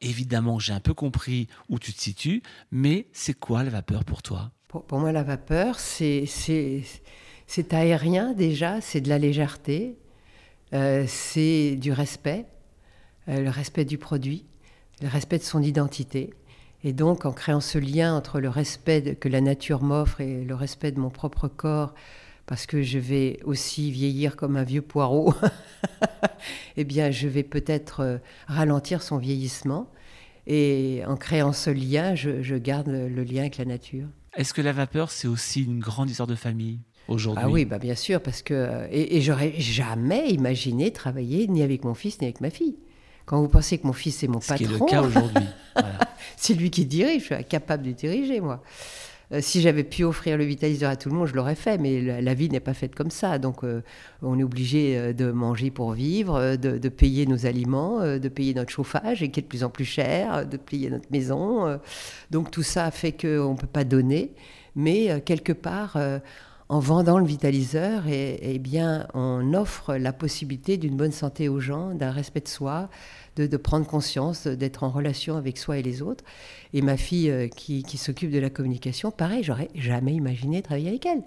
Évidemment, 0.00 0.58
j'ai 0.58 0.72
un 0.72 0.80
peu 0.80 0.94
compris 0.94 1.46
où 1.68 1.78
tu 1.78 1.92
te 1.92 2.00
situes, 2.00 2.42
mais 2.72 3.06
c'est 3.12 3.34
quoi 3.34 3.62
la 3.62 3.70
vapeur 3.70 4.04
pour 4.04 4.22
toi? 4.22 4.50
Pour, 4.66 4.84
pour 4.84 4.98
moi, 4.98 5.12
la 5.12 5.22
vapeur, 5.22 5.78
c'est 5.78 6.24
aérien 7.70 8.32
déjà, 8.32 8.80
c'est 8.80 9.00
de 9.00 9.08
la 9.08 9.18
légèreté, 9.18 9.98
euh, 10.72 11.04
c'est 11.06 11.76
du 11.76 11.92
respect, 11.92 12.46
le 13.26 13.48
respect 13.50 13.84
du 13.84 13.98
produit, 13.98 14.44
le 15.00 15.08
respect 15.08 15.38
de 15.38 15.42
son 15.44 15.62
identité. 15.62 16.32
Et 16.84 16.92
donc, 16.92 17.24
en 17.26 17.32
créant 17.32 17.60
ce 17.60 17.78
lien 17.78 18.14
entre 18.16 18.40
le 18.40 18.48
respect 18.48 19.16
que 19.16 19.28
la 19.28 19.40
nature 19.40 19.82
m'offre 19.82 20.20
et 20.20 20.44
le 20.44 20.54
respect 20.54 20.90
de 20.92 20.98
mon 21.00 21.10
propre 21.10 21.46
corps, 21.48 21.94
parce 22.46 22.66
que 22.66 22.82
je 22.82 22.98
vais 22.98 23.38
aussi 23.44 23.92
vieillir 23.92 24.34
comme 24.34 24.56
un 24.56 24.64
vieux 24.64 24.82
poireau, 24.82 25.32
eh 26.76 26.84
bien, 26.84 27.10
je 27.10 27.28
vais 27.28 27.42
peut-être 27.44 28.00
euh, 28.00 28.18
ralentir 28.46 29.02
son 29.02 29.18
vieillissement. 29.18 29.88
Et 30.46 31.02
en 31.06 31.16
créant 31.16 31.52
ce 31.52 31.70
lien, 31.70 32.14
je, 32.16 32.42
je 32.42 32.56
garde 32.56 32.88
le- 32.88 33.08
le 33.08 33.22
lien 33.22 33.42
avec 33.42 33.58
la 33.58 33.64
nature. 33.64 34.08
Est-ce 34.36 34.52
que 34.54 34.60
la 34.62 34.72
vapeur, 34.72 35.10
c'est 35.10 35.28
aussi 35.28 35.62
une 35.62 35.78
grande 35.78 36.10
histoire 36.10 36.26
de 36.26 36.34
famille 36.34 36.80
aujourd'hui? 37.06 37.44
Ah 37.44 37.48
oui, 37.50 37.64
bah 37.64 37.78
bien 37.78 37.94
sûr, 37.94 38.20
parce 38.20 38.42
que 38.42 38.54
euh, 38.54 38.88
et, 38.90 39.16
et 39.16 39.20
j'aurais 39.20 39.52
jamais 39.60 40.30
imaginé 40.30 40.90
travailler 40.90 41.46
ni 41.46 41.62
avec 41.62 41.84
mon 41.84 41.94
fils 41.94 42.20
ni 42.20 42.26
avec 42.26 42.40
ma 42.40 42.50
fille. 42.50 42.74
Quand 43.26 43.40
vous 43.40 43.48
pensez 43.48 43.78
que 43.78 43.86
mon 43.86 43.92
fils 43.92 44.22
est 44.22 44.28
mon 44.28 44.40
Ce 44.40 44.54
qui 44.54 44.64
est 44.64 44.66
le 44.66 44.72
patron, 44.72 44.86
cas 44.86 45.02
aujourd'hui. 45.02 45.44
Voilà. 45.74 46.00
c'est 46.36 46.52
lui 46.52 46.70
qui 46.70 46.84
dirige, 46.84 47.20
je 47.20 47.26
suis 47.26 47.34
incapable 47.34 47.84
de 47.84 47.92
diriger 47.92 48.42
moi. 48.42 48.62
Euh, 49.32 49.40
si 49.40 49.62
j'avais 49.62 49.84
pu 49.84 50.04
offrir 50.04 50.36
le 50.36 50.44
vitaliseur 50.44 50.90
à 50.90 50.96
tout 50.96 51.08
le 51.08 51.14
monde, 51.14 51.26
je 51.26 51.34
l'aurais 51.34 51.54
fait, 51.54 51.78
mais 51.78 52.02
la, 52.02 52.20
la 52.20 52.34
vie 52.34 52.50
n'est 52.50 52.60
pas 52.60 52.74
faite 52.74 52.94
comme 52.94 53.10
ça. 53.10 53.38
Donc 53.38 53.64
euh, 53.64 53.82
on 54.20 54.38
est 54.38 54.42
obligé 54.42 54.98
euh, 54.98 55.12
de 55.12 55.30
manger 55.30 55.70
pour 55.70 55.92
vivre, 55.92 56.56
de, 56.56 56.78
de 56.78 56.88
payer 56.88 57.26
nos 57.26 57.46
aliments, 57.46 58.00
de 58.00 58.28
payer 58.28 58.54
notre 58.54 58.70
chauffage, 58.70 59.22
et 59.22 59.30
qui 59.30 59.40
est 59.40 59.42
de 59.42 59.48
plus 59.48 59.64
en 59.64 59.70
plus 59.70 59.84
cher, 59.84 60.46
de 60.46 60.56
payer 60.56 60.90
notre 60.90 61.10
maison. 61.10 61.78
Donc 62.30 62.50
tout 62.50 62.62
ça 62.62 62.90
fait 62.90 63.12
qu'on 63.12 63.52
ne 63.52 63.56
peut 63.56 63.66
pas 63.66 63.84
donner, 63.84 64.32
mais 64.76 65.20
quelque 65.24 65.52
part, 65.52 65.96
en 66.72 66.78
vendant 66.78 67.18
le 67.18 67.26
vitaliseur, 67.26 68.04
eh, 68.08 68.38
eh 68.40 68.58
bien, 68.58 69.06
on 69.12 69.52
offre 69.52 69.94
la 69.96 70.14
possibilité 70.14 70.78
d'une 70.78 70.96
bonne 70.96 71.12
santé 71.12 71.50
aux 71.50 71.60
gens, 71.60 71.94
d'un 71.94 72.10
respect 72.10 72.40
de 72.40 72.48
soi, 72.48 72.88
de, 73.36 73.56
prendre 73.58 73.86
conscience, 73.86 74.46
d'être 74.46 74.82
en 74.82 74.88
relation 74.88 75.36
avec 75.36 75.58
soi 75.58 75.76
et 75.76 75.82
les 75.82 76.00
autres. 76.00 76.24
Et 76.72 76.80
ma 76.80 76.96
fille 76.96 77.30
euh, 77.30 77.46
qui, 77.46 77.84
s'occupe 77.98 78.30
de 78.30 78.38
la 78.38 78.48
communication, 78.48 79.10
pareil, 79.10 79.44
j'aurais 79.44 79.68
jamais 79.74 80.14
imaginé 80.14 80.62
travailler 80.62 80.88
avec 80.88 81.04
elle. 81.04 81.22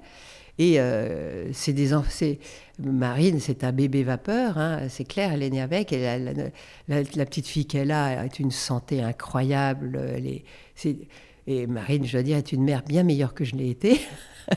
Et 0.58 0.80
euh, 0.80 1.54
c'est 1.54 1.74
des 1.74 1.92
Marine, 2.80 3.40
c'est 3.40 3.64
un 3.64 3.72
bébé 3.72 4.04
vapeur, 4.04 4.58
hein, 4.58 4.88
c'est 4.90 5.06
clair, 5.06 5.32
elle 5.32 5.44
est 5.44 5.52
née 5.52 5.62
avec. 5.62 5.92
La, 5.92 7.26
petite 7.26 7.46
fille 7.46 7.68
qu'elle 7.68 7.92
a 7.92 8.22
a 8.22 8.26
une 8.40 8.50
santé 8.50 9.04
incroyable. 9.04 10.00
Elle 10.16 10.26
est, 10.26 10.44
et 11.48 11.68
Marine, 11.68 12.06
je 12.06 12.14
dois 12.14 12.24
dire, 12.24 12.38
est 12.38 12.52
une 12.52 12.64
mère 12.64 12.84
bien 12.84 13.04
meilleure 13.04 13.34
que 13.34 13.44
je 13.44 13.56
l'ai 13.56 13.70
été. 13.70 14.00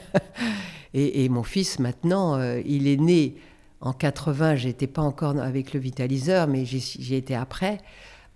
et, 0.95 1.25
et 1.25 1.29
mon 1.29 1.43
fils, 1.43 1.79
maintenant, 1.79 2.37
euh, 2.37 2.61
il 2.65 2.87
est 2.87 2.97
né 2.97 3.35
en 3.81 3.93
80. 3.93 4.57
J'étais 4.57 4.87
pas 4.87 5.03
encore 5.03 5.39
avec 5.39 5.75
le 5.75 5.81
vitaliseur, 5.81 6.49
mais 6.49 6.65
j'y 6.65 7.15
étais 7.15 7.35
après. 7.35 7.79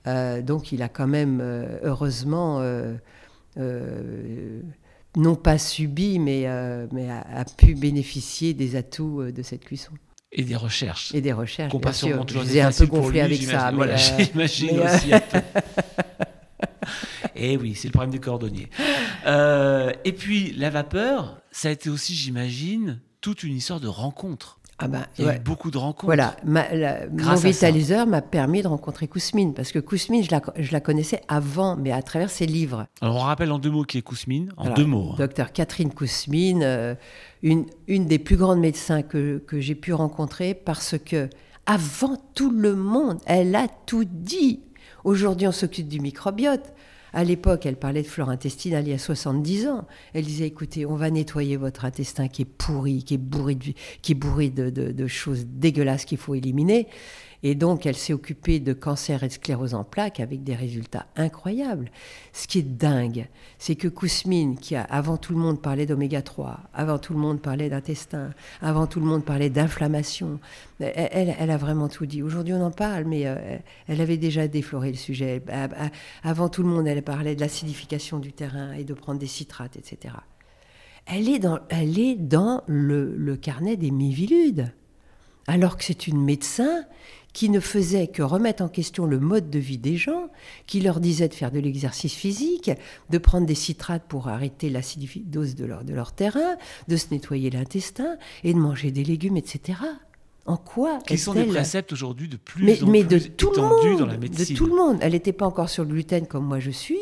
Euh, 0.06 0.42
donc 0.42 0.72
il 0.72 0.82
a 0.82 0.88
quand 0.88 1.06
même, 1.06 1.40
euh, 1.40 1.78
heureusement, 1.82 2.58
euh, 2.60 2.96
non 5.16 5.34
pas 5.34 5.58
subi, 5.58 6.18
mais, 6.18 6.46
mais 6.92 7.10
a, 7.10 7.24
a 7.34 7.44
pu 7.44 7.74
bénéficier 7.74 8.54
des 8.54 8.76
atouts 8.76 9.30
de 9.30 9.42
cette 9.42 9.64
cuisson 9.64 9.92
Et 10.32 10.42
des 10.42 10.56
recherches. 10.56 11.14
et 11.14 11.20
des 11.20 11.32
recherches. 11.32 11.70
Qu'on 11.70 11.78
bien 11.78 11.92
sûr. 11.92 12.24
Je 12.28 12.38
été 12.38 12.56
ai 12.56 12.60
un 12.62 12.72
peu 12.72 13.10
lui, 13.10 13.20
avec 13.20 13.42
ça. 13.42 13.70
Voilà, 13.72 13.96
j'imagine 14.18 14.80
aussi 14.80 15.12
un 15.12 15.20
peu. 15.20 15.38
Et 17.36 17.56
oui, 17.56 17.74
c'est 17.74 17.88
le 17.88 17.92
problème 17.92 18.10
des 18.10 18.20
cordonniers. 18.20 18.68
Euh, 19.24 19.92
et 20.04 20.12
puis, 20.12 20.52
la 20.56 20.68
vapeur, 20.70 21.40
ça 21.52 21.68
a 21.68 21.70
été 21.70 21.88
aussi, 21.90 22.12
j'imagine, 22.14 22.98
toute 23.20 23.44
une 23.44 23.54
histoire 23.56 23.78
de 23.78 23.86
rencontres. 23.86 24.58
ah 24.78 24.88
ben, 24.88 25.06
Il 25.16 25.24
y 25.24 25.28
a 25.28 25.36
eu 25.36 25.38
beaucoup 25.38 25.70
de 25.70 25.78
rencontres. 25.78 26.06
Voilà, 26.06 26.34
ma- 26.44 26.74
la- 26.74 27.06
mon 27.08 27.34
vitaliseur 27.36 28.06
m'a 28.08 28.20
permis 28.20 28.62
de 28.62 28.66
rencontrer 28.66 29.06
Kousmine, 29.06 29.54
parce 29.54 29.70
que 29.70 29.78
Kousmine, 29.78 30.24
je 30.24 30.30
la, 30.32 30.42
je 30.56 30.72
la 30.72 30.80
connaissais 30.80 31.20
avant, 31.28 31.76
mais 31.76 31.92
à 31.92 32.02
travers 32.02 32.30
ses 32.30 32.46
livres. 32.46 32.86
Alors, 33.00 33.14
on 33.14 33.20
rappelle 33.20 33.52
en 33.52 33.60
deux 33.60 33.70
mots 33.70 33.84
qui 33.84 33.98
est 33.98 34.02
Kousmine. 34.02 34.50
En 34.56 34.64
Alors, 34.64 34.74
deux 34.76 34.86
mots. 34.86 35.10
hein. 35.12 35.16
Docteur 35.18 35.52
Catherine 35.52 35.92
Kousmine, 35.94 36.62
euh, 36.64 36.96
une, 37.44 37.66
une 37.86 38.06
des 38.06 38.18
plus 38.18 38.36
grandes 38.36 38.58
médecins 38.58 39.02
que, 39.02 39.38
que 39.38 39.60
j'ai 39.60 39.76
pu 39.76 39.92
rencontrer 39.92 40.54
parce 40.54 40.96
que, 40.98 41.30
avant 41.66 42.16
tout 42.34 42.50
le 42.50 42.74
monde, 42.74 43.18
elle 43.26 43.54
a 43.54 43.68
tout 43.86 44.04
dit. 44.04 44.62
Aujourd'hui, 45.04 45.46
on 45.46 45.52
s'occupe 45.52 45.86
du 45.86 46.00
microbiote. 46.00 46.72
À 47.12 47.24
l'époque, 47.24 47.66
elle 47.66 47.76
parlait 47.76 48.02
de 48.02 48.06
flore 48.06 48.30
intestinale 48.30 48.86
il 48.86 48.90
y 48.90 48.94
a 48.94 48.98
70 48.98 49.68
ans. 49.68 49.86
Elle 50.14 50.24
disait 50.24 50.46
écoutez, 50.46 50.86
on 50.86 50.96
va 50.96 51.10
nettoyer 51.10 51.56
votre 51.56 51.84
intestin 51.84 52.28
qui 52.28 52.42
est 52.42 52.46
pourri, 52.46 53.04
qui 53.04 53.14
est 53.14 53.18
bourré 53.18 53.54
de, 53.54 53.72
qui 54.00 54.12
est 54.12 54.14
bourré 54.14 54.48
de, 54.50 55.06
choses 55.06 55.46
dégueulasses 55.46 56.04
qu'il 56.04 56.18
faut 56.18 56.34
éliminer. 56.34 56.88
Et 57.44 57.54
donc, 57.56 57.86
elle 57.86 57.96
s'est 57.96 58.12
occupée 58.12 58.60
de 58.60 58.72
cancer 58.72 59.24
et 59.24 59.28
de 59.28 59.32
sclérose 59.32 59.74
en 59.74 59.82
plaques 59.82 60.20
avec 60.20 60.44
des 60.44 60.54
résultats 60.54 61.06
incroyables. 61.16 61.90
Ce 62.32 62.46
qui 62.46 62.60
est 62.60 62.62
dingue, 62.62 63.26
c'est 63.58 63.74
que 63.74 63.88
Kousmine, 63.88 64.56
qui 64.56 64.76
a 64.76 64.82
avant 64.82 65.16
tout 65.16 65.32
le 65.32 65.40
monde 65.40 65.60
parlé 65.60 65.84
d'oméga 65.84 66.22
3, 66.22 66.60
avant 66.72 66.98
tout 66.98 67.12
le 67.14 67.18
monde 67.18 67.40
parlait 67.42 67.68
d'intestin, 67.68 68.30
avant 68.60 68.86
tout 68.86 69.00
le 69.00 69.06
monde 69.06 69.24
parlait 69.24 69.50
d'inflammation, 69.50 70.38
elle, 70.78 71.34
elle- 71.38 71.50
a 71.50 71.56
vraiment 71.56 71.88
tout 71.88 72.06
dit. 72.06 72.22
Aujourd'hui, 72.22 72.54
on 72.54 72.62
en 72.64 72.70
parle, 72.70 73.04
mais 73.06 73.26
euh, 73.26 73.58
elle 73.88 74.00
avait 74.00 74.16
déjà 74.18 74.46
défloré 74.46 74.90
le 74.92 74.96
sujet. 74.96 75.42
A- 75.48 75.64
a- 75.64 75.90
Avant 76.22 76.48
tout 76.48 76.62
le 76.62 76.68
monde, 76.68 76.86
elle 76.86 77.02
parlait 77.02 77.34
de 77.34 77.40
l'acidification 77.40 78.18
du 78.20 78.32
terrain 78.32 78.72
et 78.72 78.84
de 78.84 78.94
prendre 78.94 79.18
des 79.18 79.26
citrates, 79.26 79.76
etc. 79.76 80.14
Elle 81.06 81.28
est 81.28 81.40
dans, 81.40 81.58
dans 82.18 82.62
le, 82.68 83.16
le 83.16 83.36
carnet 83.36 83.76
des 83.76 83.90
miviludes 83.90 84.72
alors 85.46 85.76
que 85.76 85.84
c'est 85.84 86.06
une 86.06 86.22
médecin 86.22 86.84
qui 87.32 87.48
ne 87.48 87.60
faisait 87.60 88.08
que 88.08 88.22
remettre 88.22 88.62
en 88.62 88.68
question 88.68 89.06
le 89.06 89.18
mode 89.18 89.48
de 89.48 89.58
vie 89.58 89.78
des 89.78 89.96
gens, 89.96 90.28
qui 90.66 90.80
leur 90.80 91.00
disait 91.00 91.28
de 91.28 91.34
faire 91.34 91.50
de 91.50 91.60
l'exercice 91.60 92.14
physique, 92.14 92.70
de 93.10 93.18
prendre 93.18 93.46
des 93.46 93.54
citrates 93.54 94.04
pour 94.06 94.28
arrêter 94.28 94.68
l'acidose 94.68 95.54
de 95.54 95.64
leur, 95.64 95.84
de 95.84 95.94
leur 95.94 96.12
terrain, 96.12 96.56
de 96.88 96.96
se 96.96 97.06
nettoyer 97.10 97.50
l'intestin 97.50 98.18
et 98.44 98.52
de 98.52 98.58
manger 98.58 98.90
des 98.90 99.04
légumes, 99.04 99.36
etc. 99.36 99.78
En 100.44 100.56
quoi 100.56 100.98
Qui 101.06 101.18
sont 101.18 101.34
est-elle- 101.34 101.48
préceptes 101.48 101.92
aujourd'hui 101.92 102.28
de 102.28 102.36
plus 102.36 102.64
mais, 102.64 102.82
en 102.82 102.86
mais 102.88 103.04
de 103.04 103.18
plus 103.18 103.30
tout 103.30 103.50
le 103.50 103.52
étendus 103.58 103.88
monde, 103.90 103.98
dans 104.00 104.06
la 104.06 104.16
médecine. 104.18 104.54
de 104.54 104.58
tout 104.58 104.66
le 104.66 104.74
monde. 104.74 104.98
Elle 105.00 105.12
n'était 105.12 105.32
pas 105.32 105.46
encore 105.46 105.68
sur 105.68 105.84
le 105.84 105.90
gluten 105.90 106.26
comme 106.26 106.44
moi 106.44 106.58
je 106.58 106.70
suis, 106.72 106.98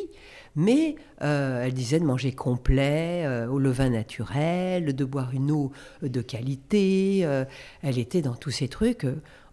mais 0.56 0.96
euh, 1.22 1.62
elle 1.64 1.72
disait 1.72 2.00
de 2.00 2.04
manger 2.04 2.32
complet, 2.32 3.24
euh, 3.24 3.48
au 3.48 3.58
levain 3.58 3.88
naturel, 3.90 4.94
de 4.94 5.04
boire 5.06 5.30
une 5.32 5.50
eau 5.52 5.72
de 6.02 6.20
qualité. 6.20 7.20
euh, 7.24 7.44
elle 7.82 7.98
était 7.98 8.20
dans 8.22 8.34
tous 8.34 8.50
ces 8.50 8.68
trucs. 8.68 9.06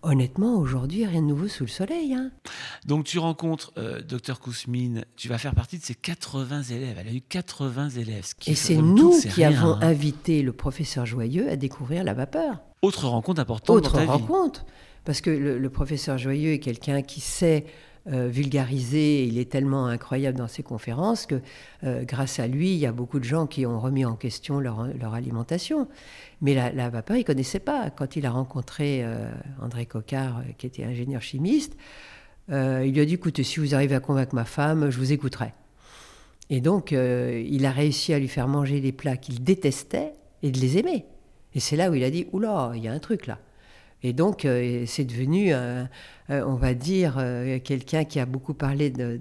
honnêtement, 0.04 0.56
aujourd'hui, 0.58 1.06
rien 1.06 1.22
de 1.22 1.28
nouveau 1.28 1.48
sous 1.48 1.64
le 1.64 1.70
soleil. 1.70 2.14
hein. 2.14 2.32
Donc 2.86 3.06
tu 3.06 3.20
rencontres 3.20 3.74
Dr 4.08 4.40
Kousmine, 4.40 5.06
tu 5.16 5.28
vas 5.30 5.38
faire 5.38 5.56
partie 5.56 5.80
de 5.80 5.84
ses 5.84 5.96
80 5.96 6.64
élèves. 6.64 6.98
Elle 7.00 7.08
a 7.08 7.14
eu 7.14 7.22
80 7.22 7.90
élèves. 7.90 8.26
ce 8.26 8.36
qui, 8.36 8.52
Et 8.52 8.56
c'est 8.56 8.76
nous 8.78 9.18
qui 9.20 9.28
rien, 9.30 9.50
avons 9.52 9.74
hein. 9.76 9.80
invité 9.82 10.42
le 10.44 10.52
professeur 10.54 11.06
Joyeux 11.06 11.50
à 11.50 11.56
découvrir 11.56 12.04
la 12.04 12.14
vapeur. 12.14 12.60
Autre 12.82 13.08
rencontre 13.08 13.42
importante 13.42 13.76
Autre 13.78 13.94
dans 13.94 13.98
ta 14.00 14.04
vie. 14.04 14.10
rencontre. 14.10 14.66
Parce 15.06 15.22
que 15.22 15.30
le, 15.30 15.58
le 15.58 15.70
professeur 15.70 16.18
Joyeux 16.18 16.52
est 16.54 16.60
quelqu'un 16.60 17.02
qui 17.02 17.22
sait 17.22 17.66
euh, 18.10 18.28
vulgariser, 18.30 19.26
il 19.26 19.38
est 19.38 19.50
tellement 19.50 19.88
incroyable 19.88 20.38
dans 20.38 20.48
ses 20.48 20.64
conférences 20.64 21.26
que 21.26 21.42
euh, 21.84 22.04
grâce 22.04 22.40
à 22.40 22.48
lui, 22.48 22.72
il 22.72 22.78
y 22.78 22.86
a 22.86 22.94
beaucoup 22.94 23.20
de 23.20 23.26
gens 23.26 23.48
qui 23.48 23.66
ont 23.66 23.80
remis 23.80 24.06
en 24.06 24.16
question 24.16 24.60
leur, 24.60 24.88
leur 24.98 25.14
alimentation. 25.14 25.88
Mais 26.42 26.54
la, 26.54 26.72
la 26.72 26.90
vapeur, 26.90 27.18
il 27.18 27.22
ne 27.22 27.26
connaissait 27.26 27.60
pas. 27.60 27.90
Quand 27.90 28.16
il 28.16 28.26
a 28.26 28.32
rencontré 28.32 29.02
euh, 29.04 29.30
André 29.62 29.86
Coquard, 29.86 30.38
euh, 30.38 30.52
qui 30.58 30.68
était 30.68 30.84
ingénieur 30.86 31.22
chimiste, 31.22 31.76
il 32.50 32.94
lui 32.94 33.02
a 33.02 33.06
dit 33.06 33.16
écoutez, 33.16 33.44
si 33.44 33.60
vous 33.60 33.76
arrivez 33.76 33.96
à 33.96 34.00
convaincre 34.00 34.34
ma 34.34 34.46
femme, 34.46 34.90
je 34.90 34.98
vous 34.98 35.12
écouterai. 35.12 35.54
Et 36.50 36.62
donc, 36.62 36.92
il 36.94 37.66
a 37.66 37.72
réussi 37.72 38.14
à 38.14 38.20
lui 38.20 38.30
faire 38.30 38.48
manger 38.48 38.80
des 38.80 38.94
plats 38.94 39.18
qu'il 39.18 39.44
détestait 39.44 40.14
et 40.44 40.52
de 40.52 40.58
les 40.58 40.78
aimer. 40.78 41.04
Et 41.54 41.60
c'est 41.60 41.76
là 41.76 41.90
où 41.90 41.96
il 41.96 42.04
a 42.04 42.12
dit 42.12 42.28
oula, 42.32 42.72
il 42.76 42.84
y 42.84 42.88
a 42.88 42.92
un 42.92 43.00
truc 43.00 43.28
là. 43.28 43.40
Et 44.04 44.14
donc, 44.14 44.46
euh, 44.46 44.84
c'est 44.86 45.06
devenu, 45.06 45.56
on 46.30 46.54
va 46.54 46.74
dire, 46.76 47.16
quelqu'un 47.64 48.06
qui 48.06 48.20
a 48.20 48.28
beaucoup 48.28 48.54
parlé 48.54 48.92
de, 48.92 49.20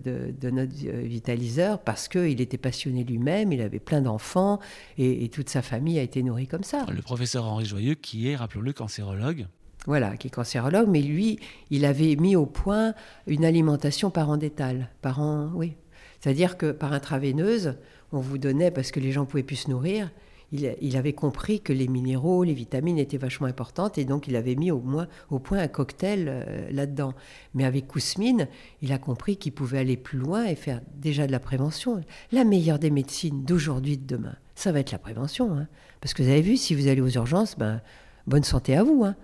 notre 0.51 0.75
vitaliseur 1.03 1.79
parce 1.79 2.09
qu'il 2.09 2.43
était 2.43 2.59
passionné 2.59 3.03
lui-même, 3.03 3.53
il 3.53 3.63
avait 3.63 3.79
plein 3.79 4.03
d'enfants 4.03 4.61
et, 4.99 5.25
et, 5.25 5.31
toute 5.31 5.49
sa 5.49 5.63
famille 5.63 5.99
a 5.99 6.03
été 6.03 6.23
nourrie 6.23 6.47
comme 6.47 6.63
ça. 6.63 6.85
Le 6.95 7.01
professeur 7.01 7.47
Henri 7.47 7.65
Joyeux, 7.65 7.95
qui 7.95 8.29
est, 8.31 8.37
rappelons-le, 8.37 8.75
cancérologue, 8.75 9.47
voilà, 9.87 10.17
qui 10.17 10.27
est 10.27 10.31
cancérologue, 10.31 10.89
mais 10.89 11.01
lui, 11.01 11.39
il 11.71 11.85
avait 11.85 12.17
mis 12.17 12.35
au 12.35 12.45
point 12.45 12.95
une 13.27 13.45
alimentation 13.45 14.11
parentale, 14.11 14.91
par 15.01 15.21
oui. 15.55 15.77
C'est-à-dire 16.21 16.57
que 16.57 16.73
par 16.73 16.93
intraveineuse, 16.93 17.77
on 18.13 18.19
vous 18.19 18.39
donnait, 18.39 18.73
parce 18.73 18.91
que 18.91 18.99
les 18.99 19.13
gens 19.13 19.27
pouvaient 19.27 19.45
plus 19.45 19.57
se 19.57 19.71
nourrir, 19.71 20.11
il, 20.53 20.97
avait 20.97 21.13
compris 21.13 21.61
que 21.61 21.73
les 21.73 21.89
minéraux, 21.89 22.45
les 22.45 22.55
vitamines 22.55 22.99
étaient 22.99 23.17
vachement 23.17 23.49
importantes, 23.49 23.99
et 23.99 24.05
donc 24.05 24.29
il 24.29 24.37
avait 24.37 24.55
mis 24.55 24.71
au, 24.71 24.81
moins, 24.81 25.09
au 25.31 25.39
point 25.39 25.59
un 25.59 25.69
cocktail 25.69 26.27
euh, 26.29 26.69
là-dedans. 26.71 27.15
Mais 27.55 27.65
avec 27.65 27.89
Kousmine, 27.89 28.47
il 28.81 28.93
a 28.93 28.99
compris 28.99 29.37
qu'il 29.37 29.53
pouvait 29.53 29.79
aller 29.79 29.97
plus 29.97 30.19
loin 30.19 30.45
et 30.45 30.55
faire 30.55 30.81
déjà 30.97 31.27
de 31.27 31.33
la 31.33 31.41
prévention. 31.41 32.01
La 32.31 32.45
meilleure 32.45 32.79
des 32.79 32.91
médecines 32.91 33.45
d'aujourd'hui, 33.45 33.99
de 33.99 34.07
demain, 34.07 34.37
ça 34.55 34.71
va 34.71 34.81
être 34.81 34.93
la 34.93 34.99
prévention. 34.99 35.57
Hein. 35.57 35.67
Parce 36.01 36.15
que 36.15 36.23
vous 36.23 36.29
avez 36.29 36.43
vu, 36.43 36.57
si 36.57 36.75
vous 36.75 36.87
allez 36.87 37.01
aux 37.01 37.09
urgences, 37.09 37.59
ben, 37.59 37.81
bonne 38.27 38.45
santé 38.45 38.77
à 38.77 38.85
vous. 38.85 39.05
Hein. 39.05 39.17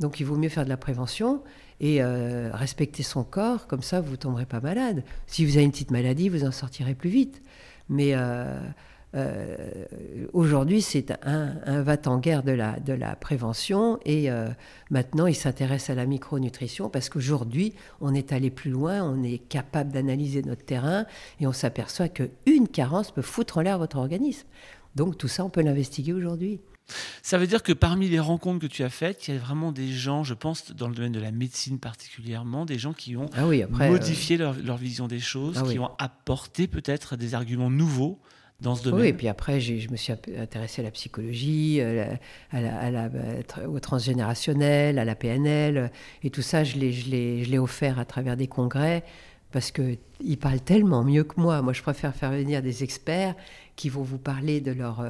Donc 0.00 0.20
il 0.20 0.24
vaut 0.24 0.36
mieux 0.36 0.50
faire 0.50 0.64
de 0.64 0.68
la 0.68 0.76
prévention 0.76 1.42
et 1.80 2.02
euh, 2.02 2.50
respecter 2.52 3.02
son 3.02 3.24
corps, 3.24 3.66
comme 3.66 3.82
ça 3.82 4.00
vous 4.00 4.16
tomberez 4.16 4.46
pas 4.46 4.60
malade. 4.60 5.04
Si 5.26 5.44
vous 5.46 5.56
avez 5.56 5.64
une 5.64 5.70
petite 5.70 5.90
maladie, 5.90 6.28
vous 6.28 6.44
en 6.44 6.52
sortirez 6.52 6.94
plus 6.94 7.10
vite. 7.10 7.42
Mais 7.88 8.12
euh, 8.14 8.60
aujourd'hui, 10.32 10.82
c'est 10.82 11.12
un, 11.24 11.54
un 11.64 11.82
va-t-en-guerre 11.82 12.42
de 12.42 12.52
la, 12.52 12.78
de 12.80 12.92
la 12.92 13.16
prévention 13.16 13.98
et 14.04 14.28
maintenant 14.90 15.26
il 15.26 15.34
s'intéresse 15.34 15.90
à 15.90 15.94
la 15.94 16.06
micronutrition 16.06 16.90
parce 16.90 17.08
qu'aujourd'hui, 17.08 17.74
on 18.00 18.14
est 18.14 18.32
allé 18.32 18.50
plus 18.50 18.70
loin, 18.70 19.02
on 19.02 19.22
est 19.22 19.38
capable 19.38 19.92
d'analyser 19.92 20.42
notre 20.42 20.64
terrain 20.64 21.06
et 21.40 21.46
on 21.46 21.52
s'aperçoit 21.52 22.08
qu'une 22.08 22.68
carence 22.68 23.10
peut 23.10 23.22
foutre 23.22 23.58
en 23.58 23.62
l'air 23.62 23.78
votre 23.78 23.96
organisme. 23.96 24.46
Donc 24.94 25.18
tout 25.18 25.28
ça, 25.28 25.44
on 25.44 25.50
peut 25.50 25.62
l'investiguer 25.62 26.12
aujourd'hui. 26.12 26.60
Ça 27.22 27.38
veut 27.38 27.46
dire 27.46 27.62
que 27.62 27.72
parmi 27.72 28.08
les 28.08 28.20
rencontres 28.20 28.60
que 28.60 28.66
tu 28.66 28.82
as 28.84 28.90
faites, 28.90 29.26
il 29.26 29.34
y 29.34 29.36
a 29.36 29.40
vraiment 29.40 29.72
des 29.72 29.92
gens, 29.92 30.22
je 30.22 30.34
pense, 30.34 30.72
dans 30.72 30.88
le 30.88 30.94
domaine 30.94 31.12
de 31.12 31.20
la 31.20 31.32
médecine 31.32 31.78
particulièrement, 31.78 32.64
des 32.64 32.78
gens 32.78 32.92
qui 32.92 33.16
ont 33.16 33.28
ah 33.34 33.44
modifié 33.88 34.40
euh, 34.40 34.52
leur, 34.64 34.76
vision 34.76 35.08
des 35.08 35.18
choses, 35.18 35.60
ah 35.60 35.68
qui 35.68 35.78
ont 35.78 35.90
apporté 35.98 36.68
peut-être 36.68 37.16
des 37.16 37.34
arguments 37.34 37.70
nouveaux 37.70 38.20
dans 38.60 38.74
ce 38.74 38.84
domaine. 38.84 39.00
Oui, 39.00 39.08
et 39.08 39.12
puis 39.12 39.28
après, 39.28 39.60
je 39.60 39.90
me 39.90 39.96
suis 39.96 40.12
intéressé 40.12 40.80
à 40.82 40.84
la 40.84 40.90
psychologie, 40.90 41.78
euh, 41.80 42.06
à 42.52 42.90
la, 42.90 43.10
au 43.68 43.80
transgénérationnel, 43.80 44.98
à 44.98 45.04
la 45.04 45.14
PNL, 45.14 45.76
euh, 45.76 45.88
et 46.22 46.30
tout 46.30 46.42
ça, 46.42 46.64
je 46.64 46.76
l'ai 46.76 47.58
offert 47.58 47.98
à 47.98 48.04
travers 48.04 48.36
des 48.36 48.46
congrès 48.46 49.04
parce 49.52 49.70
qu'ils 49.70 50.38
parlent 50.40 50.60
tellement 50.60 51.04
mieux 51.04 51.24
que 51.24 51.40
moi. 51.40 51.62
Moi, 51.62 51.72
je 51.72 51.82
préfère 51.82 52.14
faire 52.14 52.32
venir 52.32 52.62
des 52.62 52.82
experts 52.82 53.34
qui 53.76 53.88
vont 53.88 54.02
vous 54.02 54.18
parler 54.18 54.60
de 54.60 54.72
leur, 54.72 55.04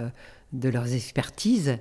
de 0.53 0.69
leurs 0.69 0.93
expertises. 0.93 1.79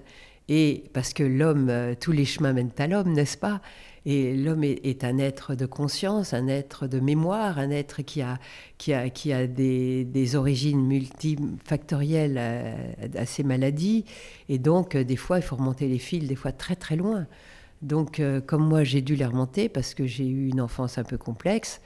Et 0.47 0.83
parce 0.93 1.13
que 1.13 1.23
l'homme, 1.23 1.69
euh, 1.69 1.95
tous 1.99 2.11
les 2.11 2.25
chemins 2.25 2.53
mènent 2.53 2.71
à 2.77 2.87
l'homme, 2.87 3.13
n'est-ce 3.13 3.37
pas? 3.37 3.61
Et 4.05 4.35
l'homme 4.35 4.63
est, 4.63 5.03
un 5.03 5.17
être 5.17 5.55
de 5.55 5.65
conscience, 5.65 6.33
un 6.33 6.47
être 6.47 6.85
de 6.85 6.99
mémoire, 6.99 7.57
un 7.57 7.71
être 7.71 8.03
qui 8.03 8.21
a, 8.21 8.37
qui 8.77 8.93
a, 8.93 9.09
qui 9.09 9.33
a 9.33 9.47
des, 9.47 10.35
origines 10.35 10.85
multifactorielles 10.85 12.37
à, 13.17 13.25
ses 13.25 13.43
maladies. 13.43 14.05
Et 14.47 14.59
donc, 14.59 14.95
euh, 14.95 15.03
des 15.03 15.15
fois, 15.15 15.37
il 15.37 15.41
faut 15.41 15.55
remonter 15.55 15.87
les 15.87 15.97
fils, 15.97 16.27
des 16.27 16.35
fois 16.35 16.51
très 16.51 16.75
très 16.75 16.95
loin. 16.95 17.25
Donc, 17.81 18.19
euh, 18.19 18.41
comme 18.41 18.67
moi, 18.67 18.83
j'ai 18.83 19.01
dû 19.01 19.15
les 19.15 19.25
remonter 19.25 19.69
parce 19.69 19.93
que 19.93 20.05
j'ai 20.05 20.27
eu 20.27 20.49
une 20.49 20.61
enfance 20.61 20.97
un 20.97 21.03
peu 21.03 21.17
complexe 21.17 21.81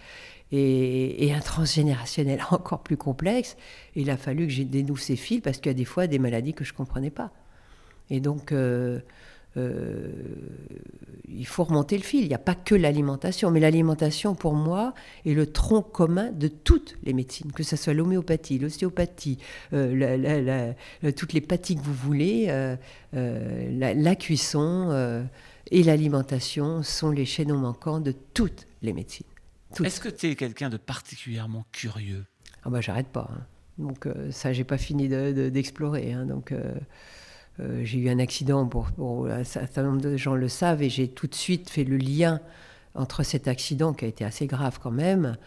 et, 0.51 1.31
un 1.33 1.39
transgénérationnel 1.39 2.41
encore 2.51 2.81
plus 2.81 2.97
complexe. 2.97 3.55
il 3.95 4.09
a 4.09 4.17
fallu 4.17 4.47
que 4.47 4.53
j'ai 4.53 4.65
dénoue 4.65 4.97
ces 4.97 5.15
fils 5.15 5.41
parce 5.41 5.57
qu'il 5.57 5.69
y 5.69 5.75
a 5.75 5.77
des 5.77 5.85
fois 5.85 6.07
des 6.07 6.19
maladies 6.19 6.53
que 6.53 6.63
je 6.63 6.73
ne 6.73 6.77
comprenais 6.77 7.11
pas. 7.11 7.31
Et 8.09 8.19
donc, 8.19 8.51
euh, 8.51 8.99
euh, 9.59 10.11
il 11.27 11.45
faut 11.45 11.63
remonter 11.63 11.97
le 11.97 12.03
fil. 12.03 12.21
Il 12.21 12.27
n'y 12.27 12.35
a 12.35 12.39
pas 12.39 12.55
que 12.55 12.75
l'alimentation, 12.75 13.51
mais 13.51 13.59
l'alimentation, 13.59 14.35
pour 14.35 14.53
moi, 14.53 14.93
est 15.25 15.33
le 15.33 15.45
tronc 15.45 15.81
commun 15.81 16.31
de 16.31 16.47
toutes 16.47 16.97
les 17.03 17.13
médecines, 17.13 17.51
que 17.51 17.63
ce 17.63 17.75
soit 17.75 17.93
l'homéopathie, 17.93 18.59
l'ostéopathie, 18.59 19.37
euh, 19.73 20.73
toutes 21.15 21.33
les 21.33 21.41
pathies 21.41 21.75
que 21.75 21.83
vous 21.83 21.93
voulez, 21.93 22.47
la, 23.13 23.93
la, 23.93 24.15
cuisson 24.15 25.27
et 25.71 25.83
l'alimentation 25.83 26.83
sont 26.83 27.11
les 27.11 27.25
chaînons 27.25 27.57
manquants 27.57 27.99
de 27.99 28.11
toutes 28.33 28.65
les 28.81 28.93
médecines. 28.93 29.25
Est-ce 29.83 29.99
que 29.99 30.09
tu 30.09 30.29
es 30.29 30.35
quelqu'un 30.35 30.69
de 30.69 30.77
particulièrement 30.77 31.65
curieux? 31.71 32.25
Ah 32.63 32.69
bah 32.69 32.81
j'arrête 32.81 33.07
pas. 33.07 33.29
Hein. 33.31 33.45
Donc 33.77 34.05
euh, 34.05 34.31
ça, 34.31 34.51
j'ai 34.51 34.63
pas 34.63 34.77
fini 34.77 35.07
d'explorer. 35.07 36.11
Hein. 36.13 36.25
Donc 36.25 36.53
euh, 37.59 37.63
euh, 37.63 37.81
j'ai 37.83 37.99
eu 37.99 38.09
un 38.09 38.19
accident, 38.19 38.65
pour, 38.67 38.87
un 39.27 39.43
certain 39.43 39.83
nombre 39.83 40.01
de 40.01 40.17
gens 40.17 40.35
le 40.35 40.47
savent, 40.47 40.81
et 40.81 40.89
j'ai 40.89 41.07
tout 41.07 41.27
de 41.27 41.35
suite 41.35 41.69
fait 41.69 41.83
le 41.83 41.97
lien 41.97 42.39
entre 42.95 43.23
cet 43.23 43.47
accident 43.47 43.93
qui 43.93 44.05
a 44.05 44.07
été 44.07 44.25
assez 44.25 44.47
grave 44.47 44.79
quand 44.81 44.91
même 44.91 45.37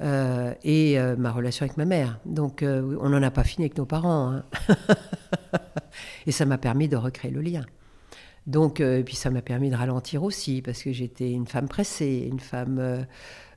et 0.00 0.96
ma 1.18 1.32
relation 1.32 1.64
avec 1.64 1.76
ma 1.76 1.84
mère. 1.84 2.20
Donc 2.24 2.62
on 2.64 3.08
n'en 3.08 3.22
a 3.22 3.30
pas 3.32 3.42
fini 3.42 3.64
avec 3.64 3.76
nos 3.76 3.84
parents. 3.84 4.30
Hein. 4.32 4.44
et 6.26 6.32
ça 6.32 6.46
m'a 6.46 6.56
permis 6.56 6.88
de 6.88 6.96
recréer 6.96 7.32
le 7.32 7.40
lien. 7.40 7.66
Donc, 8.46 8.80
puis 9.04 9.16
ça 9.16 9.30
m'a 9.30 9.42
permis 9.42 9.70
de 9.70 9.76
ralentir 9.76 10.22
aussi, 10.22 10.62
parce 10.62 10.82
que 10.82 10.92
j'étais 10.92 11.32
une 11.32 11.46
femme 11.46 11.68
pressée, 11.68 12.28
une 12.30 12.40
femme 12.40 13.06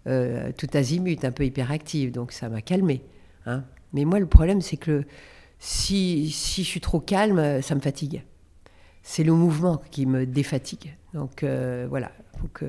euh, 0.08 0.52
tout 0.58 0.68
azimut, 0.74 1.24
un 1.24 1.32
peu 1.32 1.46
hyperactive, 1.46 2.12
donc 2.12 2.32
ça 2.32 2.50
m'a 2.50 2.62
calmé. 2.62 3.04
Hein. 3.46 3.64
Mais 3.94 4.04
moi, 4.04 4.20
le 4.20 4.26
problème, 4.26 4.62
c'est 4.62 4.78
que 4.78 5.04
si, 5.64 6.32
si, 6.32 6.64
je 6.64 6.68
suis 6.68 6.82
trop 6.82 7.00
calme, 7.00 7.62
ça 7.62 7.76
me 7.76 7.82
fatigue. 7.82 8.24
C'est 9.04 9.24
le 9.24 9.34
mouvement 9.34 9.80
qui 9.92 10.08
me 10.08 10.26
défatigue. 10.26 10.98
Donc 11.14 11.44
euh, 11.44 11.86
voilà, 11.88 12.12
faut 12.40 12.48
que, 12.48 12.66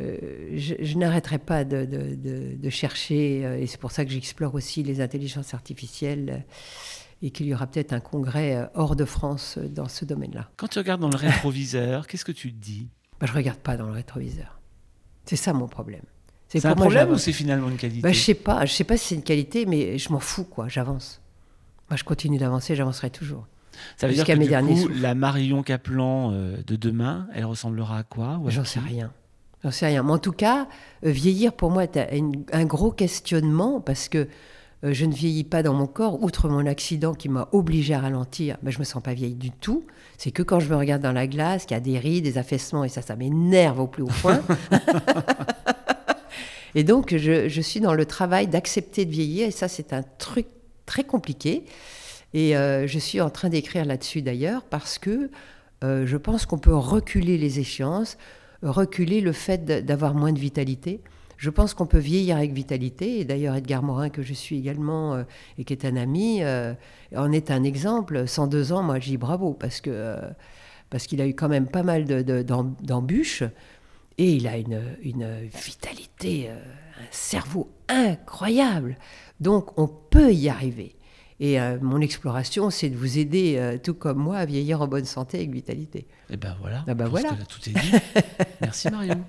euh, 0.00 0.50
je, 0.56 0.98
n'arrêterai 0.98 1.38
pas 1.38 1.64
de, 1.64 1.84
de, 1.84 2.56
de, 2.56 2.70
chercher, 2.70 3.42
et 3.62 3.66
c'est 3.68 3.78
pour 3.78 3.92
ça 3.92 4.04
que 4.04 4.10
j'explore 4.10 4.54
aussi 4.56 4.82
les 4.82 5.00
intelligences 5.00 5.54
artificielles, 5.54 6.44
et 7.22 7.30
qu'il 7.30 7.46
y 7.46 7.54
aura 7.54 7.68
peut-être 7.68 7.92
un 7.92 8.00
congrès 8.00 8.68
hors 8.74 8.96
de 8.96 9.04
France 9.04 9.58
dans 9.58 9.86
ce 9.86 10.04
domaine-là. 10.04 10.50
Quand 10.56 10.66
tu 10.66 10.80
regardes 10.80 11.00
dans 11.00 11.10
le 11.10 11.16
rétroviseur, 11.16 12.08
qu'est-ce 12.08 12.24
que 12.24 12.32
tu 12.32 12.52
te 12.52 12.58
dis? 12.58 12.88
Bah, 13.20 13.26
Je 13.26 13.32
ne 13.32 13.36
regarde 13.36 13.60
pas 13.60 13.76
dans 13.76 13.86
le 13.86 13.92
rétroviseur. 13.92 14.60
C'est 15.24 15.36
ça 15.36 15.52
mon 15.52 15.68
problème. 15.68 16.02
C'est 16.48 16.66
un 16.66 16.74
problème 16.74 17.10
ou 17.10 17.18
c'est 17.18 17.32
finalement 17.32 17.68
une 17.68 17.76
qualité? 17.76 18.02
Bah, 18.02 18.10
Je 18.10 18.18
sais 18.18 18.34
pas. 18.34 18.66
Je 18.66 18.72
sais 18.72 18.84
pas 18.84 18.96
si 18.96 19.08
c'est 19.08 19.14
une 19.14 19.22
qualité, 19.22 19.66
mais 19.66 19.98
je 19.98 20.10
m'en 20.10 20.18
fous, 20.18 20.44
quoi. 20.44 20.66
J'avance. 20.66 21.21
Moi, 21.92 21.98
je 21.98 22.04
continue 22.04 22.38
d'avancer, 22.38 22.74
j'avancerai 22.74 23.10
toujours. 23.10 23.46
Ça 23.98 24.08
veut 24.08 24.14
dire 24.14 24.24
que 24.24 24.32
du 24.32 24.48
coup, 24.48 24.88
la 24.98 25.14
Marion 25.14 25.62
Caplan 25.62 26.32
euh, 26.32 26.56
de 26.66 26.74
demain, 26.74 27.26
elle 27.34 27.44
ressemblera 27.44 27.98
à 27.98 28.02
quoi 28.02 28.40
J'en 28.46 28.64
sais 28.64 28.80
rien. 28.80 29.12
J'en 29.62 29.70
sais 29.70 29.84
rien. 29.84 30.02
Mais 30.02 30.12
en 30.12 30.18
tout 30.18 30.32
cas, 30.32 30.68
euh, 31.04 31.10
vieillir 31.10 31.52
pour 31.52 31.70
moi 31.70 31.84
est 31.84 31.98
un, 32.50 32.64
gros 32.64 32.92
questionnement 32.92 33.82
parce 33.82 34.08
que 34.08 34.26
euh, 34.84 34.94
je 34.94 35.04
ne 35.04 35.12
vieillis 35.12 35.44
pas 35.44 35.62
dans 35.62 35.74
mon 35.74 35.86
corps, 35.86 36.22
outre 36.22 36.48
mon 36.48 36.64
accident 36.64 37.12
qui 37.12 37.28
m'a 37.28 37.50
obligé 37.52 37.92
à 37.92 38.00
ralentir. 38.00 38.56
Mais 38.62 38.70
je 38.70 38.78
me 38.78 38.84
sens 38.84 39.02
pas 39.02 39.12
vieille 39.12 39.34
du 39.34 39.50
tout. 39.50 39.84
C'est 40.16 40.30
que 40.30 40.42
quand 40.42 40.60
je 40.60 40.70
me 40.70 40.76
regarde 40.76 41.02
dans 41.02 41.12
la 41.12 41.26
glace, 41.26 41.66
qu'il 41.66 41.74
y 41.74 41.76
a 41.76 41.80
des 41.80 41.98
rides, 41.98 42.24
des 42.24 42.38
affaissements, 42.38 42.84
et 42.84 42.88
ça, 42.88 43.02
ça 43.02 43.16
m'énerve 43.16 43.80
au 43.80 43.86
plus 43.86 44.04
haut 44.04 44.10
point. 44.22 44.40
Et 46.74 46.84
donc, 46.84 47.14
je, 47.14 47.60
suis 47.60 47.80
dans 47.80 47.92
le 47.92 48.06
travail 48.06 48.46
d'accepter 48.46 49.04
de 49.04 49.10
vieillir, 49.10 49.48
et 49.48 49.50
ça, 49.50 49.68
c'est 49.68 49.92
un 49.92 50.02
truc 50.02 50.46
très 50.86 51.04
compliqué. 51.04 51.64
Et 52.34 52.56
euh, 52.56 52.86
je 52.86 52.98
suis 52.98 53.20
en 53.20 53.30
train 53.30 53.48
d'écrire 53.48 53.84
là-dessus 53.84 54.22
d'ailleurs, 54.22 54.62
parce 54.64 54.98
que 54.98 55.30
euh, 55.84 56.06
je 56.06 56.16
pense 56.16 56.46
qu'on 56.46 56.58
peut 56.58 56.74
reculer 56.74 57.36
les 57.38 57.58
échéances, 57.60 58.16
reculer 58.62 59.20
le 59.20 59.32
fait 59.32 59.64
d'avoir 59.84 60.14
moins 60.14 60.32
de 60.32 60.38
vitalité. 60.38 61.00
Je 61.36 61.50
pense 61.50 61.74
qu'on 61.74 61.86
peut 61.86 61.98
vieillir 61.98 62.36
avec 62.36 62.52
vitalité. 62.52 63.18
Et 63.18 63.24
d'ailleurs, 63.24 63.56
Edgar 63.56 63.82
Morin, 63.82 64.08
que 64.08 64.22
je 64.22 64.32
suis 64.32 64.58
également 64.58 65.14
euh, 65.14 65.24
et 65.58 65.64
qui 65.64 65.72
est 65.72 65.84
un 65.84 65.96
ami, 65.96 66.42
en 67.16 67.32
est 67.32 67.50
un 67.50 67.64
exemple. 67.64 68.28
102 68.28 68.72
ans, 68.72 68.82
moi, 68.82 69.00
je 69.00 69.06
dis 69.06 69.16
bravo, 69.16 69.52
parce 69.52 69.80
que 69.80 70.16
parce 70.92 71.06
qu'il 71.06 71.22
a 71.22 71.26
eu 71.26 71.34
quand 71.34 71.48
même 71.48 71.66
pas 71.66 71.82
mal 71.82 72.04
d'embûches. 72.04 73.44
Et 74.18 74.32
il 74.32 74.46
a 74.46 74.56
une, 74.56 74.78
vitalité, 75.52 76.48
euh, 76.48 76.54
un 77.00 77.06
cerveau 77.10 77.70
incroyable. 77.88 78.96
Donc 79.42 79.76
on 79.76 79.88
peut 79.88 80.32
y 80.32 80.48
arriver. 80.48 80.94
Et 81.40 81.60
euh, 81.60 81.76
mon 81.82 82.00
exploration, 82.00 82.70
c'est 82.70 82.88
de 82.88 82.96
vous 82.96 83.18
aider, 83.18 83.56
euh, 83.58 83.76
tout 83.76 83.94
comme 83.94 84.18
moi, 84.18 84.36
à 84.36 84.44
vieillir 84.44 84.80
en 84.80 84.86
bonne 84.86 85.04
santé 85.04 85.38
avec 85.38 85.50
vitalité. 85.50 86.06
Et 86.30 86.36
ben 86.36 86.56
voilà. 86.60 86.84
Ah 86.86 86.94
ben 86.94 87.08
voilà. 87.08 87.30
tout 87.48 87.58
est 87.68 87.72
dit. 87.72 87.92
Merci 88.60 88.88
Marion. 88.90 89.24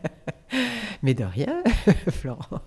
Mais 1.01 1.15
de 1.15 1.23
rien, 1.23 1.63
Florent. 2.09 2.61